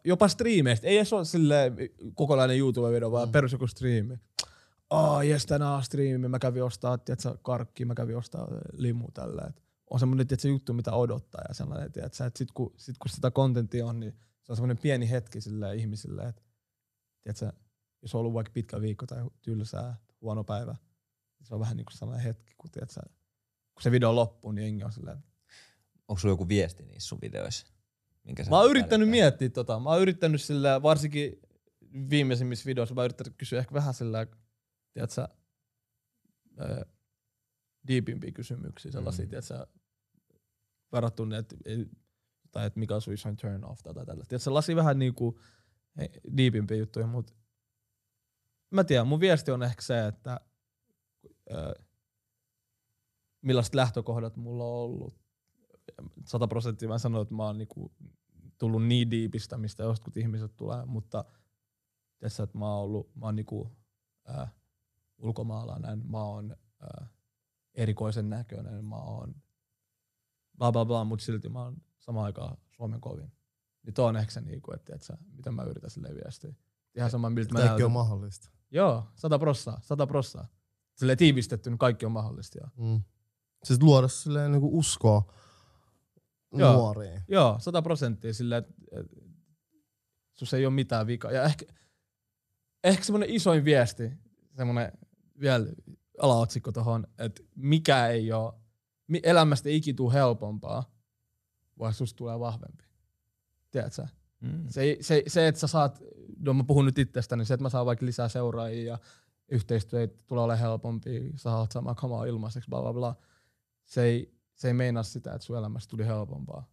[0.05, 0.87] Jopa striimeistä.
[0.87, 1.73] Ei edes ole sille
[2.15, 3.33] kokonainen YouTube-video, vaan mm.
[3.33, 4.19] perus joku striimi.
[4.91, 6.29] Oh, jes, tänään on striimi.
[6.29, 9.43] Mä kävin ostaa, tiedätkö, karkki, mä kävin ostaa limu tällä.
[9.49, 13.11] Et on semmoinen tiedätkö, juttu, mitä odottaa ja sellainen, tiedätkö, että sit kun, sit kun
[13.11, 14.13] sitä kontenttia on, niin
[14.43, 16.43] se on semmoinen pieni hetki sille ihmisille, että
[17.23, 17.53] tiedätkö,
[18.03, 20.77] jos on ollut vaikka pitkä viikko tai tylsää, huono päivä,
[21.39, 23.01] niin se on vähän niin kuin sellainen hetki, kun, tiedätkö,
[23.75, 25.19] kun se video loppuu, niin jengi on silleen,
[26.09, 27.67] Onko sulla joku viesti niissä sun videoissa?
[28.27, 29.25] Minkä Mä oon yrittänyt välittää?
[29.31, 29.81] miettiä tota.
[29.81, 31.41] Mä oon yrittänyt sillä, varsinkin
[32.11, 34.27] viimeisimmissä videoissa, mä oon yrittänyt kysyä ehkä vähän sillä,
[34.93, 35.29] tiedätkö,
[36.59, 36.87] ää,
[37.89, 39.29] deepimpiä kysymyksiä, sellaisia, Mm.
[39.29, 39.67] tiedätkö,
[40.93, 41.57] verrattuna, että,
[42.53, 44.29] tai että mikä on sun isoin turn off tai tällaista.
[44.29, 45.41] Tiedätkö, sellaisia vähän niinku
[46.37, 47.33] deepimpiä juttuja, mutta
[48.71, 50.41] mä tiedän, mun viesti on ehkä se, että
[51.51, 51.73] ää,
[53.43, 55.15] millaiset lähtökohdat mulla on ollut.
[56.27, 57.93] Sata prosenttia mä sanoin, että mä oon niinku
[58.59, 61.25] tullut niin diipistä, mistä jotkut ihmiset tulee, mutta
[62.19, 63.77] tässä, että mä oon ollut, mä oon niinku,
[64.31, 64.55] äh,
[65.19, 67.09] ulkomaalainen, mä oon äh,
[67.75, 69.35] erikoisen näköinen, mä oon
[70.59, 73.33] bla bla bla, mutta silti mä oon samaan aikaan Suomen kovin.
[73.83, 76.55] Niin tuo on ehkä se, niinku, että tiiätkö, mitä mä yritän sille viestiä.
[76.95, 78.51] Ihan sama, miltä mä Kaikki on mahdollista.
[78.71, 80.49] Joo, sata prossaa, sata prossaa.
[80.95, 82.59] Silleen tiivistetty, niin kaikki on mahdollista.
[82.59, 83.03] Joo, Mm.
[83.65, 85.33] Siis luoda silleen niinku uskoa
[86.53, 86.73] Joo.
[86.73, 87.23] nuoriin.
[87.29, 89.07] joo sata prosenttia silleen, että et,
[90.33, 91.33] sus ei ole mitään vikaa.
[91.33, 91.67] Ja ehkä,
[92.85, 94.13] ehkä semmoinen isoin viesti,
[94.57, 94.93] semmoinen
[95.41, 95.67] vielä
[96.21, 98.53] alaotsikko tohon, että mikä ei ole,
[99.23, 100.91] elämästä ei ikin tuu helpompaa,
[101.79, 102.85] vaan susta tulee vahvempi.
[103.71, 104.09] Tiedätkö sä?
[104.41, 104.65] Mm.
[104.69, 106.03] Se, se, se, että sä saat,
[106.39, 108.99] no mä puhun nyt itsestäni, se, että mä saan vaikka lisää seuraajia ja
[109.49, 113.17] yhteistyö tulee olemaan helpompi, sä saat saamaan kamaa ilmaiseksi, bla bla bla.
[113.85, 116.69] Se ei, se ei meinaa sitä, että sun elämästä tuli helpompaa.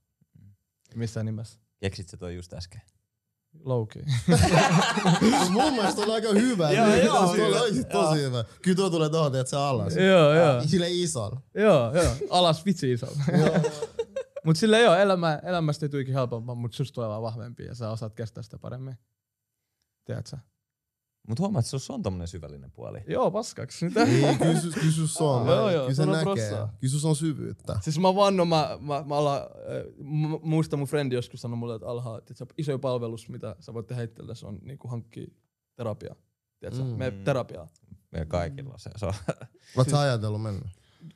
[0.95, 1.59] Missään nimessä.
[1.79, 2.81] Keksit sä toi just äsken?
[3.59, 3.99] Louki.
[5.49, 6.71] Mun mielestä oli aika hyvä.
[6.71, 7.61] Joo, Niin, joo, se oli hyvä.
[7.61, 8.43] oikeesti tosi hyvä.
[8.61, 9.95] Kyllä tuo tulee tohon, että se alas.
[9.95, 10.61] joo, joo.
[10.67, 11.41] Sille isolla.
[11.55, 12.13] joo, joo.
[12.29, 13.07] Alas vitsi iso.
[14.45, 17.89] Mut sille joo, elämä, elämästä ei tuikin helpompaa, mutta susta tulee vaan vahvempi ja sä
[17.89, 18.97] osaat kestää sitä paremmin.
[20.05, 20.37] Tiedätkö?
[21.27, 22.99] Mut huomaat, että sussa on tommonen syvällinen puoli.
[23.07, 23.85] Joo, paskaksi.
[23.89, 25.47] Kyllä sus- kyllä sus on.
[25.47, 26.23] Joo, joo, Kyllä se näkee.
[26.23, 26.73] prossaa.
[26.79, 27.79] Kyllä sus on syvyyttä.
[27.81, 29.45] Siis mä vannon, mä, mä, mä ala, äh,
[29.99, 33.73] mu- muistan mun frendi joskus sanoi mulle, että alhaa, että se iso palvelus, mitä sä
[33.73, 35.27] voit tehdä itsellesi, on niinku hankkia
[35.75, 36.15] terapiaa.
[36.59, 36.83] Tiedätkö?
[36.83, 36.89] Mm.
[36.89, 37.67] Me terapiaa.
[38.11, 38.89] Meillä kaikilla se.
[38.95, 39.13] se on.
[39.77, 40.69] Oot sä ajatellut mennä?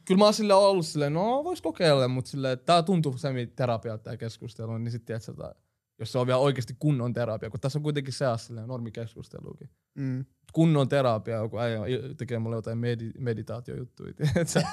[0.05, 4.03] Kyllä mä oon silleen ollut silleen, no vois kokeilla, mutta silleen, että tää tuntuu semi-terapialta
[4.03, 5.55] tää keskustelu, niin sit tiedätkö, että
[5.99, 9.69] jos se on vielä oikeasti kunnon terapia, kun tässä on kuitenkin se silleen normikeskustelukin.
[9.95, 10.25] Mm.
[10.53, 11.79] Kunnon terapia, joku äijä
[12.17, 14.61] tekee mulle jotain medi- meditaatiojuttuja, tiedätkö?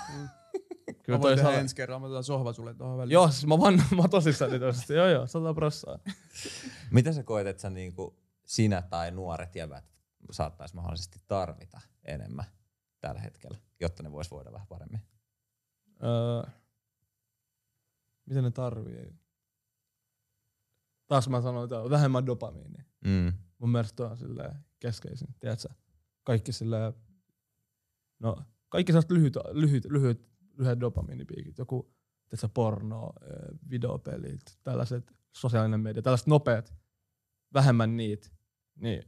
[1.08, 3.12] Mä voin tehdä ensi kerralla, mä otan sohva sulle tuohon väliin.
[3.12, 4.94] Joo, siis mä vannon, mä tosissaan tosta.
[4.94, 5.98] Joo, joo, sata prossaa.
[6.90, 9.84] Mitä sä koet, että sä niinku, sinä tai nuoret jävät
[10.30, 12.44] saattais mahdollisesti tarvita enemmän
[13.00, 15.00] tällä hetkellä, jotta ne vois voida vähän paremmin?
[16.02, 16.50] Öö,
[18.26, 19.23] mitä ne tarvii?
[21.06, 22.84] Taas mä sanoin, että on vähemmän dopamiinia.
[23.04, 23.32] Mm.
[23.58, 25.68] Mun mielestä on silleen keskeisin, tiedätkö?
[26.24, 26.92] Kaikki silleen,
[28.18, 28.36] no
[28.68, 30.28] kaikki sellaiset lyhyt, lyhyt, lyhyt,
[30.58, 31.58] lyhyet dopamiinipiikit.
[31.58, 31.94] Joku,
[32.28, 33.12] tiedätkö, porno,
[33.70, 36.74] videopelit, tällaiset sosiaalinen media, tällaiset nopeat,
[37.54, 38.28] vähemmän niitä,
[38.76, 39.02] niin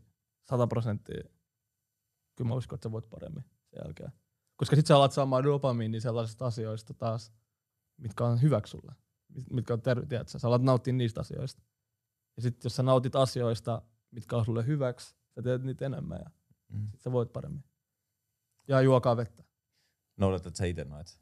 [0.45, 1.23] sata prosenttia.
[2.37, 4.13] Kyllä mä uskon, että sä voit paremmin sen jälkeen.
[4.57, 7.33] Koska sit sä alat saamaan dopamiinia sellaisista asioista taas,
[7.97, 8.95] mitkä on hyväksi sulle.
[9.29, 11.63] Mit- Mitkä on ter- tiedätkö, sä alat nauttia niistä asioista.
[12.37, 16.31] Ja sit jos sä nautit asioista, mitkä on sulle hyväksi, sä teet niitä enemmän ja
[16.73, 16.89] Mm.
[16.91, 17.65] sit sä voit paremmin.
[18.69, 19.45] Ja juokaa vettä.
[20.17, 21.21] Noudatat sä itse noit?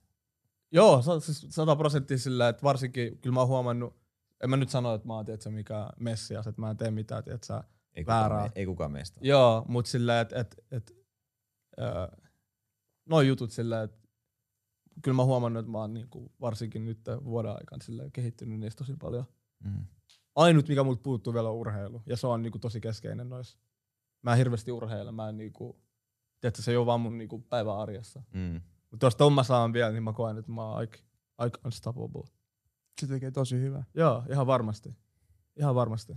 [0.72, 3.96] Joo, siis sata prosenttia sillä, että varsinkin, kyllä mä oon huomannut,
[4.42, 7.24] en mä nyt sano, että mä oon tiedätkö, mikä messias, että mä en tee mitään,
[7.24, 7.62] tiedätkö,
[7.94, 8.28] Ei Väärää.
[8.38, 9.20] kukaan, me, ei kukaan meistä.
[9.22, 10.92] Joo, mutta sillä, että et, et,
[11.78, 12.08] öö,
[13.06, 14.08] noin jutut sillä, että
[15.02, 18.78] kyllä mä oon huomannut, että mä oon niinku, varsinkin nyt vuoden aikana sillä, kehittynyt niistä
[18.78, 19.24] tosi paljon.
[19.64, 19.86] Mm.
[20.36, 23.58] Ainut, mikä multa puuttuu vielä on urheilu, ja se on niinku, tosi keskeinen noissa.
[24.22, 25.80] Mä en hirveästi urheile, mä en niinku,
[26.40, 28.22] tiedätkö, se ei ole vaan mun niinku, päivän arjessa.
[28.32, 28.60] Mm.
[28.90, 30.98] Mutta jos ton mä saan vielä, niin mä koen, että mä oon aika,
[31.38, 32.24] aika unstoppable.
[33.00, 33.84] Se tekee tosi hyvää.
[33.94, 34.96] Joo, ihan varmasti.
[35.56, 36.12] Ihan varmasti.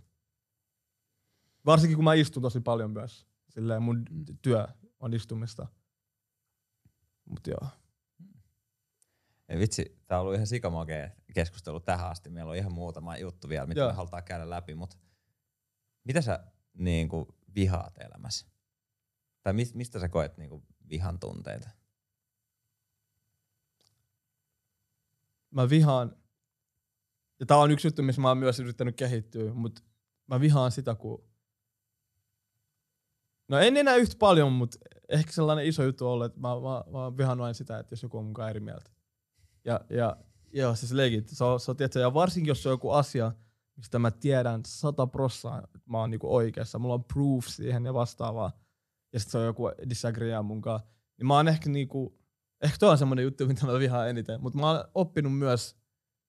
[1.66, 3.28] Varsinkin kun mä istun tosi paljon myös.
[3.50, 4.06] Silleen mun
[4.42, 4.68] työ
[5.00, 5.68] on istumista.
[7.26, 7.70] Mut joo.
[9.50, 12.30] Ei vitsi, tää on ollut ihan sikamakea keskustelu tähän asti.
[12.30, 13.90] Meillä on ihan muutama juttu vielä, mitä Joo.
[13.90, 14.98] me halutaan käydä läpi, mutta
[16.04, 16.40] mitä sä
[16.74, 18.48] niinku vihaat elämässä?
[19.42, 21.70] Tai mis, mistä sä koet niinku vihan tunteita?
[25.52, 26.16] Mä vihaan
[27.40, 29.82] ja tää on yksi juttu, missä mä oon myös yrittänyt kehittyä, mutta
[30.28, 31.24] mä vihaan sitä, kun...
[33.48, 34.78] No en enää yhtä paljon, mutta
[35.10, 37.94] ehkä sellainen iso juttu on ollut, että mä, mä, mä oon vihannut aina sitä, että
[37.94, 38.92] jos joku on mukaan eri mieltä.
[39.68, 40.18] Ja, ja
[40.54, 41.30] joo, siis legit.
[41.30, 43.32] Se on, se on, tiedätkö, ja varsinkin jos on joku asia,
[43.76, 47.94] mistä mä tiedän sata prossaa, että mä oon niinku oikeassa, mulla on proof siihen ja
[47.94, 48.52] vastaavaa,
[49.14, 50.80] ja sitten se on joku disagreea munkaan,
[51.18, 52.20] niin mä oon ehkä niinku,
[52.62, 55.76] ehkä toi on semmonen juttu, mitä mä vihaan eniten, mutta mä oon oppinut myös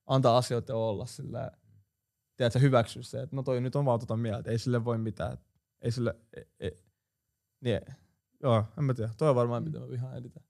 [0.06, 1.51] antaa asioita olla sillä,
[2.36, 5.39] tiedätkö, hyväksyä se, että no toi nyt on vaan tota mieltä, ei sille voi mitään,
[5.81, 6.85] ei sille, ei, ei,
[7.60, 7.81] niin,
[8.43, 10.47] joo, en mä tiedä, toi on varmaan mitä mä vihaan eniten.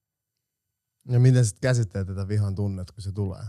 [1.09, 3.45] Ja miten sitten käsittelet tätä vihan tunnet, kun se tulee?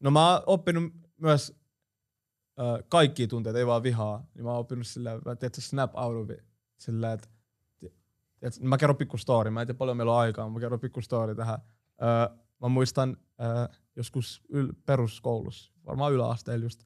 [0.00, 1.52] No mä oon oppinut myös
[2.60, 4.26] äh, kaikkia tunteita, ei vaan vihaa.
[4.34, 5.10] Niin mä oon oppinut sillä,
[5.42, 6.44] että snap out of it.
[6.78, 7.28] Sillä, että
[8.40, 11.00] tiedätkö, mä kerron pikku story, mä en tiedä paljon meillä on aikaa, mä kerron pikku
[11.00, 11.58] story tähän.
[12.02, 16.84] Äh, mä muistan äh, joskus yl- peruskoulussa, varmaan yläasteella just,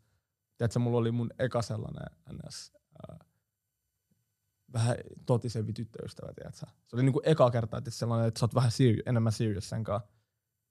[0.57, 2.73] tiedätkö, mulla oli mun eka sellainen ns.
[4.73, 6.67] Vähän totisempi tyttöystävä, tiedätkö?
[6.87, 9.85] Se oli niinku eka kerta, että sellainen, että sä oot vähän seri- enemmän serious sen
[9.85, 10.09] kanssa.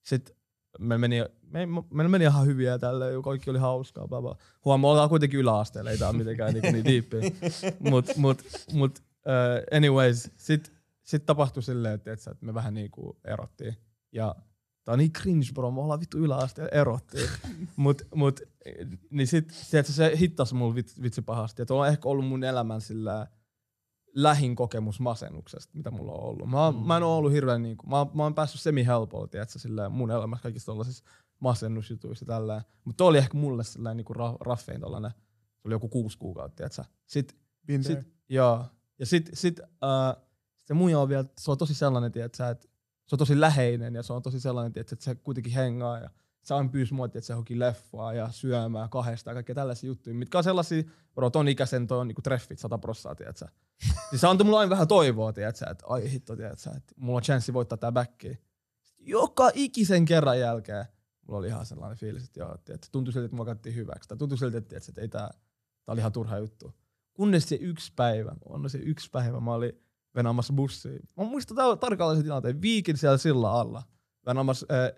[0.05, 0.35] Sitten
[0.79, 4.07] me meni, me, me meni ihan hyviä ja kaikki oli hauskaa.
[4.07, 4.37] Bla bla.
[4.65, 7.19] Huomaa, me ollaan kuitenkin yläasteella, ei tää ole mitenkään niin, niin diippiä.
[7.89, 8.43] Mut, mut,
[8.73, 10.73] mut uh, anyways, sit,
[11.03, 13.75] sit tapahtui silleen, että, että me vähän niinku erottiin.
[14.11, 14.35] Ja
[14.83, 17.29] tää on niin cringe bro, me ollaan vittu yläasteella erottiin.
[17.75, 18.39] mut, mut,
[19.09, 21.61] niin sit, tiedätkö, se hittas mulla vitsi, vitsi pahasti.
[21.61, 23.27] Että on ehkä ollut mun elämän sillä
[24.15, 26.49] lähin kokemus masennuksesta, mitä mulla on ollut.
[26.49, 26.77] Mä, mm.
[26.77, 30.43] mä en ole ollut hirveän niinku, mä, mä oon päässyt semi-helpolla, tiedätkö, sillä mun elämässä
[30.43, 31.03] kaikissa tollaisissa
[31.39, 32.61] masennusjutuissa tällä.
[32.85, 36.55] Mutta toi oli ehkä mulle sellainen niinku ra, raffein tollainen, se oli joku kuusi kuukautta,
[36.55, 36.83] tiedätkö.
[37.05, 37.37] Sitten,
[37.81, 37.99] sit,
[38.29, 38.65] joo.
[38.99, 40.23] Ja sit, sit, uh,
[40.55, 42.67] se muija on vielä, se on tosi sellainen, tiedätkö, että
[43.07, 46.09] se on tosi läheinen ja se on tosi sellainen, tiedätkö, että se kuitenkin hengaa ja
[46.43, 50.15] se aina pyysi mua, että se johonkin leffaa ja syömään kahdesta ja kaikkea tällaisia juttuja,
[50.15, 50.83] mitkä on sellaisia,
[51.15, 53.45] bro, ton ikäisen toi on niinku treffit sata prossaa, tiedätkö.
[54.11, 57.23] Niin se antoi mulle aina vähän toivoa, tiedätkö, että ai hitto, tiedätkö, että mulla on
[57.23, 58.39] chanssi voittaa tää backi.
[58.97, 60.85] Joka ikisen kerran jälkeen
[61.29, 64.09] mulla oli ihan sellainen fiilis, että joo, tiedätkö, tuntui siltä, että mua katsottiin hyväksi.
[64.09, 65.29] Tai tuntui siltä, että, tiedätkö, että ei tää,
[65.85, 66.73] tää oli ihan turha juttu.
[67.13, 69.73] Kunnes se yksi päivä, on se yksi päivä, mä olin
[70.15, 70.99] venaamassa bussiin.
[71.17, 73.83] Mä muistan tarkalleen se tilanteen, viikin siellä sillä alla,
[74.25, 74.91] venaamassa äh,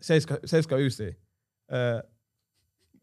[0.46, 1.31] 79.
[1.72, 2.12] Äh,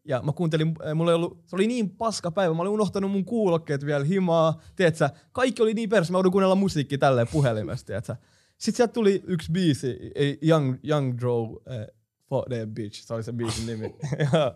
[0.05, 3.25] ja mä kuuntelin, mulla ei ollut, se oli niin paska päivä, mä olin unohtanut mun
[3.25, 8.15] kuulokkeet vielä himaa, tiedätkö, kaikki oli niin perässä, mä joudun kuunnella musiikkia tälleen puhelimesta, tiedätkö.
[8.57, 11.87] Sitten sieltä tuli yksi biisi, eh, Young, Young Drow, äh,
[12.29, 13.95] For the Bitch, se oli se biisin nimi.
[14.33, 14.55] ja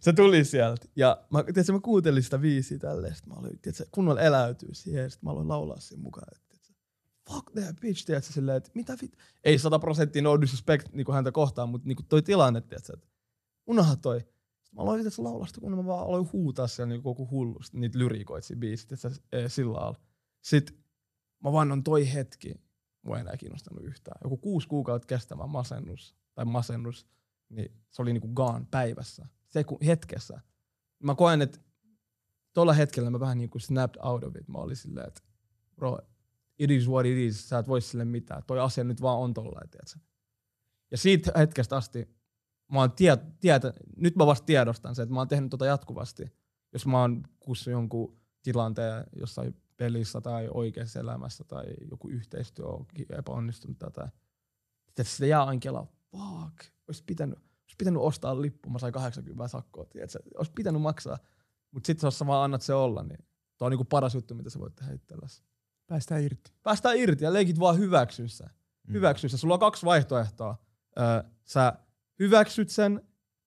[0.00, 0.86] se tuli sieltä.
[0.96, 5.10] Ja mä, tiedätkö, mä kuuntelin sitä biisiä tälleen, sit mä olin, tiedätkö, kunnolla eläytyy siihen,
[5.10, 6.72] sit mä aloin laulaa siinä mukaan, tiedätkö,
[7.30, 9.18] fuck that bitch, tiedätkö, silleen, että mitä vit...
[9.44, 13.06] Ei sata prosenttia no disrespect niinku häntä kohtaan, mutta niinku toi tilanne, tiedätkö, että
[13.66, 14.20] unohda toi.
[14.72, 18.46] Mä aloin itse sitä, kun mä vaan aloin huutaa siellä niinku joku hullu, niitä lyriikoita
[18.46, 20.00] siinä biisissä, tiedätkö, eh, sillä lailla.
[20.40, 20.76] Sitten
[21.44, 22.54] mä vaan on toi hetki,
[23.02, 24.20] mua ei enää kiinnostanut yhtään.
[24.24, 27.06] Joku kuusi kuukautta kestävä masennus, tai masennus,
[27.48, 30.40] niin se oli niinku gone päivässä, se hetkessä.
[31.02, 31.58] Mä koen, että
[32.54, 34.48] tuolla hetkellä mä vähän niinku snapped out of it.
[34.48, 35.20] Mä olin silleen, että
[35.76, 35.98] bro,
[36.58, 38.42] it is what it is, sä et voi sille mitään.
[38.46, 39.98] Toi asia nyt vaan on tiedätkö?
[40.90, 42.08] Ja siitä hetkestä asti
[42.72, 46.32] mä oon tiet, tietä, nyt mä vasta tiedostan se, että mä oon tehnyt tota jatkuvasti.
[46.72, 52.86] Jos mä oon kussut jonkun tilanteen jossain pelissä tai oikeassa elämässä tai joku yhteistyö on
[53.18, 54.08] epäonnistunut tai
[54.86, 59.48] sitten sitä jää aina kelaa, fuck, olisi pitänyt, olisi pitänyt ostaa lippu, mä sain 80
[59.48, 60.18] sakkoa, tiedätkö?
[60.38, 61.18] olisi pitänyt maksaa.
[61.70, 63.18] Mutta sitten jos sä vaan annat se olla, niin
[63.58, 65.42] tuo on niinku paras juttu, mitä sä voit tehdä itsellesi.
[65.86, 66.52] Päästään irti.
[66.62, 68.44] Päästään irti ja leikit vaan hyväksy se.
[68.92, 69.38] Hyväksy se.
[69.38, 70.56] Sulla on kaksi vaihtoehtoa.
[70.98, 71.72] Öö, sä
[72.18, 73.00] hyväksyt sen,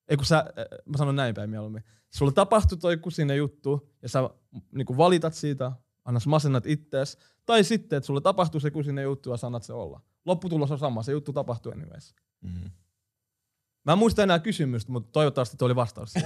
[0.08, 0.44] ei kun sä,
[0.84, 1.82] mä sanon näin päin mieluummin.
[2.10, 4.30] Sulla tapahtui toi kusinen juttu ja sä
[4.72, 5.72] niinku valitat siitä,
[6.04, 7.18] annas masennat ittees.
[7.46, 10.00] Tai sitten, että sulle tapahtuu se kusinen juttu ja sanat se olla.
[10.24, 12.14] Lopputulos on sama, se juttu tapahtuu anyways.
[12.40, 12.70] Mm.
[13.88, 16.16] Mä en muista enää kysymystä, mutta toivottavasti tuo oli vastaus.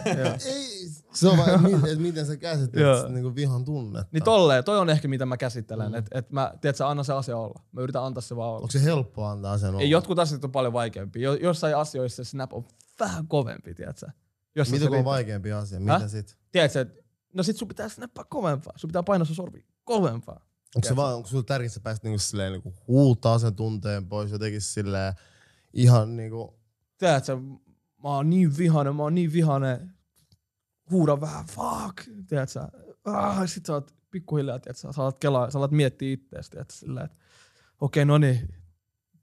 [0.47, 4.09] Ei, se on vaan, mi- et miten sä käsittelet niinku vihan tunnetta.
[4.13, 5.89] Niin tolleen, toi on ehkä mitä mä käsittelen.
[5.93, 5.95] Mm.
[5.95, 7.63] Että et mä, tiedät sä, anna se asia olla.
[7.73, 8.59] Mä yritän antaa se vaan olla.
[8.59, 9.81] Onko se helppoa antaa sen olla?
[9.81, 11.23] Ei, jotkut asiat on paljon vaikeampia.
[11.23, 12.65] Jo, jossain asioissa se snap on
[13.01, 14.07] vähän kovempi, tiedätkö?
[14.55, 15.81] Jos Mitä kun on vaikeampi asia?
[15.81, 16.11] Mitä Häh?
[16.11, 16.37] sit?
[16.53, 17.03] Tiedätkö, että
[17.33, 18.73] no sit sun pitää snappaa kovempaa.
[18.77, 20.47] Sun pitää painaa sun sormi kovempaa.
[20.77, 24.07] Onko se vaan, onko sulla tärkeää, että sä pääsit niinku silleen niinku huutaa sen tunteen
[24.09, 25.13] pois jotenkin silleen
[25.73, 26.62] ihan niinku,
[27.03, 27.37] Tiedätkö,
[28.03, 29.93] mä oon niin vihainen, mä oon niin vihainen.
[30.91, 32.61] Huuda vähän, fuck, tiedätkö?
[33.05, 34.93] Ah, sit sä oot pikkuhiljaa, tiedätkö?
[34.93, 36.75] Sä alat kelaa, sä alat miettiä ittees, tiedätkö?
[36.75, 37.17] Silleen, että
[37.81, 38.55] okei, no niin.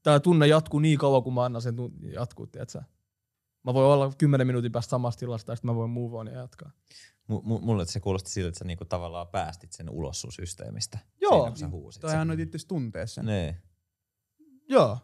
[0.04, 1.76] Tää tunne jatkuu niin kauan, kun mä annan sen
[2.14, 2.82] jatkuu, tiedätkö?
[3.64, 6.34] Mä voin olla 10 minuutin päästä samasta tilasta ja sitten mä voin move on ja
[6.34, 6.72] jatkaa.
[7.28, 11.00] M- m- mulle se kuulosti siltä, että sä niinku tavallaan päästit sen ulos sun systeemistä.
[11.22, 11.32] Joo.
[11.32, 13.26] Siinä, kun sä huusit Tai annoit itse tuntea sen.
[13.26, 13.56] Niin.
[14.70, 14.98] Joo.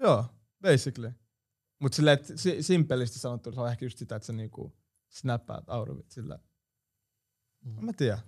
[0.00, 0.24] Joo,
[0.62, 1.12] basically.
[1.80, 4.76] Mut silleen, että si- simpelisti sanottuna se on ehkä just sitä, että sä niinku
[5.08, 6.38] snappaat out of it sillä.
[7.64, 7.84] Mm.
[7.86, 8.18] Mä tiedän.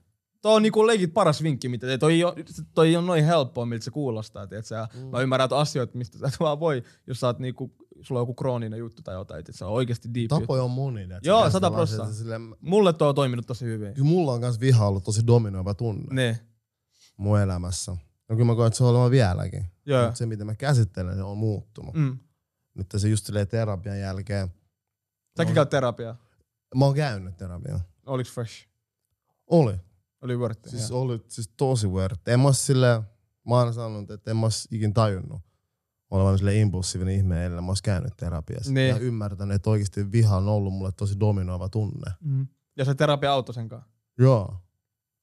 [0.42, 2.34] Tuo on niinku legit paras vinkki, mitä toi, ei oo-
[2.74, 4.46] toi on noin helppoa, miltä se kuulostaa.
[4.46, 5.00] Tiedät, sä, mm.
[5.06, 8.22] Mä ymmärrän että asioita, mistä sä et vaan voi, jos sä oot niinku, sulla on
[8.22, 10.28] joku krooninen juttu tai jotain, että se on oikeasti deep.
[10.28, 11.08] Tapoja on moni.
[11.22, 13.94] Joo, sata silleen- Mulle tuo on toiminut tosi hyvin.
[13.94, 16.40] Kyllä mulla on myös viha ollut tosi dominoiva tunne Ne,
[17.16, 17.92] mun elämässä.
[18.28, 19.64] No kyllä mä koen, että se on vieläkin.
[19.86, 20.04] joo.
[20.04, 21.94] Mutta se, miten mä käsittelen, se on muuttunut.
[21.94, 22.18] Mm.
[22.76, 24.48] Nyt se just silleen terapian jälkeen.
[25.36, 26.16] Säkin käyt terapiaa.
[26.74, 27.80] Mä oon käynyt terapiaa.
[28.06, 28.68] Oliks fresh?
[29.46, 29.74] Oli.
[30.22, 30.68] Oli worth.
[30.68, 31.00] Siis joo.
[31.00, 32.16] oli siis tosi weird.
[32.26, 33.02] En mä ois silleen,
[33.48, 35.40] mä oon sanonut, että en mä ikin tajunnut
[36.10, 38.72] olevan sille impulsiivinen ihminen, ellei mä ois käynyt terapiassa.
[38.72, 38.88] Niin.
[38.88, 42.12] Ja ymmärtänyt, että oikeasti viha on ollut mulle tosi dominoiva tunne.
[42.20, 42.46] Mm.
[42.76, 43.90] Ja se terapia auttoi sen kanssa.
[44.18, 44.56] Joo.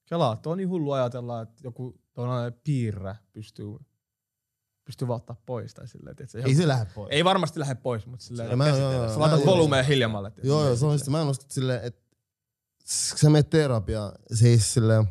[0.06, 3.76] Kelaa, on niin hullu ajatella, että joku tuollainen piirre pystyy,
[4.84, 5.74] pystyy vaan ottaa pois.
[5.74, 7.08] Tai silleen, että se Ei se lähde pois.
[7.12, 10.30] ei varmasti lähde pois, mutta silleen, Ja mä, joo, joo, sä laitat volumea hiljemmalle.
[10.30, 10.48] tiedätkö?
[10.48, 11.10] Joo, joo, se on sitä.
[11.10, 12.02] Mä en usko silleen, että
[12.84, 15.04] sä menet terapiaan, se ei silleen,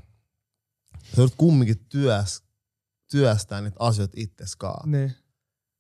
[1.04, 2.44] sä joudut kumminkin työs,
[3.12, 4.92] työstää niitä asioita itseskaan.
[4.92, 5.16] Niin.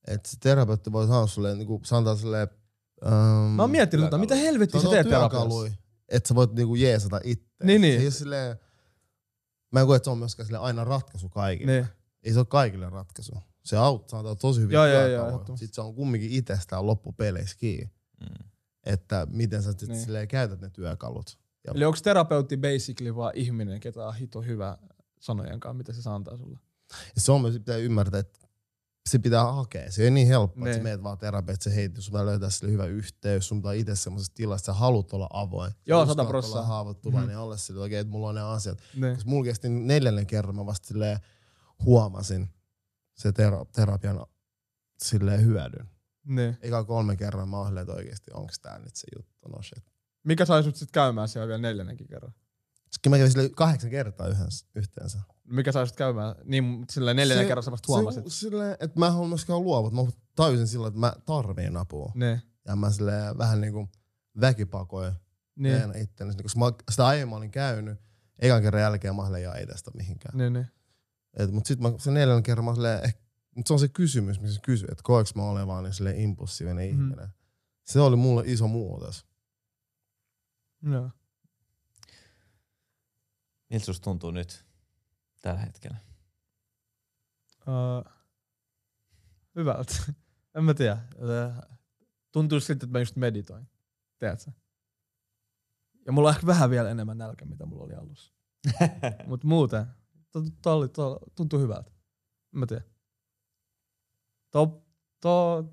[0.07, 2.47] Että se terapeutti voi sanoa sulle, niinku, se antaa silleen,
[3.05, 3.11] um,
[3.55, 5.83] Mä oon miettinyt, tota, mitä helvettiä sä teet terapiassa?
[6.09, 7.45] että sä voit niinku jeesata itse.
[7.63, 7.99] Niin, niin.
[7.99, 8.57] Se ei silleen,
[9.71, 11.71] mä en koe, että se on myöskään aina ratkaisu kaikille.
[11.71, 11.87] Niin.
[12.23, 13.31] Ei se ole kaikille ratkaisu.
[13.65, 15.45] Se auttaa, tosi hyviä Joo, joo, joo.
[15.55, 17.91] Sitten se on kumminkin itsestään loppupeleissä kiinni.
[18.19, 18.49] Mm.
[18.85, 20.01] Että miten sä sit Niin.
[20.01, 21.37] silleen käytät ne työkalut.
[21.67, 24.77] Ja Eli onko terapeutti basically vaan ihminen, ketä on hito hyvä
[25.19, 26.59] sanojen kanssa, mitä se antaa sulle?
[27.15, 28.39] Ja se on myös pitää ymmärtää, että
[29.09, 29.91] se pitää hakea.
[29.91, 30.83] Se ei ole niin helppoa, että sä Niin.
[30.83, 33.95] meet vaan terapiaan, että se hei, sun pitää löytää sille hyvä yhteys, sun pitää itse
[33.95, 35.71] semmoisessa tilassa, että sä haluat olla avoin.
[35.85, 36.53] Joo, sata prossaa.
[36.59, 37.33] olla haavoittuvainen Mhm.
[37.33, 38.77] ja olla sille, että mulla on ne asiat.
[38.95, 39.13] Niin.
[39.15, 41.19] Koska mulla kesti neljännen kerran, mä vasta silleen
[41.85, 42.49] huomasin
[43.15, 44.25] se tera- terapian
[45.03, 45.89] silleen hyödyn.
[46.25, 46.57] niin.
[46.61, 49.83] Eikä kolme kerran mä oon oikeesti onks tää nyt se juttu, no shit.
[50.23, 52.33] Mikä sai sut sit käymään siellä vielä neljännenkin kerran?
[52.91, 55.19] Sitten mä kävin sille kahdeksan kertaa yhdessä, yhteensä.
[55.43, 56.35] Mikä sai sut käymään?
[56.43, 58.23] Niin sillä neljännen kerran sä vasta huomasit.
[58.27, 58.47] Se,
[58.79, 59.93] että mä en myöskään luovut.
[59.93, 60.01] Mä
[60.35, 62.11] tajusin silloin, että mä tarviin apua.
[62.15, 62.41] Niin.
[62.67, 63.89] Ja mä silleen vähän niinku
[64.41, 65.13] väkipakoin
[65.55, 65.97] Niin.
[65.97, 66.35] itteni.
[66.43, 67.99] Koska mä sitä aiemmin olin käynyt,
[68.39, 70.37] ekan kerran jälkeen mä silleen, ei tästä mihinkään.
[70.37, 70.67] Niin, niin.
[71.37, 73.15] Et, mut sit mä sen neljännen kerran mä silleen, eh,
[73.55, 76.85] mut se on se kysymys, missä kysyy, että koeks mä olen vaan niin silleen impulsiivinen
[76.85, 76.91] mm.
[76.91, 77.29] ihminen.
[77.83, 79.25] Se oli mulle iso muutos.
[80.91, 81.09] Joo.
[83.69, 84.65] Miltä susta tuntuu nyt
[85.41, 85.97] tällä hetkellä?
[87.67, 88.13] Uh,
[89.55, 89.93] hyvältä.
[90.55, 90.97] en mä tiedä.
[92.31, 93.67] Tuntuu siltä, että mä just meditoin.
[94.19, 94.51] Tiedätkö?
[96.05, 98.33] Ja mulla on ehkä vähän vielä enemmän nälkä, mitä mulla oli alussa.
[99.27, 99.85] Mut muuten,
[100.93, 101.91] to, tuntuu hyvältä.
[102.53, 102.83] En mä tiedä.
[104.51, 104.85] Tuo,
[105.21, 105.63] tuo,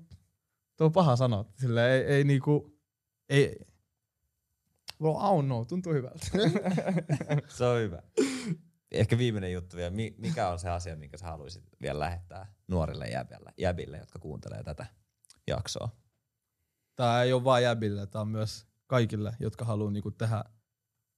[0.77, 1.45] tuo on paha sanoa.
[1.57, 2.79] Sillä ei, ei niinku,
[3.29, 3.55] ei,
[5.01, 6.25] well, I don't know, tuntuu hyvältä.
[7.57, 8.01] Se on hyvä.
[8.91, 9.89] Ehkä viimeinen juttu vielä.
[9.91, 14.63] Mi- Mikä on se asia, minkä sä haluaisit vielä lähettää nuorille jäbille, jäbille jotka kuuntelee
[14.63, 14.85] tätä
[15.47, 15.89] jaksoa?
[16.95, 20.43] Tää ei ole vain jäbille, tää on myös kaikille, jotka haluaa niinku tehdä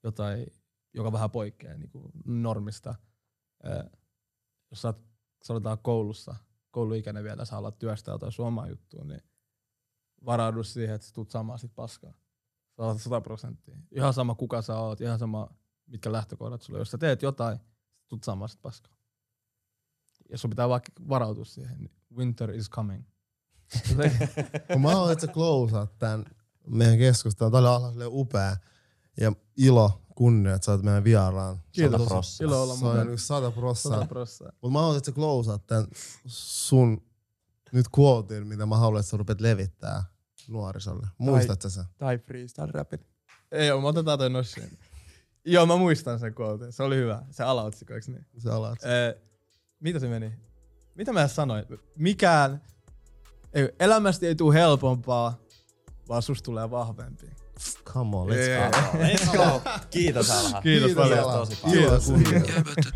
[0.04, 0.48] jotain,
[0.94, 2.96] joka vähän poikkeaa niinku normista.
[4.72, 5.02] Jos sä oot,
[5.44, 6.36] sanotaan koulussa,
[6.72, 9.22] kouluikäinen vielä, sä haluat työstää jotain sun omaa juttua, niin
[10.26, 12.14] varaudu siihen, että sä tuut saamaan sit paskaa.
[12.78, 13.78] Sä oot 100 prosenttia.
[13.92, 15.50] Ihan sama kuka sä oot, ihan sama
[15.88, 16.80] mitkä lähtökohdat sulla.
[16.80, 18.94] Jos sä teet jotain, sä tuut saamaan sit paskaa.
[20.30, 21.78] Ja sun pitää vaan varautua siihen.
[21.80, 23.04] niin Winter is coming.
[24.80, 25.28] Mä haluan, että
[25.72, 26.26] sä tän
[26.68, 27.52] meidän keskustelun.
[27.52, 28.58] Tää oli upea.
[29.22, 31.58] Ja ilo, kunnia, että sä oot meidän vieraan.
[31.72, 32.02] Kiitos.
[32.02, 32.46] Sata prossaa.
[32.46, 33.12] Ilo olla Se on mukana.
[33.12, 34.06] yksi sata 100 prossaa.
[34.06, 34.54] prosenttia.
[34.62, 35.88] Mutta mä haluan, että sä closeat tän
[36.28, 37.02] sun
[37.72, 40.04] nyt quotein, mitä mä haluan, että sä rupet levittää
[40.48, 41.08] nuorisolle.
[41.18, 41.84] Muistat sä sen?
[41.98, 43.00] Tai freestyle rapin.
[43.52, 44.78] Ei oo, me otetaan toi nossiin.
[45.46, 46.72] Joo, mä muistan sen quote.
[46.72, 47.24] Se oli hyvä.
[47.32, 48.26] Se alaotsikko, eiks niin?
[48.38, 48.84] Se alat.
[48.84, 49.22] Ee,
[49.80, 50.34] mitä se meni?
[50.96, 51.66] Mitä mä sanoin?
[51.96, 52.62] Mikään,
[53.54, 55.38] ei, elämästä ei tule helpompaa,
[56.10, 57.30] vaan susta tulee vahvempi.
[57.94, 58.72] Come on, let's Yeah.
[58.72, 59.00] go.
[59.00, 59.62] Let's go.
[59.90, 60.62] Kiitos Alha.
[60.62, 61.20] Kiitos paljon.
[61.20, 61.74] Kiitos tosi paljon.
[61.82, 62.08] Kiitos.
[62.10, 62.94] Jäbät ja tunteet.